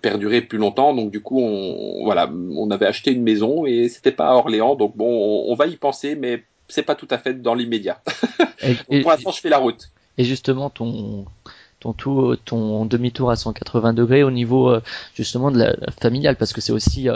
[0.00, 4.12] perdurer plus longtemps, donc du coup on voilà, on avait acheté une maison et c'était
[4.12, 7.34] pas à Orléans, donc bon, on, va y penser, mais c'est pas tout à fait
[7.34, 8.00] dans l'immédiat.
[9.02, 9.90] pour l'instant, je fais la route.
[10.16, 11.26] Et justement, ton
[11.80, 14.74] ton tout, ton demi-tour à 180 degrés au niveau
[15.14, 17.08] justement de la, familiale, parce que c'est aussi,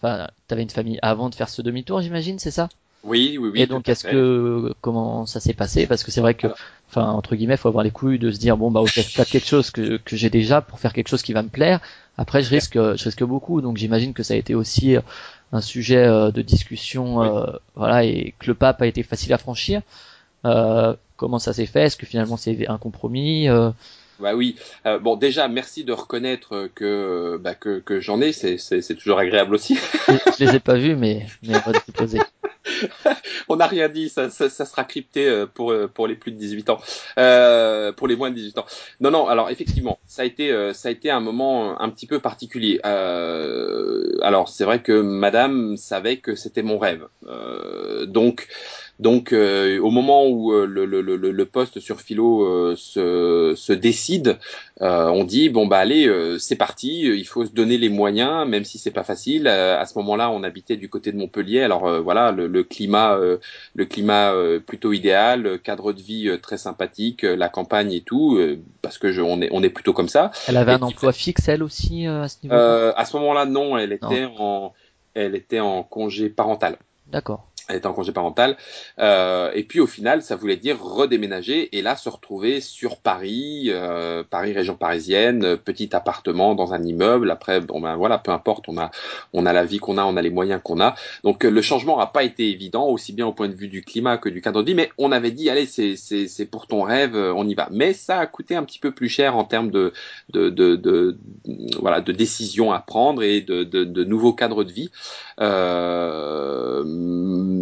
[0.00, 2.68] enfin, t'avais une famille avant de faire ce demi-tour, j'imagine, c'est ça?
[3.04, 3.62] Oui, oui, oui.
[3.62, 5.86] Et donc, est-ce que comment ça s'est passé?
[5.86, 6.48] Parce que c'est vrai que,
[6.88, 9.46] enfin, entre guillemets, faut avoir les couilles de se dire bon bah, ok, je quelque
[9.46, 11.80] chose que que j'ai déjà pour faire quelque chose qui va me plaire.
[12.18, 14.96] Après, je risque, je risque beaucoup, donc j'imagine que ça a été aussi
[15.52, 19.38] un sujet euh, de discussion, euh, voilà, et que le pape a été facile à
[19.38, 19.82] franchir.
[20.44, 21.82] Euh, comment ça s'est fait?
[21.84, 23.48] Est-ce que finalement c'est un compromis?
[24.20, 24.56] Bah oui.
[25.02, 28.32] bon, déjà, merci de reconnaître que bah, que, que j'en ai.
[28.32, 29.78] C'est, toujours agréable aussi.
[30.08, 32.18] je, les ai pas vus, mais mais on va poser.
[33.48, 36.70] on n'a rien dit, ça, ça, ça, sera crypté pour pour les plus de 18
[36.70, 36.78] ans,
[37.18, 38.66] euh, pour les moins de 18 ans.
[39.00, 39.28] Non, non.
[39.28, 42.80] Alors effectivement, ça a été ça a été un moment un petit peu particulier.
[42.84, 48.48] Euh, alors c'est vrai que Madame savait que c'était mon rêve, euh, donc
[48.98, 53.52] donc, euh, au moment où euh, le, le, le, le, poste sur Philo euh, se,
[53.54, 54.38] se, décide,
[54.80, 58.78] on dit bon bah allez, c'est parti, il faut se donner les moyens, même si
[58.78, 59.48] c'est pas facile.
[59.48, 63.18] à ce moment-là, on habitait du côté de Montpellier, alors voilà, le, climat,
[63.74, 64.34] le climat
[64.66, 68.38] plutôt idéal, cadre de vie très sympathique, la campagne et tout,
[68.82, 70.30] parce que je, on est on est plutôt comme ça.
[70.46, 72.54] Elle avait un emploi fixe elle aussi à ce niveau.
[72.54, 74.72] à ce moment-là, non, elle était en
[75.14, 76.76] elle était en congé parental.
[77.06, 78.56] D'accord elle était en congé parental.
[78.98, 83.66] Euh, et puis au final, ça voulait dire redéménager et là se retrouver sur Paris,
[83.68, 87.30] euh, Paris région parisienne, petit appartement dans un immeuble.
[87.30, 88.90] Après, bon ben voilà, peu importe, on a
[89.32, 90.94] on a la vie qu'on a, on a les moyens qu'on a.
[91.24, 94.18] Donc le changement n'a pas été évident, aussi bien au point de vue du climat
[94.18, 94.74] que du cadre de vie.
[94.74, 97.68] Mais on avait dit, allez, c'est c'est c'est pour ton rêve, on y va.
[97.72, 99.92] Mais ça a coûté un petit peu plus cher en termes de
[100.30, 101.18] de de, de,
[101.80, 104.90] voilà de décisions à prendre et de de, de nouveaux cadres de vie.
[105.40, 106.82] Euh,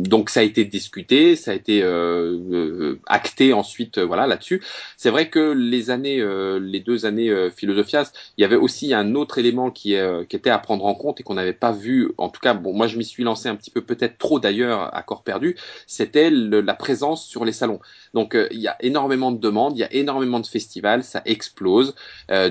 [0.02, 4.62] donc ça a été discuté, ça a été euh, euh acté ensuite, euh, voilà là-dessus.
[4.96, 9.14] C'est vrai que les années, euh, les deux années philosophias, il y avait aussi un
[9.14, 9.96] autre élément qui,
[10.28, 12.12] qui était à prendre en compte et qu'on n'avait pas vu.
[12.18, 14.94] En tout cas, bon, moi je m'y suis lancé un petit peu, peut-être trop d'ailleurs,
[14.94, 15.56] à corps perdu.
[15.86, 17.80] C'était la présence sur les salons.
[18.14, 21.94] Donc il y a énormément de demandes, il y a énormément de festivals, ça explose.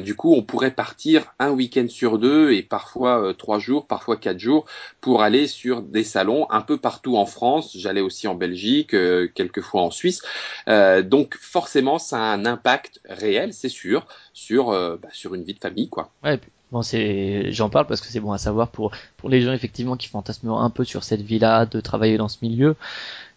[0.04, 4.40] du coup, on pourrait partir un week-end sur deux et parfois trois jours, parfois quatre
[4.40, 4.66] jours
[5.02, 9.28] pour aller sur des salons un peu partout en France, j'allais aussi en Belgique, euh,
[9.34, 10.22] quelquefois en Suisse.
[10.68, 15.44] Euh, donc forcément, ça a un impact réel, c'est sûr, sur euh, bah, sur une
[15.44, 16.12] vie de famille, quoi.
[16.24, 16.40] Ouais,
[16.72, 19.96] Bon, c'est, j'en parle parce que c'est bon à savoir pour pour les gens effectivement
[19.96, 22.76] qui fantasment un peu sur cette vie-là, de travailler dans ce milieu,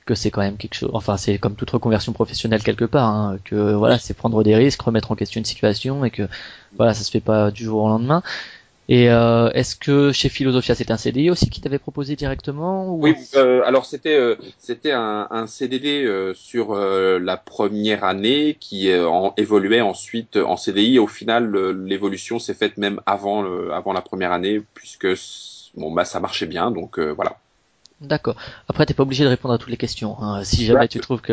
[0.06, 0.90] que c'est quand même quelque chose.
[0.94, 4.80] Enfin, c'est comme toute reconversion professionnelle quelque part, hein, que voilà, c'est prendre des risques,
[4.80, 6.28] remettre en question une situation et que
[6.76, 8.22] voilà, ça se fait pas du jour au lendemain.
[8.88, 13.02] Et euh, est-ce que chez Philosophia c'était un CDI aussi qui t'avait proposé directement ou...
[13.02, 18.56] Oui, euh, alors c'était euh, c'était un, un, CDD euh, sur euh, la première année
[18.60, 21.00] qui en, évoluait ensuite en CDI.
[21.00, 25.08] Au final, l'évolution s'est faite même avant avant la première année puisque
[25.74, 27.38] bon bah ça marchait bien, donc voilà.
[28.02, 28.36] D'accord.
[28.68, 30.20] Après, t'es pas obligé de répondre à toutes les questions.
[30.20, 31.32] Hein, si jamais tu trouves que.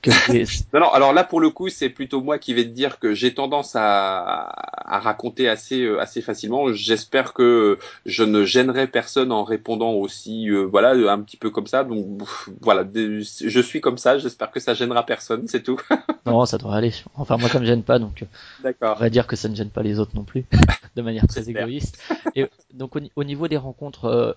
[0.00, 0.10] que
[0.72, 0.90] non, non.
[0.90, 3.76] Alors là, pour le coup, c'est plutôt moi qui vais te dire que j'ai tendance
[3.76, 6.72] à, à raconter assez, euh, assez facilement.
[6.72, 11.66] J'espère que je ne gênerai personne en répondant aussi, euh, voilà, un petit peu comme
[11.66, 11.84] ça.
[11.84, 12.06] Donc
[12.62, 14.16] voilà, je suis comme ça.
[14.16, 15.46] J'espère que ça gênera personne.
[15.46, 15.78] C'est tout.
[16.26, 16.94] non, ça devrait aller.
[17.16, 18.22] Enfin, moi, ça me gêne pas, donc.
[18.22, 18.26] Euh,
[18.62, 18.96] D'accord.
[18.96, 20.46] On va dire que ça ne gêne pas les autres non plus,
[20.96, 21.98] de manière très égoïste.
[22.34, 24.36] Et donc, au, niveau des rencontres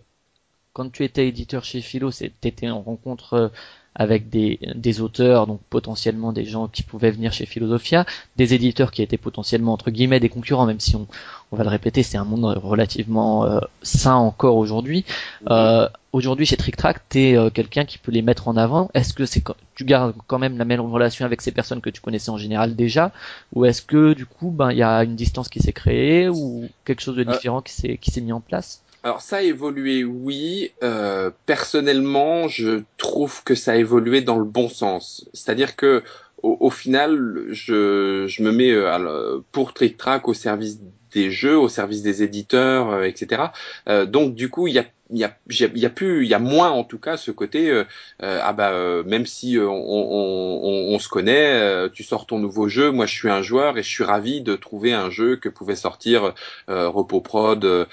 [0.74, 3.50] quand tu étais éditeur chez Philo, étais en rencontre euh,
[3.94, 8.06] avec des, des, auteurs, donc potentiellement des gens qui pouvaient venir chez Philosophia,
[8.38, 11.08] des éditeurs qui étaient potentiellement entre guillemets des concurrents, même si on,
[11.52, 15.04] on va le répéter, c'est un monde relativement euh, sain encore aujourd'hui.
[15.50, 18.90] Euh, aujourd'hui chez Trick Track, t'es euh, quelqu'un qui peut les mettre en avant.
[18.94, 19.44] Est-ce que c'est
[19.76, 22.78] tu gardes quand même la même relation avec ces personnes que tu connaissais en général
[22.78, 23.12] déjà,
[23.54, 26.70] ou est-ce que du coup, ben il y a une distance qui s'est créée ou
[26.86, 28.82] quelque chose de différent qui s'est qui s'est mis en place?
[29.04, 30.72] Alors ça a évolué, oui.
[30.84, 35.28] Euh, personnellement, je trouve que ça a évolué dans le bon sens.
[35.34, 36.04] C'est-à-dire que
[36.44, 40.80] au, final, je, je me mets euh, pour Trick Track au service
[41.14, 43.44] des jeux, au service des éditeurs, euh, etc.
[43.88, 46.70] Euh, donc du coup, il y a il y a, plus, il y a moins
[46.70, 47.84] en tout cas ce côté euh,
[48.24, 52.26] euh ah bah euh, même si on, on, on, on, se connaît, euh, tu sors
[52.26, 55.10] ton nouveau jeu, moi je suis un joueur et je suis ravi de trouver un
[55.10, 56.34] jeu que pouvait sortir
[56.68, 57.88] Repo Prod,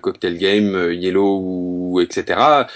[0.00, 2.66] Cocktail Game, Yellow ou etc.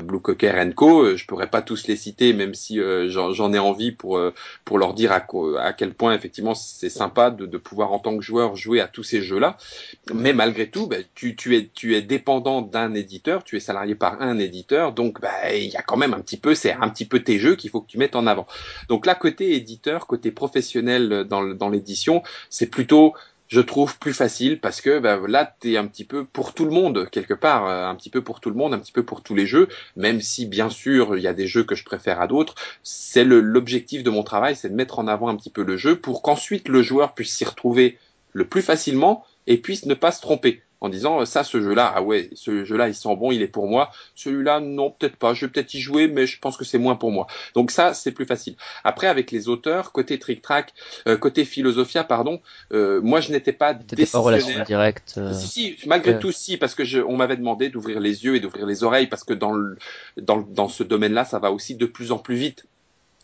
[0.00, 1.16] Blue Cocker Co.
[1.16, 4.20] Je pourrais pas tous les citer même si j'en ai envie pour
[4.64, 5.24] pour leur dire à,
[5.60, 8.88] à quel point effectivement c'est sympa de, de, pouvoir en tant que joueur jouer à
[8.88, 9.56] tous ces jeux là.
[10.12, 13.94] Mais malgré tout, bah, tu, tu es tu es dépendant d'un éditeur tu es salarié
[13.94, 16.88] par un éditeur, donc bah, il y a quand même un petit peu, c'est un
[16.88, 18.46] petit peu tes jeux qu'il faut que tu mettes en avant.
[18.88, 23.14] Donc là, côté éditeur, côté professionnel dans, dans l'édition, c'est plutôt
[23.48, 26.64] je trouve plus facile parce que bah, là tu es un petit peu pour tout
[26.66, 29.02] le monde quelque part euh, un petit peu pour tout le monde un petit peu
[29.02, 31.84] pour tous les jeux même si bien sûr il y a des jeux que je
[31.84, 35.50] préfère à d'autres c'est l'objectif de mon travail c'est de mettre en avant un petit
[35.50, 37.98] peu le jeu pour qu'ensuite le joueur puisse s'y retrouver
[38.32, 41.92] le plus facilement et puisse ne pas se tromper en disant ça ce jeu là
[41.94, 43.90] ah ouais ce jeu là il sent bon il est pour moi.
[44.14, 46.96] Celui-là non peut-être pas je vais peut-être y jouer mais je pense que c'est moins
[46.96, 47.26] pour moi.
[47.54, 48.56] Donc ça c'est plus facile.
[48.84, 50.72] Après avec les auteurs côté trick track
[51.06, 52.40] euh, côté philosophia pardon
[52.72, 55.32] euh, moi je n'étais pas décisionnaire pas relation directe euh...
[55.32, 56.18] si, si malgré euh...
[56.18, 59.06] tout si parce que je, on m'avait demandé d'ouvrir les yeux et d'ouvrir les oreilles
[59.06, 59.76] parce que dans le,
[60.16, 62.66] dans, dans ce domaine là ça va aussi de plus en plus vite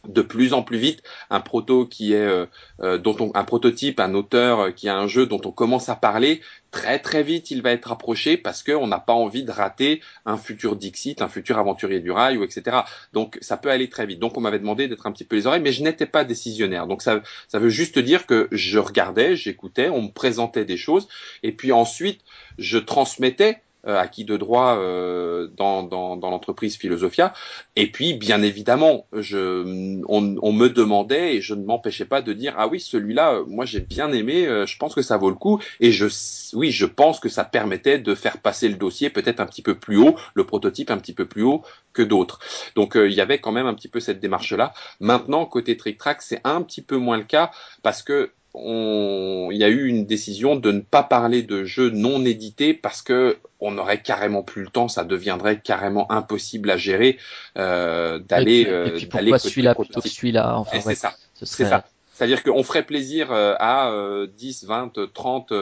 [0.08, 1.02] de plus en plus vite.
[1.30, 2.46] Un proto qui est euh,
[2.82, 5.88] euh, dont on, un prototype un auteur euh, qui a un jeu dont on commence
[5.88, 6.40] à parler
[6.70, 10.36] très très vite il va être approché parce qu'on n'a pas envie de rater un
[10.36, 12.78] futur Dixit un futur aventurier du rail ou etc
[13.12, 14.18] donc ça peut aller très vite.
[14.18, 16.86] Donc on m'avait demandé d'être un petit peu les oreilles mais je n'étais pas décisionnaire.
[16.86, 21.08] Donc ça ça veut juste dire que je regardais j'écoutais on me présentait des choses
[21.42, 22.20] et puis ensuite
[22.58, 27.32] je transmettais acquis de droit euh, dans, dans, dans l'entreprise Philosophia.
[27.76, 32.32] Et puis, bien évidemment, je, on, on me demandait et je ne m'empêchais pas de
[32.32, 35.36] dire ah oui celui-là, moi j'ai bien aimé, euh, je pense que ça vaut le
[35.36, 35.60] coup.
[35.80, 36.06] Et je,
[36.54, 39.74] oui, je pense que ça permettait de faire passer le dossier peut-être un petit peu
[39.74, 41.62] plus haut, le prototype un petit peu plus haut
[41.92, 42.38] que d'autres.
[42.74, 44.72] Donc il y avait quand même un petit peu cette démarche-là.
[45.00, 47.50] Maintenant, côté Trick Track, c'est un petit peu moins le cas
[47.82, 51.90] parce que on, il y a eu une décision de ne pas parler de jeux
[51.90, 56.76] non édités parce que on n'aurait carrément plus le temps, ça deviendrait carrément impossible à
[56.76, 57.18] gérer
[57.58, 58.66] euh, d'aller.
[58.68, 61.14] Euh, et puis pourquoi celui-là plutôt que celui-là enfin, C'est ça.
[61.42, 61.84] C'est ça.
[62.12, 63.92] C'est-à-dire qu'on ferait plaisir euh, à
[64.36, 65.52] 10, 20, 30,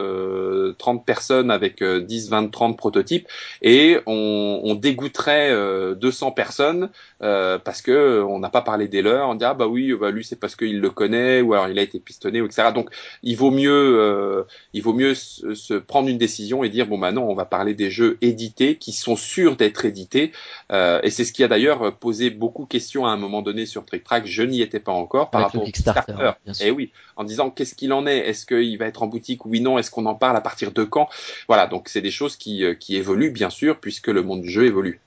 [0.77, 3.27] 30 personnes avec 10, 20, 30 prototypes
[3.63, 5.51] et on, on dégoûterait
[5.95, 6.91] 200 euh, personnes
[7.23, 9.29] euh, parce que on n'a pas parlé des leurs.
[9.29, 11.79] On dit ah bah oui, bah lui c'est parce qu'il le connaît ou alors il
[11.79, 12.69] a été pistonné, etc.
[12.75, 12.91] Donc
[13.23, 17.13] il vaut mieux, il vaut mieux se, se, prendre une décision et dire bon bah
[17.13, 20.33] non, on va parler des jeux édités qui sont sûrs d'être édités.
[20.71, 23.85] et c'est ce qui a d'ailleurs posé beaucoup de questions à un moment donné sur
[23.85, 24.27] Trick Track.
[24.27, 26.33] Je n'y étais pas encore par rapport au Kickstarter.
[26.61, 28.19] Et eh oui, en disant qu'est-ce qu'il en est?
[28.19, 29.47] Est-ce qu'il va être en boutique?
[29.47, 29.79] Oui, non.
[29.79, 31.09] Est-ce qu'on en parle à partir de quand?
[31.49, 34.51] Voilà, donc c'est des choses qui, euh, qui évoluent bien sûr puisque le monde du
[34.51, 35.01] jeu évolue.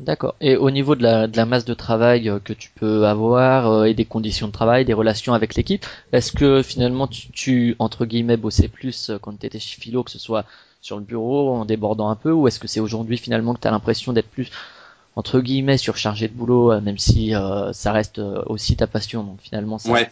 [0.00, 0.34] D'accord.
[0.40, 3.70] Et au niveau de la, de la, masse de travail euh, que tu peux avoir
[3.70, 7.76] euh, et des conditions de travail, des relations avec l'équipe, est-ce que finalement tu, tu,
[7.78, 10.46] entre guillemets bossais plus quand tu étais chez Philo, que ce soit
[10.80, 13.68] sur le bureau en débordant un peu, ou est-ce que c'est aujourd'hui finalement que tu
[13.68, 14.50] as l'impression d'être plus
[15.14, 17.32] entre guillemets surchargé de boulot, même si
[17.72, 20.08] ça reste aussi ta passion, donc finalement ça, ouais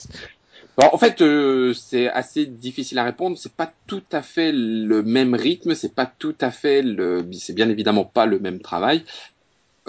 [0.78, 3.36] en fait, euh, c'est assez difficile à répondre.
[3.36, 5.74] C'est pas tout à fait le même rythme.
[5.74, 7.26] C'est pas tout à fait le.
[7.32, 9.04] C'est bien évidemment pas le même travail.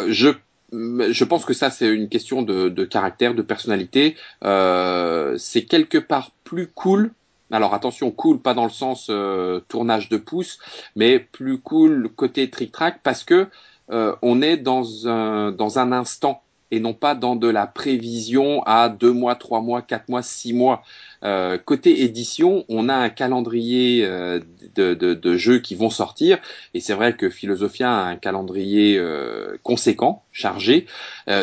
[0.07, 0.33] Je
[0.71, 4.15] je pense que ça c'est une question de, de, caractère, de personnalité.
[4.43, 7.11] Euh, c'est quelque part plus cool.
[7.51, 10.57] Alors attention, cool pas dans le sens euh, tournage de pouce,
[10.95, 13.47] mais plus cool côté trick track parce que
[13.91, 16.41] euh, on est dans un dans un instant
[16.73, 20.53] et non pas dans de la prévision à deux mois, trois mois, quatre mois, six
[20.53, 20.81] mois.
[21.23, 24.39] Euh, côté édition, on a un calendrier euh,
[24.73, 26.39] de, de, jeux qui vont sortir,
[26.73, 30.87] et c'est vrai que Philosophia a un calendrier euh, conséquent, chargé.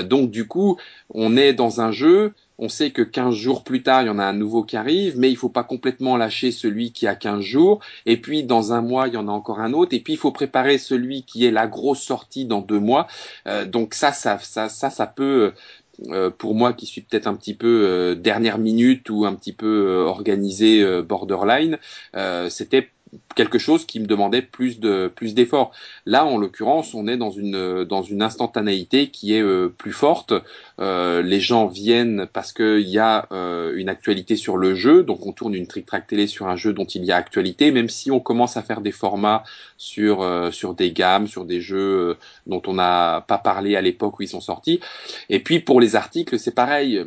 [0.05, 0.79] Donc du coup,
[1.15, 4.19] on est dans un jeu on sait que 15 jours plus tard, il y en
[4.19, 7.41] a un nouveau qui arrive, mais il faut pas complètement lâcher celui qui a 15
[7.41, 7.81] jours.
[8.07, 9.95] Et puis, dans un mois, il y en a encore un autre.
[9.95, 13.09] Et puis, il faut préparer celui qui est la grosse sortie dans deux mois.
[13.49, 15.53] Euh, donc ça, ça, ça, ça, ça peut
[16.09, 19.53] euh, pour moi qui suis peut-être un petit peu euh, dernière minute ou un petit
[19.53, 21.79] peu euh, organisé euh, borderline,
[22.49, 22.91] c'était
[23.35, 25.73] quelque chose qui me demandait plus de plus d'efforts.
[26.07, 30.33] Là, en l'occurrence, on est dans une dans une instantanéité qui est euh, plus forte.
[30.81, 35.27] Euh, les gens viennent parce qu'il y a euh, une actualité sur le jeu, donc
[35.27, 37.89] on tourne une trick track télé sur un jeu dont il y a actualité, même
[37.89, 39.45] si on commence à faire des formats
[39.77, 43.81] sur euh, sur des gammes, sur des jeux euh, dont on n'a pas parlé à
[43.81, 44.81] l'époque où ils sont sortis.
[45.29, 47.05] Et puis pour les articles, c'est pareil.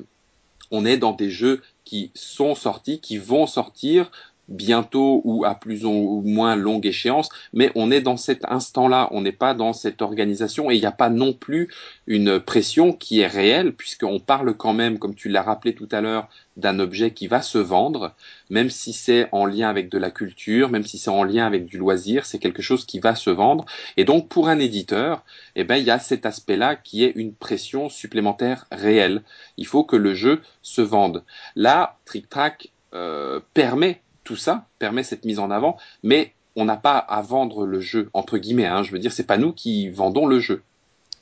[0.72, 4.10] On est dans des jeux qui sont sortis, qui vont sortir,
[4.50, 9.22] bientôt ou à plus ou moins longue échéance, mais on est dans cet instant-là, on
[9.22, 11.70] n'est pas dans cette organisation et il n'y a pas non plus
[12.08, 16.02] une pression qui est réelle puisqu'on parle quand même, comme tu l'as rappelé tout à
[16.02, 18.14] l'heure, d'un objet qui va se vendre,
[18.50, 21.66] même si c'est en lien avec de la culture, même si c'est en lien avec
[21.66, 23.66] du loisir, c'est quelque chose qui va se vendre.
[23.98, 25.24] Et donc pour un éditeur,
[25.56, 29.24] eh ben il y a cet aspect-là qui est une pression supplémentaire réelle.
[29.58, 31.24] Il faut que le jeu se vende.
[31.56, 36.78] Là, Trick Track euh, permet tout ça permet cette mise en avant, mais on n'a
[36.78, 38.66] pas à vendre le jeu entre guillemets.
[38.66, 40.62] Hein, je veux dire, c'est pas nous qui vendons le jeu.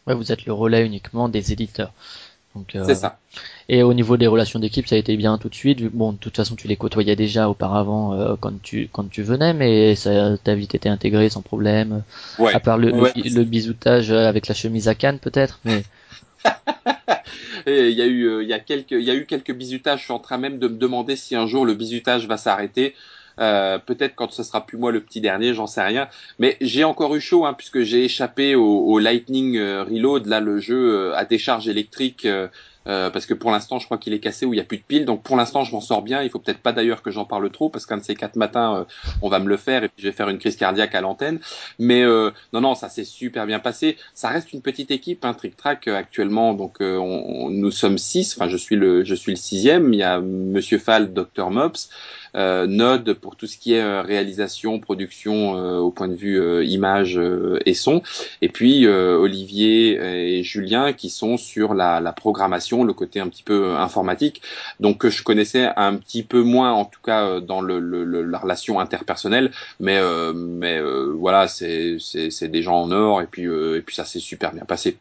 [0.07, 1.93] Ouais, vous êtes le relais uniquement des éditeurs.
[2.75, 3.17] Euh, c'est ça.
[3.69, 5.81] Et au niveau des relations d'équipe, ça a été bien tout de suite.
[5.93, 9.53] Bon, de toute façon, tu les côtoyais déjà auparavant euh, quand tu quand tu venais,
[9.53, 12.03] mais ça t'a vite été intégré sans problème.
[12.39, 12.53] Ouais.
[12.53, 15.83] À part le, le, bisoutage avec la chemise à canne, peut-être, mais.
[17.67, 19.99] il y a eu euh, il y quelques il y a eu quelques bisutages.
[19.99, 22.95] Je suis en train même de me demander si un jour le bisutage va s'arrêter.
[23.39, 26.07] Euh, peut-être quand ce sera plus moi le petit dernier, j'en sais rien.
[26.37, 30.59] Mais j'ai encore eu chaud hein, puisque j'ai échappé au, au Lightning Reload, là le
[30.59, 32.27] jeu à décharge électrique
[32.87, 34.77] euh, parce que pour l'instant, je crois qu'il est cassé ou il n'y a plus
[34.77, 35.05] de piles.
[35.05, 36.21] Donc pour l'instant, je m'en sors bien.
[36.23, 38.75] Il faut peut-être pas d'ailleurs que j'en parle trop, parce qu'un de ces quatre matins,
[38.75, 38.83] euh,
[39.21, 41.39] on va me le faire et puis je vais faire une crise cardiaque à l'antenne.
[41.79, 43.97] Mais euh, non, non, ça s'est super bien passé.
[44.13, 46.53] Ça reste une petite équipe, hein, Trick Track actuellement.
[46.53, 48.35] Donc on, nous sommes six.
[48.35, 49.93] Enfin, je suis le, je suis le sixième.
[49.93, 54.01] Il y a Monsieur Fall, Dr Mops euh, Node pour tout ce qui est euh,
[54.01, 57.19] réalisation, production euh, au point de vue euh, image
[57.65, 58.01] et son,
[58.41, 59.99] et puis Olivier
[60.37, 64.41] et Julien qui sont sur la, la, programmation, le côté un petit peu informatique,
[64.79, 68.37] donc que je connaissais un petit peu moins en tout cas dans le, le, la
[68.37, 69.99] relation interpersonnelle, mais
[70.33, 70.79] mais
[71.13, 74.65] voilà, c'est c'est des gens en or et puis et puis ça s'est super bien
[74.65, 74.97] passé.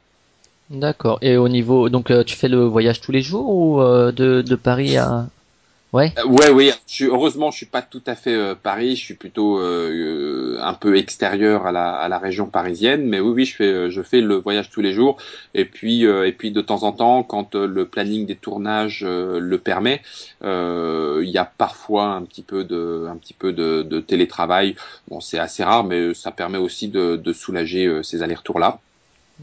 [0.71, 1.19] D'accord.
[1.21, 4.97] Et au niveau, donc tu fais le voyage tous les jours ou de, de Paris
[4.97, 5.27] à,
[5.93, 6.13] Ouais.
[6.19, 6.71] Euh, ouais, oui.
[7.01, 8.95] Heureusement, je suis pas tout à fait euh, Paris.
[8.95, 13.07] Je suis plutôt euh, un peu extérieur à la, région parisienne.
[13.07, 15.17] Mais oui, oui, je fais, je fais le voyage tous les jours.
[15.55, 20.03] Et puis, et puis de temps en temps, quand le planning des tournages le permet,
[20.43, 24.77] il y a parfois un petit peu de télétravail.
[25.09, 28.81] Bon, c'est assez rare, mais ça permet aussi de, de soulager ces allers-retours là.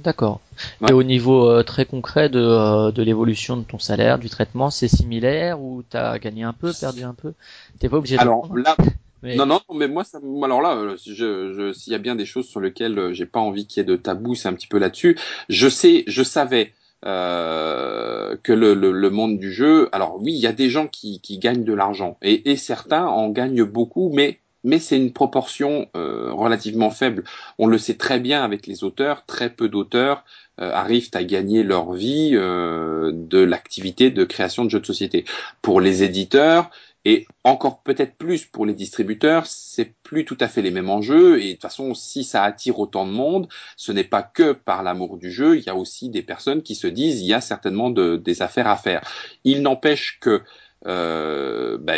[0.03, 0.41] D'accord.
[0.89, 4.69] Et au niveau euh, très concret de, euh, de l'évolution de ton salaire, du traitement,
[4.69, 7.33] c'est similaire ou t'as gagné un peu, perdu un peu?
[7.79, 8.17] T'es pas obligé.
[8.17, 8.75] Alors là,
[9.23, 12.25] non, non, mais moi, ça, alors là, euh, je, je, s'il y a bien des
[12.25, 14.77] choses sur lesquelles j'ai pas envie qu'il y ait de tabou, c'est un petit peu
[14.77, 15.17] là-dessus.
[15.49, 16.73] Je sais, je savais.
[17.05, 19.87] Euh, que le, le, le, monde du jeu.
[19.91, 23.05] Alors oui, il y a des gens qui, qui gagnent de l'argent et, et certains
[23.05, 27.23] en gagnent beaucoup, mais mais c'est une proportion euh, relativement faible.
[27.57, 30.23] On le sait très bien avec les auteurs, très peu d'auteurs
[30.59, 35.25] euh, arrivent à gagner leur vie euh, de l'activité de création de jeux de société.
[35.61, 36.71] Pour les éditeurs,
[37.05, 41.41] et encore peut-être plus pour les distributeurs, c'est plus tout à fait les mêmes enjeux.
[41.41, 43.47] Et de toute façon, si ça attire autant de monde,
[43.77, 45.57] ce n'est pas que par l'amour du jeu.
[45.57, 48.41] Il y a aussi des personnes qui se disent, il y a certainement de, des
[48.41, 49.01] affaires à faire.
[49.45, 50.41] Il n'empêche que
[50.87, 51.95] euh, bah,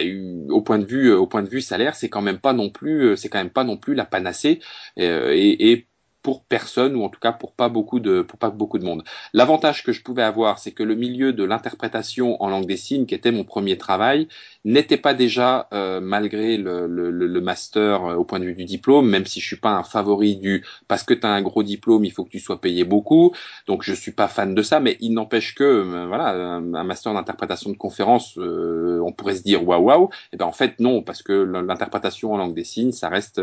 [0.49, 3.16] au point de vue au point de vue salaire, c'est quand même pas non plus
[3.18, 4.60] c'est quand même pas non plus la panacée.
[4.99, 5.88] Euh, et, et
[6.22, 9.04] pour personne ou en tout cas pour pas beaucoup de pour pas beaucoup de monde.
[9.34, 13.06] L'avantage que je pouvais avoir, c'est que le milieu de l'interprétation en langue des signes,
[13.06, 14.28] qui était mon premier travail,
[14.66, 18.66] n'était pas déjà euh, malgré le, le, le, master euh, au point de vue du
[18.66, 21.64] diplôme, même si je suis pas un favori du parce que tu as un gros
[21.64, 23.34] diplôme, il faut que tu sois payé beaucoup.
[23.68, 27.14] Donc je suis pas fan de ça, mais il n'empêche que euh, voilà un, master
[27.14, 30.10] d'interprétation de conférence, on pourrait se dire waouh waouh.
[30.34, 33.41] Et ben en fait non, parce que l'interprétation en langue des signes, ça reste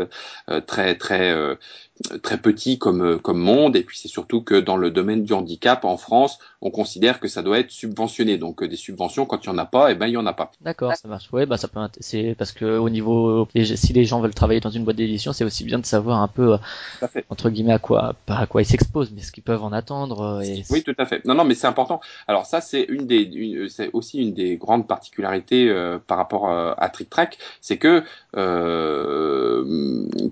[0.67, 1.57] très très
[2.21, 5.33] très petit comme, euh, comme monde, et puis c'est surtout que dans le domaine du
[5.33, 8.37] handicap en France, on considère que ça doit être subventionné.
[8.37, 10.17] Donc euh, des subventions, quand il y en a pas, et eh ben il y
[10.17, 10.51] en a pas.
[10.61, 11.31] D'accord, ça marche.
[11.31, 14.69] Ouais, bah ça peut c'est parce que au niveau si les gens veulent travailler dans
[14.69, 16.57] une boîte d'édition, c'est aussi bien de savoir un peu
[17.29, 20.41] entre guillemets à quoi pas à quoi ils s'exposent, mais ce qu'ils peuvent en attendre.
[20.41, 21.23] Euh, oui, tout à fait.
[21.25, 21.99] Non, non, mais c'est important.
[22.27, 25.71] Alors ça, c'est une des, c'est aussi une des grandes particularités
[26.07, 28.03] par rapport à Trick Track, c'est que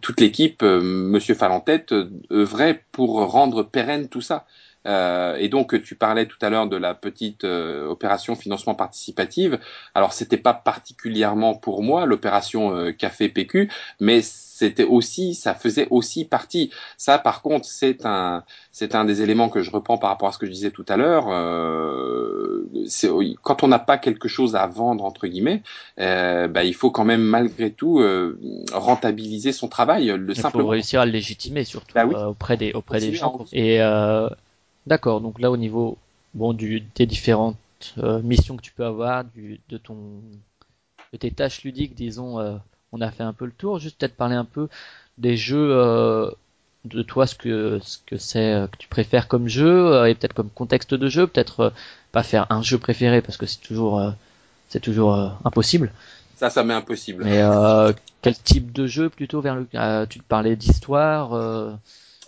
[0.01, 1.93] toute l'équipe, Monsieur Falland en tête
[2.31, 4.45] œuvrait pour rendre pérenne tout ça.
[4.87, 9.59] Euh, et donc tu parlais tout à l'heure de la petite euh, opération financement participative.
[9.95, 14.21] Alors c'était pas particulièrement pour moi l'opération euh, Café PQ, mais
[14.55, 16.69] c'était aussi, ça faisait aussi partie.
[16.95, 20.31] Ça, par contre, c'est un, c'est un des éléments que je reprends par rapport à
[20.31, 21.25] ce que je disais tout à l'heure.
[21.27, 22.65] Euh,
[23.41, 25.61] quand on n'a pas quelque chose à vendre entre guillemets,
[25.99, 28.39] euh, bah, il faut quand même malgré tout euh,
[28.71, 30.05] rentabiliser son travail.
[30.05, 33.45] Le il faut réussir à le légitimer surtout bah euh, auprès des auprès des gens.
[33.51, 33.79] Et
[34.87, 35.19] d'accord.
[35.19, 35.97] Donc là, au niveau
[36.33, 37.57] bon du des différentes
[38.23, 39.97] missions que tu peux avoir, du, de ton
[41.11, 42.39] de tes tâches ludiques, disons
[42.95, 43.79] on a fait un peu le tour.
[43.79, 44.67] Juste peut-être parler un peu
[45.17, 46.29] des jeux euh,
[46.85, 50.15] de toi, ce que ce que c'est euh, que tu préfères comme jeu euh, et
[50.15, 51.27] peut-être comme contexte de jeu.
[51.27, 51.73] Peut-être
[52.11, 54.01] pas faire un jeu préféré parce que c'est toujours
[54.69, 55.91] c'est toujours impossible.
[56.35, 57.23] Ça, ça m'est impossible.
[57.25, 57.41] Mais
[58.21, 59.65] quel type de jeu plutôt vers le
[60.07, 61.77] tu te parlais d'histoire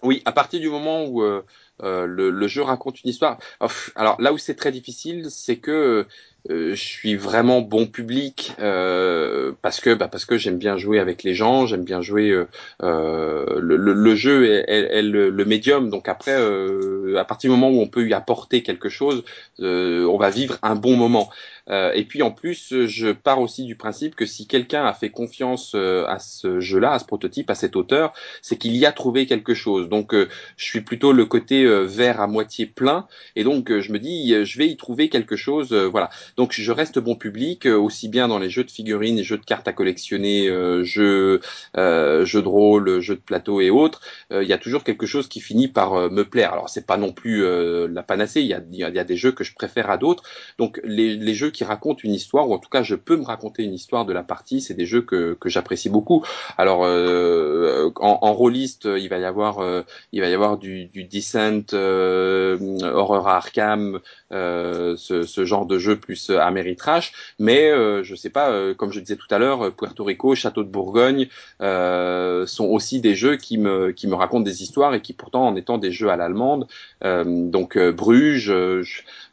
[0.04, 3.38] Oui, à partir du moment où le, le, jeu raconte une histoire.
[3.96, 6.06] Alors là où c'est très difficile, c'est que
[6.50, 11.24] je suis vraiment bon public euh, parce que bah, parce que j'aime bien jouer avec
[11.24, 12.48] les gens, j'aime bien jouer euh,
[12.84, 15.90] euh le, le, le, jeu est, est, est le, le, médium.
[15.90, 16.36] Donc après,
[17.18, 19.24] à partir du moment où on peut y apporter quelque chose,
[19.60, 21.30] on va vivre un bon moment.
[21.70, 25.10] Euh, et puis en plus, je pars aussi du principe que si quelqu'un a fait
[25.10, 28.92] confiance euh, à ce jeu-là, à ce prototype, à cet auteur, c'est qu'il y a
[28.92, 29.90] trouvé quelque chose.
[29.90, 34.00] Donc euh, je suis plutôt le côté vert à moitié plein, et donc je me
[34.00, 35.74] dis, je vais y trouver quelque chose.
[35.74, 36.10] voilà.
[36.38, 39.68] Donc je reste bon public, aussi bien dans les jeux de figurines, jeux de cartes
[39.68, 40.48] à collectionner,
[40.84, 41.42] jeux,
[41.76, 44.02] jeux de rôle, jeux de plateau et autres.
[44.32, 46.54] Il y a toujours quelque chose qui finit par me plaire.
[46.54, 47.44] Alors c'est pas non plus
[47.88, 48.42] la panacée.
[48.42, 50.24] Il y a, y a des jeux que je préfère à d'autres.
[50.60, 53.24] Donc les, les jeux qui racontent une histoire, ou en tout cas je peux me
[53.26, 56.24] raconter une histoire de la partie, c'est des jeux que, que j'apprécie beaucoup.
[56.58, 59.82] Alors euh, en, en rôliste, il va y avoir euh,
[60.12, 64.00] il va y avoir du, du Descent, euh, Horror à Arkham,
[64.32, 68.92] euh, ce, ce, genre de jeu plus Ameritrash, mais euh, je sais pas, euh, comme
[68.92, 71.28] je disais tout à l'heure, Puerto Rico, Château de Bourgogne
[71.60, 75.56] sont aussi des jeux qui me qui me racontent des histoires et qui pourtant en
[75.56, 76.68] étant des jeux à l'allemande,
[77.04, 78.82] donc Bruges, je,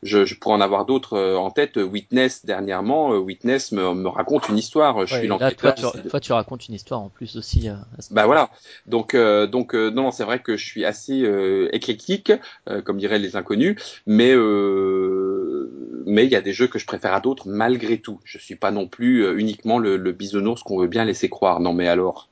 [0.03, 1.77] je, je, pourrais en avoir d'autres en tête.
[1.77, 5.07] Witness dernièrement, Witness me, me raconte une histoire.
[5.07, 5.75] Je suis l'enquêteur.
[5.75, 7.69] Toi, toi, tu racontes une histoire en plus aussi.
[8.11, 8.51] bah voilà.
[8.87, 11.25] Donc donc non, c'est vrai que je suis assez
[11.73, 12.33] éclectique,
[12.85, 13.77] comme diraient les inconnus,
[14.07, 15.34] mais euh,
[16.07, 18.21] mais il y a des jeux que je préfère à d'autres malgré tout.
[18.25, 21.61] Je suis pas non plus euh, uniquement le, le bisounours qu'on veut bien laisser croire.
[21.61, 22.29] Non mais alors.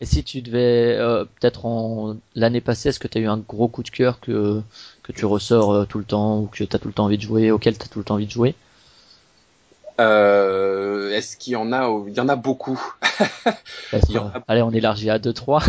[0.00, 3.38] Et si tu devais euh, peut-être en l'année passée, est-ce que tu as eu un
[3.38, 4.60] gros coup de cœur que
[5.02, 7.22] que tu ressors euh, tout le temps ou que tu tout le temps envie de
[7.22, 8.54] jouer, auquel tu as tout le temps envie de jouer?
[10.00, 12.80] Euh, Est-ce qu'il y en a Il y en a beaucoup?
[14.48, 15.68] Allez, on élargit à 2-3.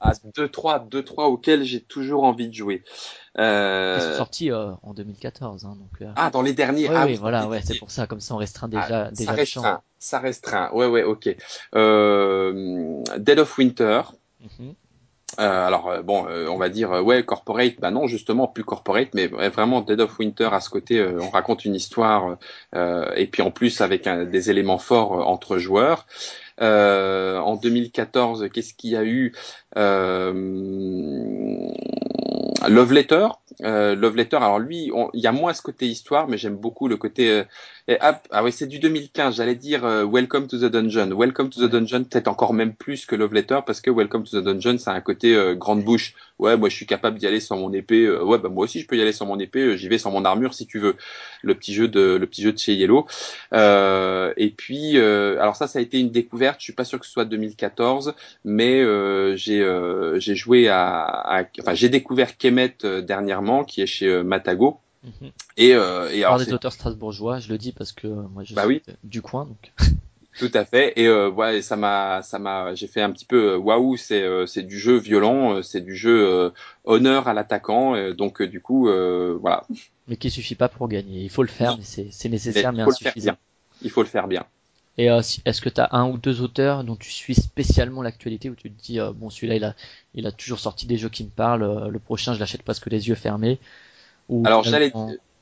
[0.00, 2.82] à 2-3, 2-3 auxquels j'ai toujours envie de jouer.
[3.38, 3.96] Euh...
[3.98, 5.64] Ils sont sortis euh, en 2014.
[5.64, 6.12] Hein, donc, euh...
[6.16, 6.88] Ah, dans les derniers.
[6.88, 8.06] Oui, ah, oui, voilà, ouais, c'est pour ça.
[8.06, 9.06] Comme ça, on restreint déjà.
[9.06, 9.80] Ah, déjà ça restreint.
[9.98, 10.70] Ça restreint.
[10.72, 11.34] Ouais, ouais, ok.
[11.74, 14.02] Euh, Dead of Winter.
[14.40, 14.74] Mm -hmm.
[15.40, 19.08] Euh, alors euh, bon, euh, on va dire ouais corporate, bah non justement plus corporate,
[19.14, 22.36] mais vraiment Dead of Winter à ce côté, on raconte une histoire
[22.74, 26.06] et puis en plus avec des éléments forts entre joueurs.
[26.60, 29.32] en 2014, qu'est-ce qu'il y a eu?
[32.68, 33.28] Love Letter,
[33.60, 34.36] Love Letter.
[34.36, 37.42] Alors lui, il y a moins ce côté histoire, mais j'aime beaucoup le côté
[37.86, 39.36] et hop, ah oui, c'est du 2015.
[39.36, 41.10] J'allais dire euh, Welcome to the Dungeon.
[41.14, 44.40] Welcome to the Dungeon, peut-être encore même plus que Love Letter, parce que Welcome to
[44.40, 46.14] the Dungeon, ça a un côté euh, grande bouche.
[46.38, 48.06] Ouais, moi je suis capable d'y aller sans mon épée.
[48.06, 49.76] Euh, ouais, bah moi aussi je peux y aller sans mon épée.
[49.76, 50.96] J'y vais sans mon armure si tu veux.
[51.42, 53.06] Le petit jeu de le petit jeu de chez Yellow.
[53.52, 56.60] et puis, alors ça, ça a été une découverte.
[56.60, 58.14] Je suis pas sûr que ce soit 2014,
[58.46, 58.82] mais
[59.36, 59.62] j'ai
[60.16, 65.30] j'ai joué à, à enfin j'ai découvert Kemet dernièrement, qui est chez Matago Mhm.
[65.56, 68.62] Et, euh, et alors, des auteurs strasbourgeois, je le dis parce que moi je bah
[68.62, 68.94] suis oui.
[69.04, 69.72] du coin donc.
[70.38, 70.92] Tout à fait.
[70.96, 74.22] Et euh, ouais, ça m'a, ça m'a, j'ai fait un petit peu euh, waouh, c'est
[74.22, 76.52] euh, c'est du jeu violent, c'est du jeu
[76.84, 78.12] honneur à l'attaquant.
[78.12, 78.88] donc du coup,
[79.40, 79.64] voilà.
[80.08, 81.22] Mais qui suffit pas pour gagner.
[81.22, 83.36] Il faut le faire, mais c'est c'est nécessaire, mais, mais insuffisant.
[83.82, 84.44] Il faut le faire bien.
[84.96, 88.48] Et euh, est-ce que tu as un ou deux auteurs dont tu suis spécialement l'actualité
[88.48, 89.74] où tu te dis bon celui-là il a
[90.14, 93.08] il a toujours sorti des jeux qui me parlent, le prochain je l'achète presque les
[93.08, 93.58] yeux fermés
[94.44, 94.92] alors j'allais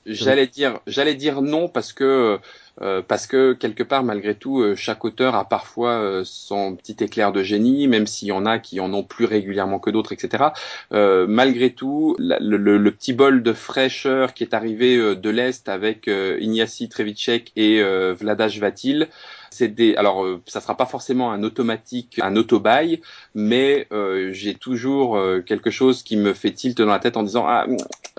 [0.06, 2.38] j'allais dire j'allais dire non parce que
[2.80, 6.96] euh, parce que quelque part malgré tout euh, chaque auteur a parfois euh, son petit
[7.04, 10.12] éclair de génie même s'il y en a qui en ont plus régulièrement que d'autres
[10.12, 10.44] etc
[10.92, 15.30] euh, malgré tout la, le, le, petit bol de fraîcheur qui est arrivé euh, de
[15.30, 17.82] l'est avec Ignacy Trevicek et
[18.14, 19.09] Vladash Vatil
[19.52, 23.00] c'est des, alors euh, ça sera pas forcément un automatique, un auto-buy,
[23.34, 27.22] mais euh, j'ai toujours euh, quelque chose qui me fait tilt dans la tête en
[27.22, 27.66] disant ah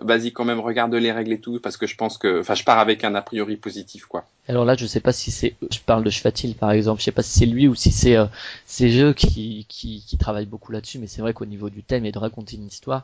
[0.01, 2.64] vas-y quand même regarde les règles et tout parce que je pense que, enfin je
[2.64, 4.26] pars avec un a priori positif quoi.
[4.47, 7.11] Alors là je sais pas si c'est, je parle de Schwatil par exemple, je sais
[7.11, 8.26] pas si c'est lui ou si c'est euh,
[8.65, 12.05] ces jeux qui, qui, qui travaillent beaucoup là-dessus, mais c'est vrai qu'au niveau du thème
[12.05, 13.03] et de raconter une histoire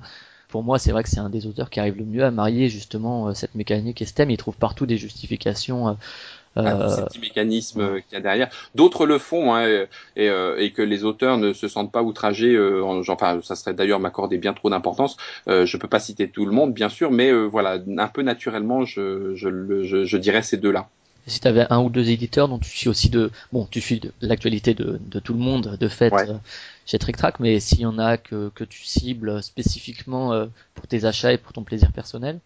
[0.49, 2.69] pour moi, c'est vrai que c'est un des auteurs qui arrive le mieux à marier
[2.69, 4.31] justement cette mécanique et ce thème.
[4.31, 5.95] Il trouve partout des justifications.
[6.55, 8.49] Ces petits mécanismes qu'il y a derrière.
[8.75, 9.67] D'autres le font hein,
[10.15, 12.53] et, euh, et, que les auteurs ne se sentent pas outragés.
[12.55, 15.17] Euh, enfin, ça serait d'ailleurs m'accorder bien trop d'importance.
[15.47, 18.21] Euh, je peux pas citer tout le monde, bien sûr, mais euh, voilà, un peu
[18.21, 20.89] naturellement, je, je, je, je dirais ces deux-là.
[21.27, 23.99] Si tu avais un ou deux éditeurs dont tu suis aussi de, bon, tu suis
[23.99, 26.29] de l'actualité de, de, tout le monde, de fait, ouais.
[26.29, 26.33] Euh,
[26.87, 31.05] chez Trick Track, mais s'il y en a que, que tu cibles spécifiquement pour tes
[31.05, 32.39] achats et pour ton plaisir personnel?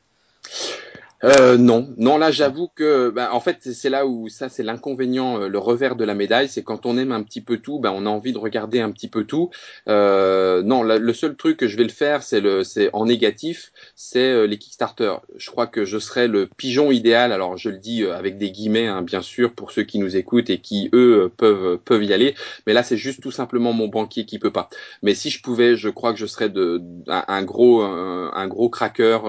[1.23, 5.39] Euh, non, non là j'avoue que bah, en fait c'est là où ça c'est l'inconvénient,
[5.39, 7.93] euh, le revers de la médaille, c'est quand on aime un petit peu tout, bah,
[7.95, 9.49] on a envie de regarder un petit peu tout.
[9.87, 13.71] Euh, non, le seul truc que je vais le faire, c'est le, c'est en négatif,
[13.95, 15.13] c'est euh, les Kickstarter.
[15.37, 17.31] Je crois que je serais le pigeon idéal.
[17.31, 20.17] Alors je le dis euh, avec des guillemets, hein, bien sûr, pour ceux qui nous
[20.17, 22.35] écoutent et qui eux peuvent peuvent y aller.
[22.67, 24.69] Mais là c'est juste tout simplement mon banquier qui peut pas.
[25.01, 29.19] Mais si je pouvais, je crois que je serais de un, gros un, gros cracker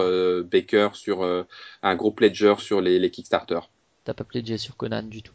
[0.50, 1.24] baker sur
[1.84, 3.60] un gros pledger sur les, les Kickstarter.
[4.04, 5.34] T'as pas pledgé sur Conan du tout.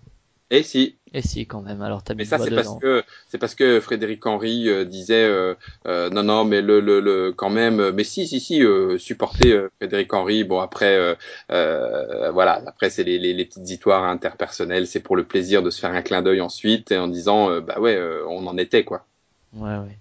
[0.51, 0.97] Et si.
[1.13, 1.81] Et si quand même.
[1.83, 2.19] Alors t'as mis.
[2.19, 5.53] Mais ça c'est parce que c'est parce que Frédéric Henry euh, disait euh,
[5.85, 8.63] euh, non non mais le, le, le quand même mais si si si
[8.97, 11.15] supporter Frédéric Henry bon après
[11.49, 15.79] voilà après c'est les, les, les, petites histoires interpersonnelles c'est pour le plaisir de se
[15.79, 19.05] faire un clin d'œil ensuite et en disant bah ouais on en était quoi.
[19.53, 19.97] Ouais ouais.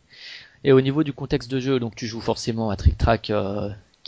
[0.65, 3.31] Et au niveau du contexte de jeu donc tu joues forcément à Trick Track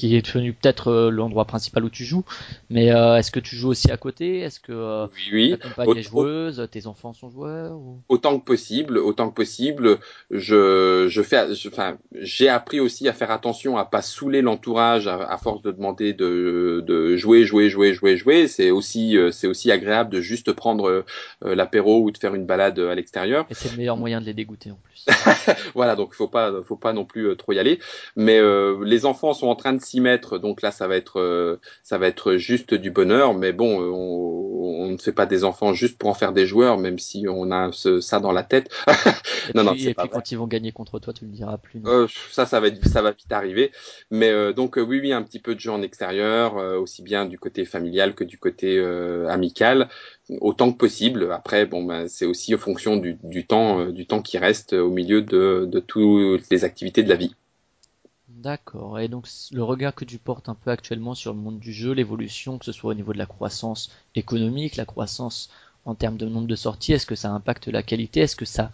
[0.00, 2.24] qui est devenu peut-être euh, l'endroit principal où tu joues.
[2.70, 4.40] Mais euh, est-ce que tu joues aussi à côté?
[4.40, 7.78] Est-ce que euh, oui, ta compagne est joueuse Tes enfants sont joueurs
[8.08, 9.98] Autant que possible, autant que possible.
[10.30, 15.36] Je, je fais, enfin, j'ai appris aussi à faire attention à pas saouler l'entourage à,
[15.36, 18.48] force de demander de, de jouer, jouer, jouer, jouer, jouer.
[18.48, 21.04] C'est aussi, c'est aussi agréable de juste prendre
[21.42, 23.44] l'apéro ou de faire une balade à l'extérieur.
[23.50, 25.04] Et c'est le meilleur moyen de les dégoûter en plus.
[25.74, 27.80] voilà, donc faut pas, faut pas non plus trop y aller.
[28.16, 28.40] Mais
[28.82, 31.98] les enfants sont en train de s'y mettre, donc là ça va être euh, ça
[31.98, 33.34] va être juste du bonheur.
[33.34, 36.46] Mais bon, euh, on, on, ne fait pas des enfants juste pour en faire des
[36.46, 38.70] joueurs, même si on a ce, ça dans la tête.
[38.88, 38.92] et
[39.54, 41.82] non, puis, non, et puis quand ils vont gagner contre toi, tu le diras plus.
[41.86, 43.72] Euh, ça, ça va ça va vite arriver.
[44.10, 47.38] Mais euh, donc oui, oui, un petit peu de jeu en extérieur, aussi bien du
[47.38, 48.80] côté familial que du côté
[49.28, 49.88] amical
[50.40, 51.32] autant que possible.
[51.32, 54.90] Après, bon, ben, c'est aussi en fonction du, du temps, du temps qui reste au
[54.90, 57.34] milieu de, de toutes les activités de la vie.
[58.40, 58.98] D'accord.
[58.98, 61.92] Et donc le regard que tu portes un peu actuellement sur le monde du jeu,
[61.92, 65.50] l'évolution, que ce soit au niveau de la croissance économique, la croissance
[65.84, 68.20] en termes de nombre de sorties, est-ce que ça impacte la qualité?
[68.20, 68.70] Est-ce que ça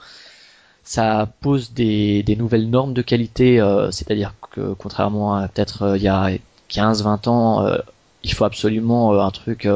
[0.84, 5.96] ça pose des, des nouvelles normes de qualité euh, C'est-à-dire que contrairement à peut-être euh,
[5.96, 6.30] il y a
[6.70, 7.78] 15-20 ans, euh,
[8.22, 9.68] il faut absolument un truc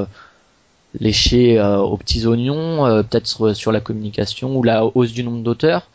[1.01, 5.89] léché aux petits oignons, peut-être sur la communication ou la hausse du nombre d'auteurs?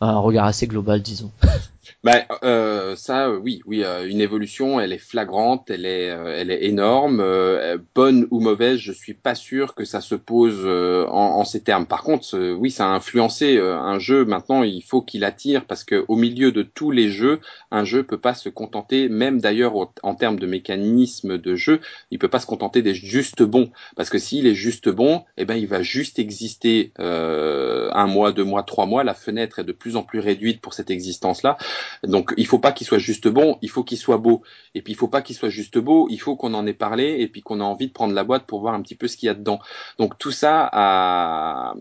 [0.00, 1.30] Un regard assez global, disons.
[2.04, 6.50] Ben euh, ça, oui, oui, euh, une évolution, elle est flagrante, elle est, euh, elle
[6.50, 11.38] est énorme, euh, bonne ou mauvaise, je suis pas sûr que ça se pose en,
[11.40, 11.86] en, ces termes.
[11.86, 14.24] Par contre, oui, ça a influencé un jeu.
[14.24, 17.40] Maintenant, il faut qu'il attire parce que au milieu de tous les jeux,
[17.70, 21.80] un jeu peut pas se contenter, même d'ailleurs en termes de mécanisme de jeu,
[22.10, 23.70] il peut pas se contenter des juste bons.
[23.96, 28.44] Parce que s'il est juste bon, eh ben il va juste exister un mois, deux
[28.44, 29.04] mois, trois mois.
[29.04, 31.56] La fenêtre est de plus en plus réduite pour cette existence-là.
[32.02, 34.42] Donc il faut pas qu'il soit juste bon, il faut qu'il soit beau.
[34.74, 37.16] Et puis il faut pas qu'il soit juste beau, il faut qu'on en ait parlé
[37.20, 39.16] et puis qu'on a envie de prendre la boîte pour voir un petit peu ce
[39.16, 39.60] qu'il y a dedans.
[39.98, 41.74] Donc tout ça a,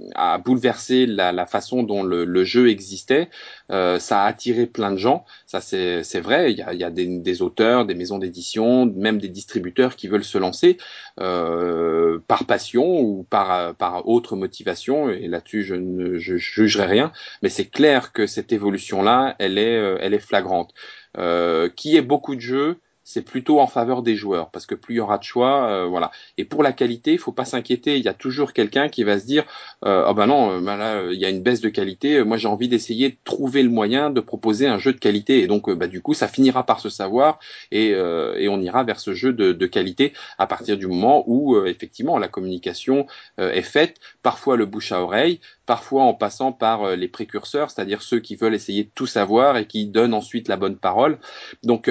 [0.43, 3.29] bouleversé la, façon dont le, le jeu existait.
[3.71, 5.25] Euh, ça a attiré plein de gens,
[5.61, 6.51] ça c'est vrai.
[6.51, 10.07] Il y a, y a des, des, auteurs, des maisons d'édition, même des distributeurs qui
[10.07, 10.77] veulent se lancer
[11.19, 15.09] euh, par passion ou par, par autre motivation.
[15.09, 17.11] Et là-dessus, je ne je jugerai rien.
[17.41, 20.73] Mais c'est clair que cette évolution-là, elle est, euh, elle est flagrante.
[21.17, 24.95] Euh, qui est beaucoup de jeux, c'est plutôt en faveur des joueurs parce que plus
[24.95, 26.11] il y aura de choix, euh, voilà.
[26.37, 27.97] Et pour la qualité, il faut pas s'inquiéter.
[27.97, 29.45] Il y a toujours quelqu'un qui va se dire,
[29.85, 32.23] euh, oh ben non, euh, ben là il y a une baisse de qualité.
[32.23, 35.41] Moi j'ai envie d'essayer de trouver le moyen de proposer un jeu de qualité.
[35.43, 37.39] Et donc bah, du coup ça finira par se savoir
[37.71, 41.63] et, et on ira vers ce jeu de, de, qualité à partir du moment où
[41.65, 43.05] effectivement la communication
[43.37, 43.99] est faite.
[44.23, 48.55] Parfois le bouche à oreille, parfois en passant par les précurseurs, c'est-à-dire ceux qui veulent
[48.55, 51.19] essayer de tout savoir et qui donnent ensuite la bonne parole.
[51.63, 51.89] Donc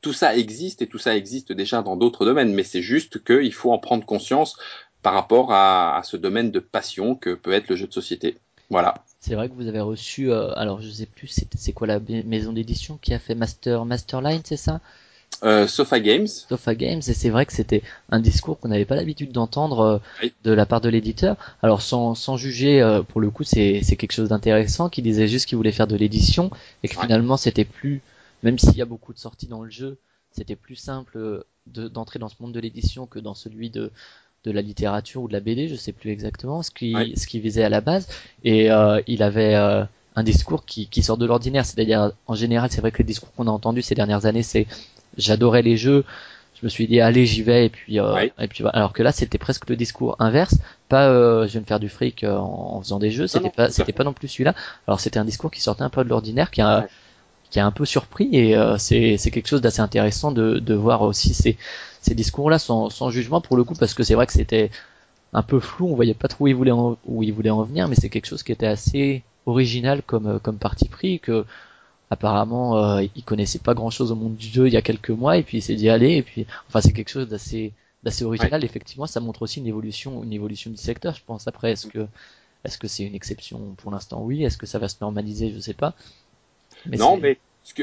[0.00, 3.52] tout ça existe et tout ça existe déjà dans d'autres domaines, mais c'est juste qu'il
[3.52, 4.56] faut en prendre conscience
[5.02, 8.36] par rapport à, ce domaine de passion que peut être le jeu de société.
[8.70, 8.94] Voilà.
[9.20, 12.52] C'est vrai que vous avez reçu, euh, alors je sais plus, c'est quoi la maison
[12.52, 14.80] d'édition qui a fait Master Masterline, c'est ça?
[15.44, 16.26] Euh, Sofa Games.
[16.26, 20.28] Sofa Games, et c'est vrai que c'était un discours qu'on n'avait pas l'habitude d'entendre euh,
[20.42, 21.36] de la part de l'éditeur.
[21.62, 25.46] Alors sans, sans juger, euh, pour le coup, c'est quelque chose d'intéressant, qui disait juste
[25.46, 26.50] qu'il voulait faire de l'édition,
[26.82, 28.02] et que finalement c'était plus
[28.42, 29.98] même s'il y a beaucoup de sorties dans le jeu,
[30.30, 33.90] c'était plus simple d'entrer dans ce monde de l'édition que dans celui de,
[34.44, 37.40] de la littérature ou de la BD, je sais plus exactement ce qui, ce qui
[37.40, 38.08] visait à la base.
[38.44, 39.84] Et euh, il avait euh,
[40.16, 41.66] un discours qui, qui sort de l'ordinaire.
[41.66, 44.66] C'est-à-dire, en général, c'est vrai que les discours qu'on a entendus ces dernières années, c'est
[45.16, 46.04] j'adorais les jeux,
[46.60, 49.12] je me suis dit allez j'y vais et puis euh, et puis alors que là
[49.12, 50.56] c'était presque le discours inverse.
[50.88, 53.70] Pas euh, je vais me faire du fric euh, en, faisant des jeux c'était pas
[53.70, 54.54] c'était pas non plus celui-là.
[54.86, 56.88] Alors c'était un discours qui sortait un peu de l'ordinaire qui a
[57.50, 61.02] qui a un peu surpris et c'est c'est quelque chose d'assez intéressant de de voir
[61.02, 61.56] aussi ces
[62.02, 64.70] ces discours-là sans sans jugement pour le coup parce que c'est vrai que c'était
[65.32, 67.62] un peu flou, on voyait pas trop où il voulait en, où il voulait en
[67.62, 71.44] venir, mais c'est quelque chose qui était assez original comme comme parti pris que
[72.10, 75.10] apparemment euh, il connaissait pas grand chose au monde du jeu il y a quelques
[75.10, 77.72] mois et puis il s'est dit allez et puis enfin c'est quelque chose d'assez
[78.02, 78.64] d'assez original.
[78.64, 81.46] Effectivement ça montre aussi une évolution une évolution du secteur je pense.
[81.48, 82.06] Après est-ce que
[82.64, 83.74] est-ce que c'est une exception?
[83.76, 84.44] Pour l'instant oui.
[84.44, 85.52] Est-ce que ça va se normaliser?
[85.54, 85.94] Je sais pas
[86.86, 87.38] mais non mais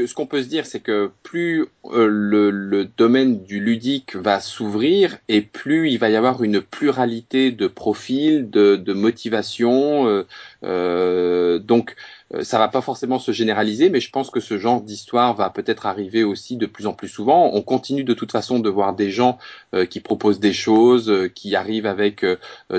[0.05, 4.39] ce qu'on peut se dire, c'est que plus euh, le, le, domaine du ludique va
[4.39, 10.07] s'ouvrir et plus il va y avoir une pluralité de profils, de, de motivations.
[10.07, 10.25] Euh,
[10.63, 11.95] euh, donc,
[12.43, 15.85] ça va pas forcément se généraliser, mais je pense que ce genre d'histoire va peut-être
[15.85, 17.51] arriver aussi de plus en plus souvent.
[17.53, 19.37] On continue de toute façon de voir des gens
[19.73, 22.25] euh, qui proposent des choses, euh, qui arrivent avec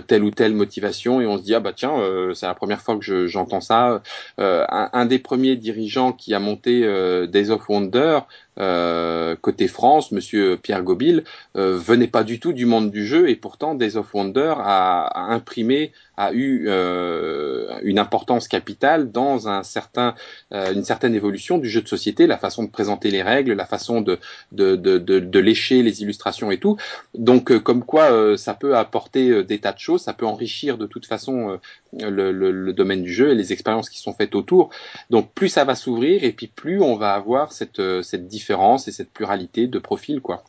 [0.06, 1.96] telle ou telle motivation, et on se dit ah bah tiens,
[2.34, 4.02] c'est la première fois que j'entends ça.
[4.38, 6.80] Un, un, des premiers dirigeants qui a monté
[7.28, 8.20] Days of Wonder,
[8.58, 11.24] euh, côté France, Monsieur Pierre Gobil
[11.56, 15.06] euh, venait pas du tout du monde du jeu et pourtant Days of Wonder a,
[15.06, 20.14] a imprimé, a eu euh, une importance capitale dans un certain,
[20.52, 23.66] euh, une certaine évolution du jeu de société, la façon de présenter les règles, la
[23.66, 24.18] façon de
[24.52, 26.76] de, de, de, lécher les illustrations et tout.
[27.14, 30.86] Donc euh, comme quoi ça peut apporter des tas de choses, ça peut enrichir de
[30.86, 31.58] toute façon
[31.92, 34.70] le, le, le, domaine du jeu et les expériences qui sont faites autour.
[35.10, 38.92] Donc plus ça va s'ouvrir et puis plus on va avoir cette cette différence et
[38.92, 40.44] cette pluralité de profils, quoi.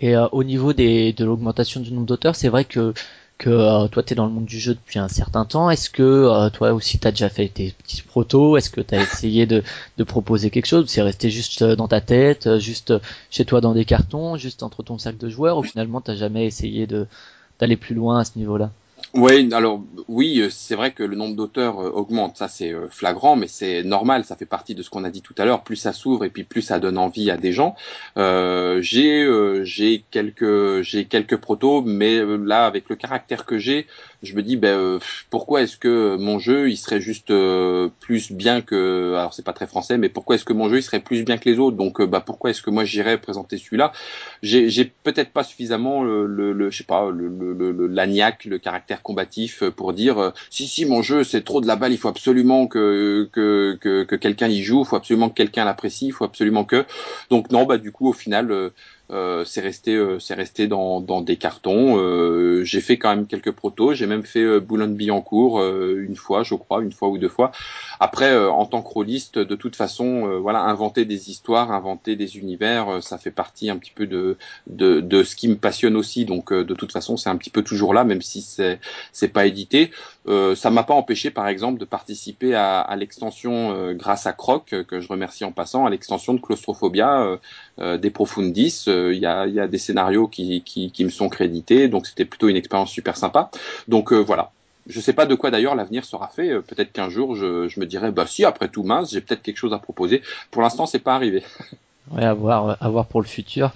[0.00, 2.92] Et euh, au niveau des, de l'augmentation du nombre d'auteurs, c'est vrai que
[3.38, 5.68] que euh, toi tu es dans le monde du jeu depuis un certain temps.
[5.68, 8.56] Est-ce que euh, toi aussi tu as déjà fait tes petits protos?
[8.56, 9.62] Est-ce que tu as essayé de,
[10.04, 10.86] proposer quelque chose?
[10.88, 12.94] C'est resté juste dans ta tête, juste
[13.30, 16.46] chez toi dans des cartons, juste entre ton cercle de joueurs ou finalement tu jamais
[16.46, 16.86] essayé
[17.58, 18.70] d'aller plus loin à ce niveau-là?
[19.16, 22.88] Oui, alors oui, euh, c'est vrai que le nombre d'auteurs euh, augmente, ça c'est euh,
[22.90, 25.64] flagrant, mais c'est normal, ça fait partie de ce qu'on a dit tout à l'heure.
[25.64, 27.74] Plus ça s'ouvre et puis plus ça donne envie à des gens.
[28.18, 29.26] Euh, j'ai
[29.64, 33.86] j'ai quelques j'ai quelques protos, mais là avec le caractère que j'ai,
[34.22, 34.98] je me dis ben
[35.30, 37.32] pourquoi est-ce que mon jeu il serait juste
[38.00, 40.82] plus bien que alors c'est pas très français, mais pourquoi est-ce que mon jeu il
[40.82, 41.76] serait plus bien que les autres?
[41.76, 43.92] Donc bah pourquoi est-ce que moi j'irais présenter celui-là?
[44.42, 49.02] J'ai peut-être pas suffisamment le, le, le, je sais pas le l'agnac, le, le caractère
[49.02, 51.98] combatif euh, pour dire euh, si si mon jeu c'est trop de la balle, il
[51.98, 56.06] faut absolument que que que, que quelqu'un y joue, il faut absolument que quelqu'un l'apprécie,
[56.06, 56.84] il faut absolument que
[57.30, 58.70] donc non bah du coup au final
[59.10, 61.98] euh, euh, c'est resté, euh, c'est resté dans, dans, des cartons.
[61.98, 63.94] Euh, j'ai fait quand même quelques protos.
[63.94, 67.52] J'ai même fait Boulogne-Billancourt une fois, je crois, une fois ou deux fois.
[68.00, 73.02] Après, en tant que rôliste, de toute façon, voilà, inventer des histoires, inventer des univers,
[73.02, 76.24] ça fait partie un petit peu de, de, de ce qui me passionne aussi.
[76.24, 78.80] Donc, de toute façon, c'est un petit peu toujours là, même si c'est
[79.12, 79.90] c'est pas édité.
[80.28, 84.74] Euh, ça m'a pas empêché, par exemple, de participer à, à l'extension grâce à Croc,
[84.86, 87.38] que je remercie en passant, à l'extension de Claustrophobia
[87.78, 88.84] euh, des Profundis.
[88.88, 92.06] Euh, il y, a, y, a, des scénarios qui, qui, qui me sont crédités, donc
[92.06, 93.50] c'était plutôt une expérience super sympa.
[93.86, 94.50] Donc euh, voilà,
[94.86, 96.58] je sais pas de quoi d'ailleurs l'avenir sera fait.
[96.62, 99.58] Peut-être qu'un jour je, je, me dirais bah si après tout mince j'ai peut-être quelque
[99.58, 100.22] chose à proposer.
[100.50, 101.42] Pour l'instant c'est pas arrivé.
[102.12, 103.72] Ouais, à voir, à voir pour le futur.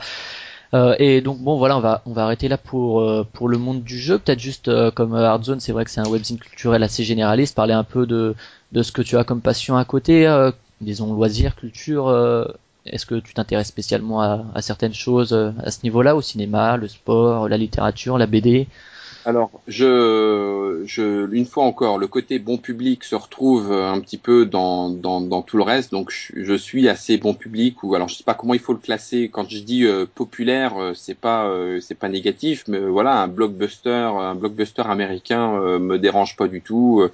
[0.73, 3.83] Euh, et donc bon voilà on va on va arrêter là pour pour le monde
[3.83, 4.19] du jeu.
[4.19, 7.85] Peut-être juste comme Hardzone c'est vrai que c'est un webzine culturel assez généraliste parler un
[7.85, 8.35] peu de
[8.73, 10.27] de ce que tu as comme passion à côté
[10.81, 12.09] disons loisirs culture
[12.87, 16.77] est-ce que tu t'intéresses spécialement à, à, certaines choses euh, à ce niveau-là, au cinéma,
[16.77, 18.67] le sport, la littérature, la BD
[19.27, 24.47] alors, je, je, une fois encore, le côté bon public se retrouve un petit peu
[24.47, 25.91] dans, dans, dans tout le reste.
[25.91, 27.83] Donc, je, suis assez bon public.
[27.83, 29.29] Ou alors, je sais pas comment il faut le classer.
[29.31, 33.29] Quand je dis euh, populaire, euh, c'est pas euh, c'est pas négatif, mais voilà, un
[33.29, 37.07] blockbuster, un blockbuster américain me dérange pas du tout.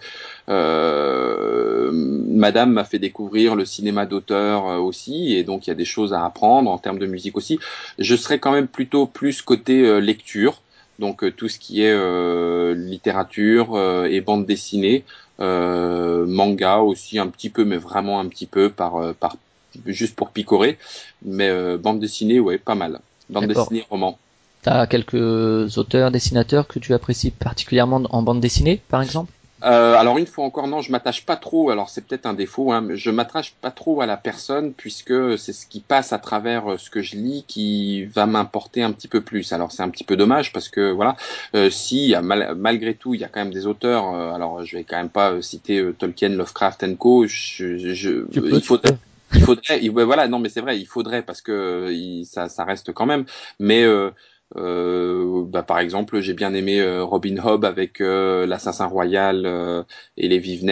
[2.36, 6.12] Madame m'a fait découvrir le cinéma d'auteur aussi, et donc il y a des choses
[6.12, 7.58] à apprendre en termes de musique aussi.
[7.98, 10.60] Je serais quand même plutôt plus côté lecture
[10.98, 15.04] donc euh, tout ce qui est euh, littérature euh, et bande dessinée,
[15.38, 19.36] manga aussi un petit peu, mais vraiment un petit peu par, par
[19.84, 20.78] juste pour picorer,
[21.22, 23.00] mais bande dessinée, ouais, pas mal.
[23.28, 24.18] Bande dessinée, roman.
[24.62, 29.30] T'as quelques auteurs, dessinateurs que tu apprécies particulièrement en bande dessinée, par exemple?
[29.62, 31.70] Euh, alors une fois encore, non, je m'attache pas trop.
[31.70, 35.38] Alors c'est peut-être un défaut, hein, mais je m'attache pas trop à la personne puisque
[35.38, 38.92] c'est ce qui passe à travers euh, ce que je lis qui va m'importer un
[38.92, 39.52] petit peu plus.
[39.52, 41.16] Alors c'est un petit peu dommage parce que voilà,
[41.54, 42.14] euh, si
[42.56, 44.14] malgré tout il y a quand même des auteurs.
[44.14, 47.26] Euh, alors je vais quand même pas citer Tolkien, Lovecraft Co.
[47.26, 48.96] Je, je, il faudrait.
[49.34, 51.90] Il faudrait, voilà, non, mais c'est vrai, il faudrait parce que
[52.24, 53.24] ça, ça reste quand même.
[53.58, 54.10] Mais Euh,
[54.54, 59.82] bah, par exemple, j'ai bien aimé euh, Robin Hobb avec euh, l'Assassin Royal euh,
[60.16, 60.64] et les Vives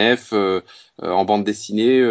[1.02, 2.02] en bande dessinée,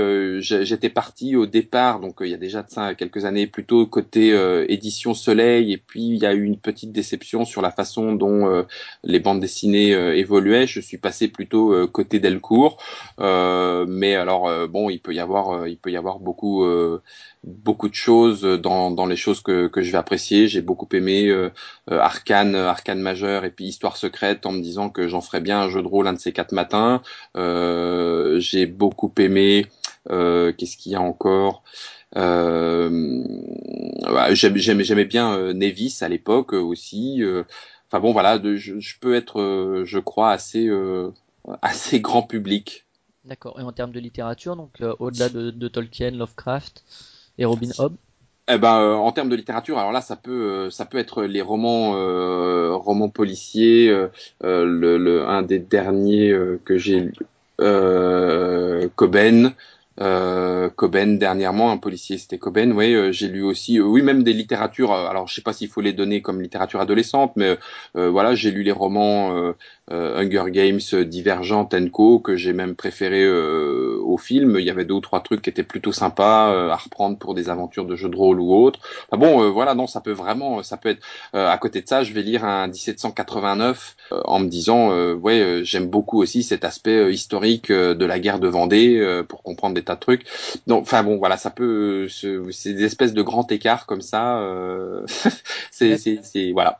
[0.41, 4.29] j'étais parti au départ, donc il y a déjà de ça quelques années, plutôt côté
[4.67, 8.65] édition Soleil, et puis il y a eu une petite déception sur la façon dont
[9.03, 10.67] les bandes dessinées évoluaient.
[10.67, 12.77] Je suis passé plutôt côté Delcourt,
[13.19, 16.65] mais alors bon, il peut y avoir, il peut y avoir beaucoup
[17.43, 20.47] beaucoup de choses dans, dans les choses que, que je vais apprécier.
[20.47, 21.49] J'ai beaucoup aimé euh,
[21.82, 25.61] euh Arcane, Arcane majeur et puis Histoire secrète en me disant que j'en ferais bien
[25.61, 27.01] un jeu de rôle un de ces quatre matins.
[27.35, 29.65] Euh, j'ai beaucoup aimé.
[30.09, 31.63] Euh, Qu'est-ce qu'il y a encore?
[32.15, 33.23] Euh,
[34.31, 37.21] J'aimais bien euh, Nevis à l'époque aussi.
[37.87, 40.69] Enfin bon, voilà, je, peux être, je crois, assez
[41.61, 42.85] assez grand public.
[43.25, 43.59] D'accord.
[43.59, 46.83] Et en termes de littérature, donc au-delà de, de, Tolkien, Lovecraft,
[47.37, 47.95] et Robin Hobb?
[48.49, 51.23] Eh ben, euh, en termes de littérature, alors là, ça peut, euh, ça peut être
[51.23, 53.89] les romans, euh, romans policiers.
[54.41, 57.13] Le, un des derniers que j'ai lu,
[58.95, 59.53] Coben.
[59.97, 62.73] Coben dernièrement, un policier, c'était Coben.
[62.73, 64.93] Oui, j'ai lu aussi, oui, même des littératures.
[64.93, 67.57] Alors, je sais pas s'il faut les donner comme littérature adolescente, mais
[67.93, 69.53] voilà, j'ai lu les romans
[69.91, 74.57] euh, Hunger Games, euh, Divergent, Co, que j'ai même préféré euh, au film.
[74.57, 77.49] Il y avait deux ou trois trucs qui étaient plutôt sympas à reprendre pour des
[77.49, 78.79] aventures de jeux de rôle ou autre.
[79.09, 81.01] Enfin bon, voilà, non, ça peut vraiment, ça peut être.
[81.33, 86.21] à côté de ça, je vais lire un 1789 en me disant, ouais, j'aime beaucoup
[86.21, 90.25] aussi cet aspect historique de la guerre de Vendée pour comprendre des tas de trucs.
[90.67, 94.41] Donc, enfin bon, voilà, ça peut, c'est des espèces de grands écarts comme ça.
[95.71, 96.79] c'est, c'est, voilà.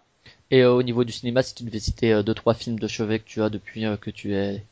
[0.53, 2.87] Et euh, au niveau du cinéma, si tu devais citer euh, deux trois films de
[2.87, 4.63] chevet que tu as depuis euh, que tu es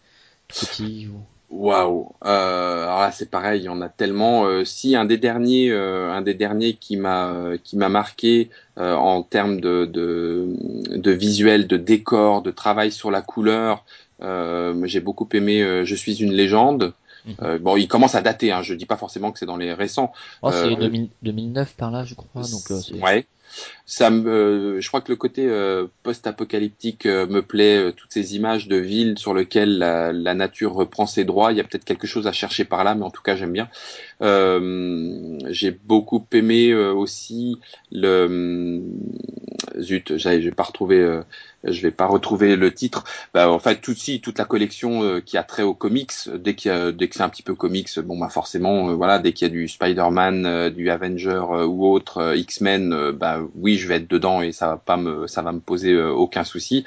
[0.48, 1.18] petit ou...
[1.50, 2.14] Waouh.
[2.22, 4.64] alors là, c'est pareil, il y en a tellement.
[4.64, 9.84] si un des derniers, un des derniers qui m'a qui m'a marqué en termes de,
[9.84, 10.48] de,
[10.96, 13.84] de visuel, de décor, de travail sur la couleur,
[14.22, 15.84] j'ai beaucoup aimé.
[15.84, 16.94] Je suis une légende.
[17.26, 17.58] Mhm.
[17.60, 18.52] bon, il commence à dater.
[18.52, 20.12] Hein, je dis pas forcément que c'est dans les récents.
[20.42, 20.76] Oh, c'est
[21.22, 22.44] 2009 par là, je crois.
[22.44, 22.64] Donc,
[23.02, 23.28] ouais
[23.86, 27.92] ça me, euh, je crois que le côté euh, post-apocalyptique euh, me plaît.
[27.96, 31.52] toutes ces images de villes sur lesquelles la, la, nature reprend ses droits.
[31.52, 33.54] Il y a peut-être quelque chose à chercher par là, mais en tout cas j'aime
[33.54, 33.70] bien.
[34.22, 37.58] J'ai beaucoup aimé aussi
[37.92, 38.82] le
[39.80, 41.22] zut, j'ai pas retrouvé
[41.64, 43.04] je vais pas retrouver le titre.
[43.34, 46.92] Bah, en fait, tout si toute la collection qui a trait aux comics, dès qu'il
[46.96, 49.54] dès que c'est un petit peu comics, bon bah forcément, voilà, dès qu'il y a
[49.54, 54.68] du Spider-Man, du Avenger ou autre, X-Men, bah oui, je vais être dedans et ça
[54.68, 56.86] va pas me, ça va me poser aucun souci.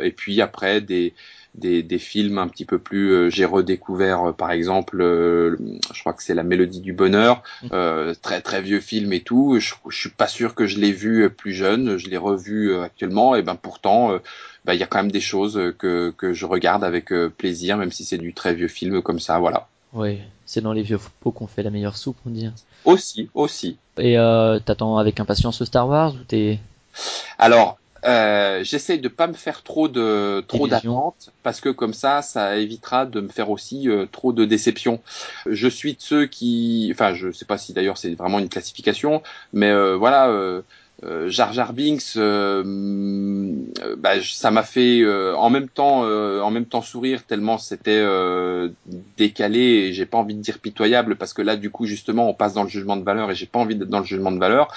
[0.00, 1.14] Et puis après des
[1.54, 3.12] des, des, films un petit peu plus.
[3.12, 5.56] Euh, j'ai redécouvert, euh, par exemple, euh,
[5.92, 8.12] je crois que c'est La Mélodie du Bonheur, mm.
[8.22, 9.58] très très vieux film et tout.
[9.58, 11.96] Je, je suis pas sûr que je l'ai vu plus jeune.
[11.96, 13.34] Je l'ai revu actuellement.
[13.34, 14.18] Et ben pourtant,
[14.64, 17.90] ben, il y a quand même des choses que, que je regarde avec plaisir, même
[17.90, 19.38] si c'est du très vieux film comme ça.
[19.38, 19.68] Voilà.
[19.92, 22.48] Oui, c'est dans les vieux pots qu'on fait la meilleure soupe, on dit.
[22.84, 23.76] Aussi, aussi.
[23.98, 26.60] Et euh, t'attends avec impatience ce Star Wars ou t'es
[27.38, 32.22] Alors, euh, j'essaye de pas me faire trop de trop d'attentes parce que comme ça,
[32.22, 35.00] ça évitera de me faire aussi euh, trop de déceptions.
[35.46, 39.22] Je suis de ceux qui, enfin, je sais pas si d'ailleurs c'est vraiment une classification,
[39.52, 40.28] mais euh, voilà,
[41.04, 42.62] euh, euh, Jar Jar Binks, euh,
[43.82, 45.04] euh, bah, ça m'a fait
[45.34, 48.04] en même temps, en même temps sourire tellement c'était
[49.16, 52.34] décalé et j'ai pas envie de dire pitoyable parce que là du coup justement on
[52.34, 54.38] passe dans le jugement de valeur et j'ai pas envie d'être dans le jugement de
[54.38, 54.68] valeur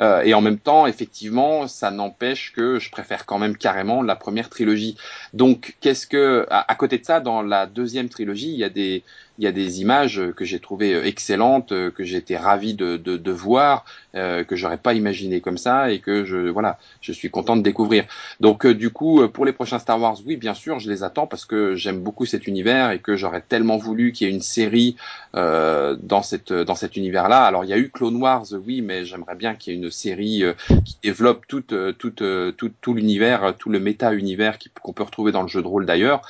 [0.00, 4.48] et en même temps effectivement ça n'empêche que je préfère quand même carrément la première
[4.48, 4.96] trilogie.
[5.32, 9.02] Donc qu'est-ce que à, côté de ça dans la deuxième trilogie il y a des
[9.38, 12.96] il y a des images que j'ai trouvées euh, excellentes, euh, que été ravi de,
[12.96, 13.84] de, de voir,
[14.14, 17.62] euh, que j'aurais pas imaginé comme ça et que je voilà, je suis content de
[17.62, 18.04] découvrir.
[18.40, 21.26] Donc euh, du coup, pour les prochains Star Wars, oui, bien sûr, je les attends
[21.26, 24.40] parce que j'aime beaucoup cet univers et que j'aurais tellement voulu qu'il y ait une
[24.40, 24.96] série
[25.34, 27.44] euh, dans cette dans cet univers-là.
[27.44, 29.90] Alors il y a eu Clone Wars, oui, mais j'aimerais bien qu'il y ait une
[29.90, 30.44] série
[30.84, 31.64] qui développe tout
[31.98, 35.86] tout, tout, tout l'univers, tout le méta-univers qu'on peut retrouver dans le jeu de rôle
[35.86, 36.22] d'ailleurs.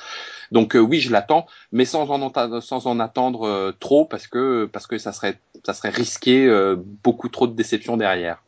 [0.51, 4.87] Donc oui, je l'attends, mais sans en, sans en attendre euh, trop parce que parce
[4.87, 8.43] que ça serait ça serait risqué euh, beaucoup trop de déception derrière.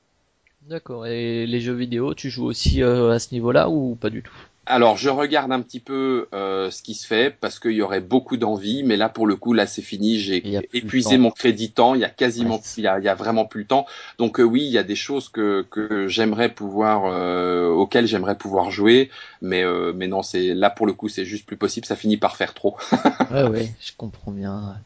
[0.67, 1.07] D'accord.
[1.07, 4.35] Et les jeux vidéo, tu joues aussi à ce niveau-là ou pas du tout?
[4.69, 8.01] Alors, je regarde un petit peu euh, ce qui se fait parce qu'il y aurait
[8.01, 10.19] beaucoup d'envie, mais là pour le coup, là c'est fini.
[10.19, 11.95] J'ai épuisé mon crédit temps.
[11.95, 13.87] Il y a quasiment, il, y a, il, y a, vraiment plus le temps.
[14.19, 18.37] Donc euh, oui, il y a des choses que que j'aimerais pouvoir, euh, auxquelles j'aimerais
[18.37, 19.09] pouvoir jouer,
[19.41, 21.87] mais euh, mais non, c'est là pour le coup, c'est juste plus possible.
[21.87, 22.77] Ça finit par faire trop.
[23.31, 24.77] ouais, ouais, je comprends bien.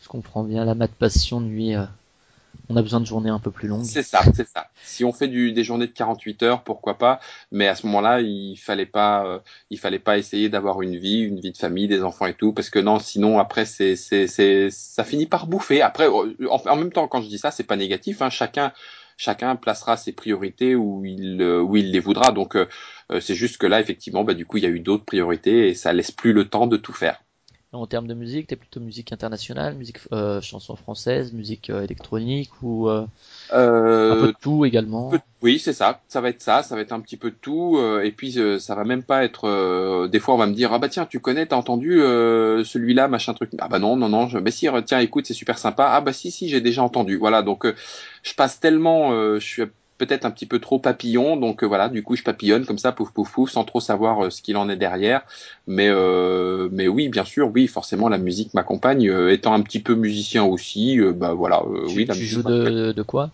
[0.00, 0.64] Je comprends bien.
[0.64, 1.74] La mat passion nuit
[2.68, 3.84] on a besoin de journées un peu plus longues.
[3.84, 4.68] C'est ça, c'est ça.
[4.82, 7.20] Si on fait du, des journées de 48 heures, pourquoi pas?
[7.52, 9.38] Mais à ce moment-là, il fallait pas, euh,
[9.70, 12.52] il fallait pas essayer d'avoir une vie, une vie de famille, des enfants et tout,
[12.52, 15.82] parce que non, sinon après c'est, c'est, c'est, ça finit par bouffer.
[15.82, 18.22] Après, euh, en, même temps, quand je dis ça, c'est pas négatif.
[18.22, 18.72] Hein, chacun,
[19.16, 22.32] chacun placera ses priorités où il, euh, où il les voudra.
[22.32, 22.56] Donc
[23.20, 25.74] c'est juste que là, effectivement, bah du coup, il y a eu d'autres priorités et
[25.74, 27.23] ça laisse plus le temps de tout faire.
[27.74, 32.50] En termes de musique, t'es plutôt musique internationale, musique euh, chanson française, musique euh, électronique
[32.62, 33.04] ou euh,
[33.52, 35.12] euh, un peu de tout également.
[35.42, 36.00] Oui, c'est ça.
[36.06, 36.62] Ça va être ça.
[36.62, 37.76] Ça va être un petit peu de tout.
[37.76, 40.08] Euh, et puis ça va même pas être.
[40.08, 43.34] des fois, on va me dire ah bah tiens, tu connais, t'as entendu celui-là, machin
[43.34, 43.50] truc.
[43.58, 44.28] Ah bah non, non, non.
[44.28, 44.38] Je...
[44.38, 45.88] Mais si, tiens, écoute, c'est super sympa.
[45.90, 47.16] Ah bah si, si, j'ai déjà entendu.
[47.16, 47.42] Voilà.
[47.42, 47.66] Donc
[48.22, 49.10] je passe tellement.
[49.38, 49.62] je suis
[49.98, 52.92] peut-être un petit peu trop papillon, donc euh, voilà, du coup je papillonne comme ça,
[52.92, 55.22] pouf pouf pouf, sans trop savoir euh, ce qu'il en est derrière.
[55.66, 59.02] Mais euh, mais oui, bien sûr, oui, forcément la musique m'accompagne.
[59.30, 62.06] étant un petit peu musicien aussi, bah voilà, oui.
[62.06, 63.30] La tu joues de, de quoi?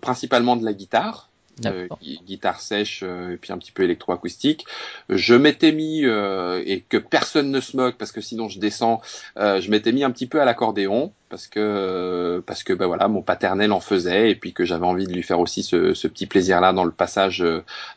[0.00, 1.30] Principalement de la guitare.
[1.64, 1.88] Euh,
[2.26, 4.66] guitare sèche euh, et puis un petit peu électroacoustique.
[5.08, 9.00] Je m'étais mis euh, et que personne ne se moque parce que sinon je descends.
[9.36, 13.22] je m'étais mis un petit peu à l'accordéon parce que parce que ben voilà mon
[13.22, 16.26] paternel en faisait et puis que j'avais envie de lui faire aussi ce, ce petit
[16.26, 17.42] plaisir là dans le passage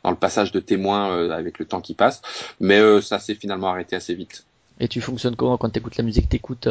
[0.03, 2.22] dans le passage de témoin avec le temps qui passe.
[2.61, 4.45] Mais ça s'est finalement arrêté assez vite.
[4.80, 6.30] Et tu fonctionnes comment quand tu écoutes la musique?
[6.30, 6.69] T'écoutes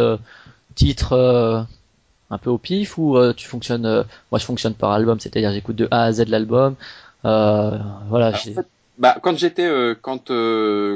[0.75, 1.67] titre
[2.31, 5.53] un peu au pif ou euh, tu fonctionnes euh, moi je fonctionne par album c'est-à-dire
[5.53, 6.75] j'écoute de A à Z l'album
[7.25, 7.79] euh,
[8.09, 8.33] voilà
[8.99, 9.69] bah, quand j'étais
[10.03, 10.31] quand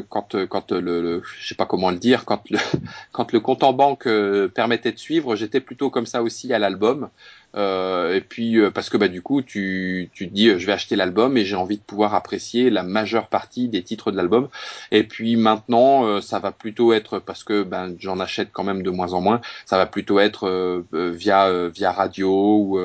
[0.08, 2.58] quand quand le, je sais pas comment le dire quand le
[3.12, 4.08] quand le compte en banque
[4.54, 7.08] permettait de suivre j'étais plutôt comme ça aussi à l'album
[7.54, 10.66] euh, et puis euh, parce que bah du coup tu tu te dis euh, je
[10.66, 14.16] vais acheter l'album et j'ai envie de pouvoir apprécier la majeure partie des titres de
[14.16, 14.48] l'album.
[14.90, 18.90] Et puis maintenant ça va plutôt être parce que ben j'en achète quand même de
[18.90, 19.40] moins en moins.
[19.66, 22.80] Ça va plutôt être via via radio ou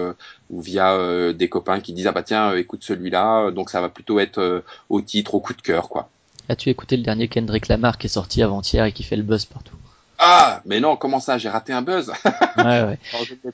[0.50, 3.52] ou via des copains qui disent ah bah tiens écoute celui-là.
[3.52, 6.10] Donc ça va plutôt être au titre au coup de cœur quoi.
[6.50, 9.46] As-tu écouté le dernier Kendrick Lamar qui est sorti avant-hier et qui fait le buzz
[9.46, 9.76] partout?
[10.20, 12.12] Ah, mais non, comment ça J'ai raté un buzz.
[12.58, 13.00] ouais, ouais.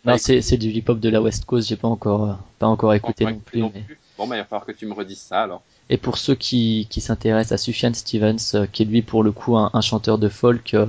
[0.05, 1.67] non, c'est, c'est du hip-hop de la West Coast.
[1.67, 3.83] J'ai pas encore, pas encore écouté non, plus, mais...
[4.17, 5.61] Bon, bah, il va falloir que tu me redises ça alors.
[5.89, 9.31] Et pour ceux qui, qui s'intéressent à Sufjan Stevens, euh, qui est lui pour le
[9.31, 10.85] coup un, chanteur de folk, euh,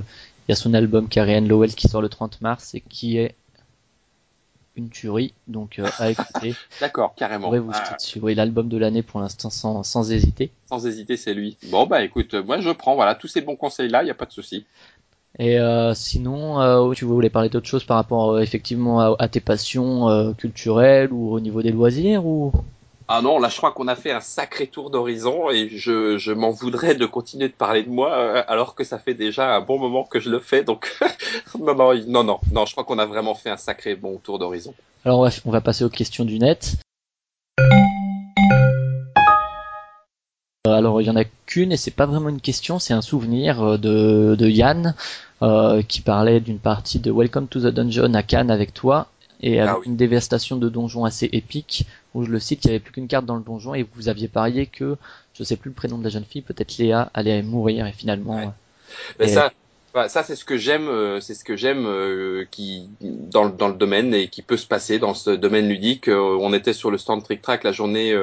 [0.47, 3.35] il y a son album Carrie Lowell qui sort le 30 mars et qui est
[4.77, 6.53] une tuerie, donc euh, à écouter.
[6.81, 7.49] D'accord, carrément.
[7.49, 7.97] vous ah.
[8.21, 10.51] Oui, l'album de l'année pour l'instant sans, sans hésiter?
[10.67, 11.57] Sans hésiter, c'est lui.
[11.67, 14.15] Bon bah écoute, moi je prends voilà tous ces bons conseils là, il y a
[14.15, 14.65] pas de souci.
[15.37, 19.41] Et euh, sinon, euh, tu voulais parler d'autre chose par rapport euh, effectivement à, tes
[19.41, 22.53] passions culturelles ou au niveau des loisirs ou?
[23.07, 26.31] Ah non, là je crois qu'on a fait un sacré tour d'horizon et je, je
[26.31, 28.11] m'en voudrais de continuer de parler de moi
[28.47, 30.63] alors que ça fait déjà un bon moment que je le fais.
[30.63, 30.97] Donc
[31.59, 34.39] non, non, non, non, non, je crois qu'on a vraiment fait un sacré bon tour
[34.39, 34.73] d'horizon.
[35.03, 36.77] Alors on va passer aux questions du net.
[40.65, 43.77] Alors il y en a qu'une et c'est pas vraiment une question, c'est un souvenir
[43.77, 44.95] de, de Yann
[45.41, 49.07] euh, qui parlait d'une partie de Welcome to the Dungeon à Cannes avec toi
[49.41, 52.75] et avec ah une dévastation de donjon assez épique où je le cite, il n'y
[52.75, 54.95] avait plus qu'une carte dans le donjon et vous aviez parié que
[55.33, 58.53] je sais plus le prénom de la jeune fille, peut-être Léa allait mourir et finalement.
[59.19, 59.51] Mais ça,
[59.95, 63.69] bah, ça c'est ce que j'aime, euh, c'est ce que j'aime euh, qui dans, dans
[63.69, 66.09] le domaine et qui peut se passer dans ce domaine ludique.
[66.09, 68.13] Euh, on était sur le stand Trick Track, la journée,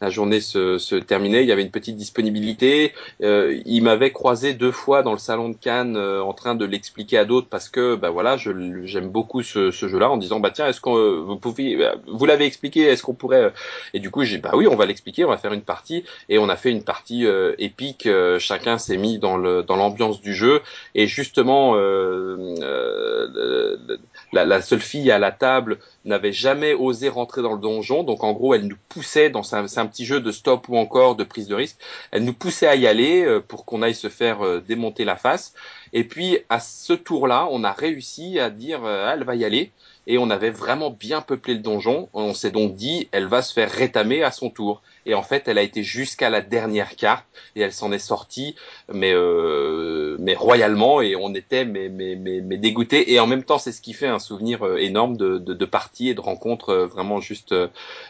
[0.00, 2.94] la journée se, se, terminait, il y avait une petite disponibilité.
[3.20, 7.24] il m'avait croisé deux fois dans le salon de Cannes en train de l'expliquer à
[7.24, 10.80] d'autres parce que bah voilà, j'aime beaucoup ce, ce jeu-là en disant bah tiens est-ce
[10.80, 11.78] qu'on vous pouvez,
[12.08, 13.52] vous l'avez expliqué, est-ce qu'on pourrait
[13.94, 16.38] et du coup j'ai bah oui on va l'expliquer, on va faire une partie et
[16.38, 17.24] on a fait une partie
[17.58, 18.08] épique.
[18.38, 20.60] chacun s'est mis dans le dans l'ambiance du jeu
[20.96, 23.98] et justement euh, euh,
[24.32, 28.32] la, seule fille à la table n'avait jamais osé rentrer dans le donjon, donc en
[28.32, 31.54] gros elle nous poussait dans un, petit jeu de stop ou encore de prise de
[31.54, 31.76] risque,
[32.10, 35.54] elle nous poussait à y aller euh, pour qu'on aille se faire démonter la face.
[35.92, 39.72] Et puis à ce tour-là, on a réussi à dire elle va y aller
[40.06, 42.08] et on avait vraiment bien peuplé le donjon.
[42.12, 44.82] On s'est donc dit elle va se faire rétamer à son tour.
[45.06, 47.24] Et en fait elle a été jusqu'à la dernière carte
[47.56, 48.54] et elle s'en est sortie
[48.92, 51.00] mais euh, mais royalement.
[51.00, 53.92] Et on était mais mais mais, mais dégoûté et en même temps c'est ce qui
[53.92, 57.54] fait un souvenir euh, énorme de de, de parties et de rencontres euh, vraiment juste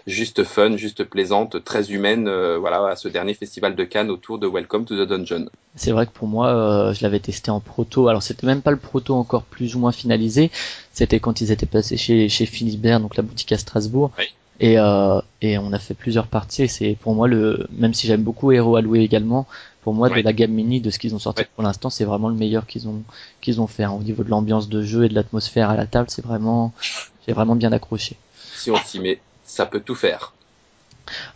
[0.06, 4.46] juste fun juste plaisante très humaine voilà à ce dernier festival de Cannes autour de
[4.46, 5.46] Welcome to the Dungeon.
[5.76, 8.08] C'est vrai que pour moi je l'avais testé en proto.
[8.08, 10.50] Alors c'était même pas le proto encore plus ou moins finalisé
[10.92, 14.24] c'était quand ils étaient passés chez chez Philibert donc la boutique à Strasbourg oui.
[14.62, 16.68] Et, euh, et on a fait plusieurs parties.
[16.68, 19.46] C'est pour moi le, même si j'aime beaucoup Hero Alloué également,
[19.80, 22.28] pour moi de la gamme mini de ce qu'ils ont sorti pour l'instant, c'est vraiment
[22.28, 23.02] le meilleur qu'ils ont
[23.40, 23.92] qu'ils ont fait hein.
[23.92, 26.10] au niveau de l'ambiance de jeu et de l'atmosphère à la table.
[26.10, 28.16] C'est vraiment fallait vraiment bien accrocher.
[28.54, 30.34] Si on s'y met, ça peut tout faire.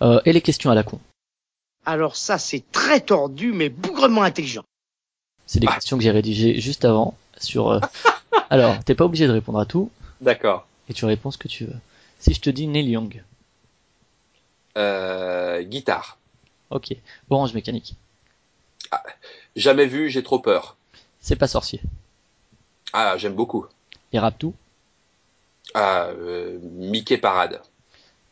[0.02, 1.00] Euh, et les questions à la con.
[1.86, 4.64] Alors ça, c'est très tordu, mais bougrement intelligent.
[5.46, 7.70] C'est des questions que j'ai rédigées juste avant sur.
[7.70, 7.80] euh,
[8.50, 9.90] Alors, t'es pas obligé de répondre à tout
[10.20, 10.66] D'accord.
[10.88, 11.76] et tu réponds ce que tu veux.
[12.18, 13.22] Si je te dis Neil Young,
[14.76, 16.18] Euh, guitare.
[16.70, 16.94] ok.
[17.30, 17.94] Orange Mécanique,
[19.56, 20.76] Jamais vu, j'ai trop peur.
[21.20, 21.80] c'est pas sorcier.
[22.92, 23.66] Ah, j'aime beaucoup.
[24.12, 24.54] Et Raptou,
[25.74, 27.60] Ah, euh, Mickey Parade.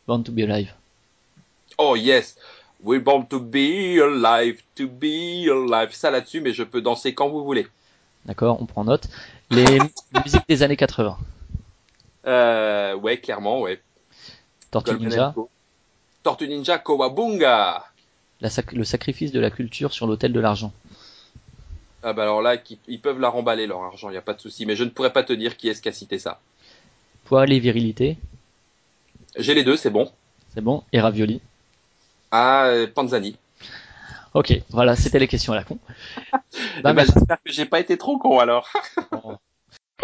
[0.07, 0.73] Born to be Alive.
[1.79, 2.37] Oh yes,
[2.83, 5.93] we're born to be alive, to be alive.
[5.93, 7.66] Ça là-dessus, mais je peux danser quand vous voulez.
[8.27, 9.09] D'accord, on prend note.
[9.53, 9.79] Les
[10.24, 11.19] musiques des années 80.
[12.27, 13.81] Euh, ouais, clairement, ouais.
[14.70, 15.35] Tortue Golden Ninja.
[16.23, 17.85] Tortue Ninja Kowabunga.
[18.41, 20.73] la sac- le sacrifice de la culture sur l'autel de l'argent.
[22.03, 22.57] Ah bah alors là,
[22.89, 24.66] ils peuvent la remballer leur argent, il y a pas de souci.
[24.66, 26.41] Mais je ne pourrais pas te dire qui est-ce qui a cité ça.
[27.24, 28.16] Poil et virilité,
[29.37, 30.11] J'ai les deux, c'est bon.
[30.55, 30.83] c'est bon.
[30.93, 31.41] Et ravioli.
[32.33, 33.37] Ah, Panzani.
[34.35, 35.79] Ok, voilà, c'était les questions à la con.
[35.87, 36.41] Eh Bah,
[36.85, 37.13] ben, merci.
[37.15, 38.69] J'espère que j'ai pas été trop con alors.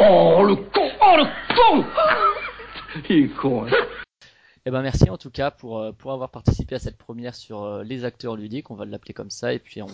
[0.00, 1.24] Oh le con Oh le
[1.56, 1.84] con
[3.10, 3.70] Il est con, hein.
[4.64, 7.64] Eh ben merci en tout cas pour, euh, pour avoir participé à cette première sur
[7.64, 9.88] euh, les acteurs ludiques, on va l'appeler comme ça, et puis on,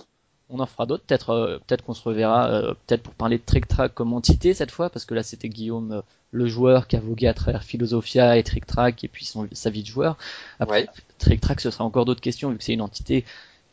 [0.50, 1.04] on en fera d'autres.
[1.06, 4.70] Peut-être euh, peut-être qu'on se reverra, peut-être pour parler de Trick Track comme entité cette
[4.72, 6.02] fois, parce que là c'était Guillaume,
[6.32, 9.70] le joueur, qui a vogué à travers Philosophia et Trick Track, et puis son, sa
[9.70, 10.18] vie de joueur.
[10.60, 10.88] Après, Ouais.
[11.18, 13.24] Trick Track, ce sera encore d'autres questions, vu que c'est une entité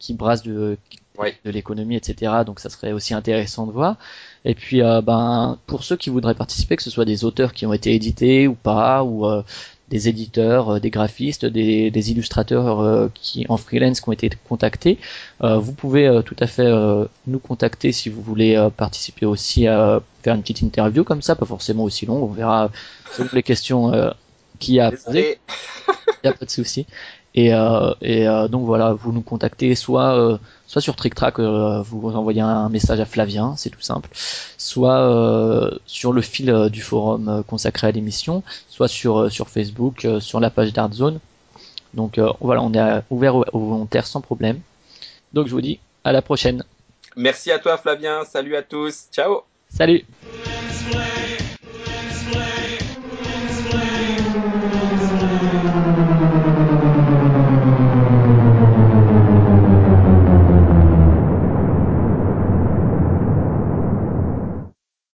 [0.02, 0.78] qui brasse de,
[1.18, 1.38] Ouais.
[1.45, 2.32] de l'économie, etc.
[2.45, 3.98] Donc ça serait aussi intéressant de voir.
[4.44, 7.65] Et puis, euh, ben, pour ceux qui voudraient participer, que ce soit des auteurs qui
[7.65, 9.44] ont été édités ou pas, ou euh,
[9.90, 14.98] des éditeurs, euh, des graphistes, des, des illustrateurs qui en freelance qui ont été contactés,
[15.41, 16.72] vous pouvez tout à fait
[17.28, 21.45] nous contacter si vous voulez participer aussi à faire une petite interview comme ça, pas
[21.45, 22.23] forcément aussi long.
[22.23, 22.72] On verra
[23.15, 23.91] selon les questions
[24.60, 25.40] qu'il y a à poser.
[25.90, 26.86] Il n'y a pas de souci.
[27.34, 30.38] Et, euh, et euh, donc voilà, vous nous contactez soit euh,
[30.68, 34.10] soit sur TrickTrack, euh, vous envoyez un message à Flavien, c'est tout simple,
[34.58, 39.30] soit euh, sur le fil euh, du forum euh, consacré à l'émission, soit sur euh,
[39.30, 41.20] sur Facebook, euh, sur la page d'Artzone.
[41.94, 44.60] Donc euh, voilà, on est ouvert aux, aux volontaires sans problème.
[45.32, 46.66] Donc je vous dis à la prochaine.
[47.16, 49.44] Merci à toi Flavien, salut à tous, ciao.
[49.70, 50.06] Salut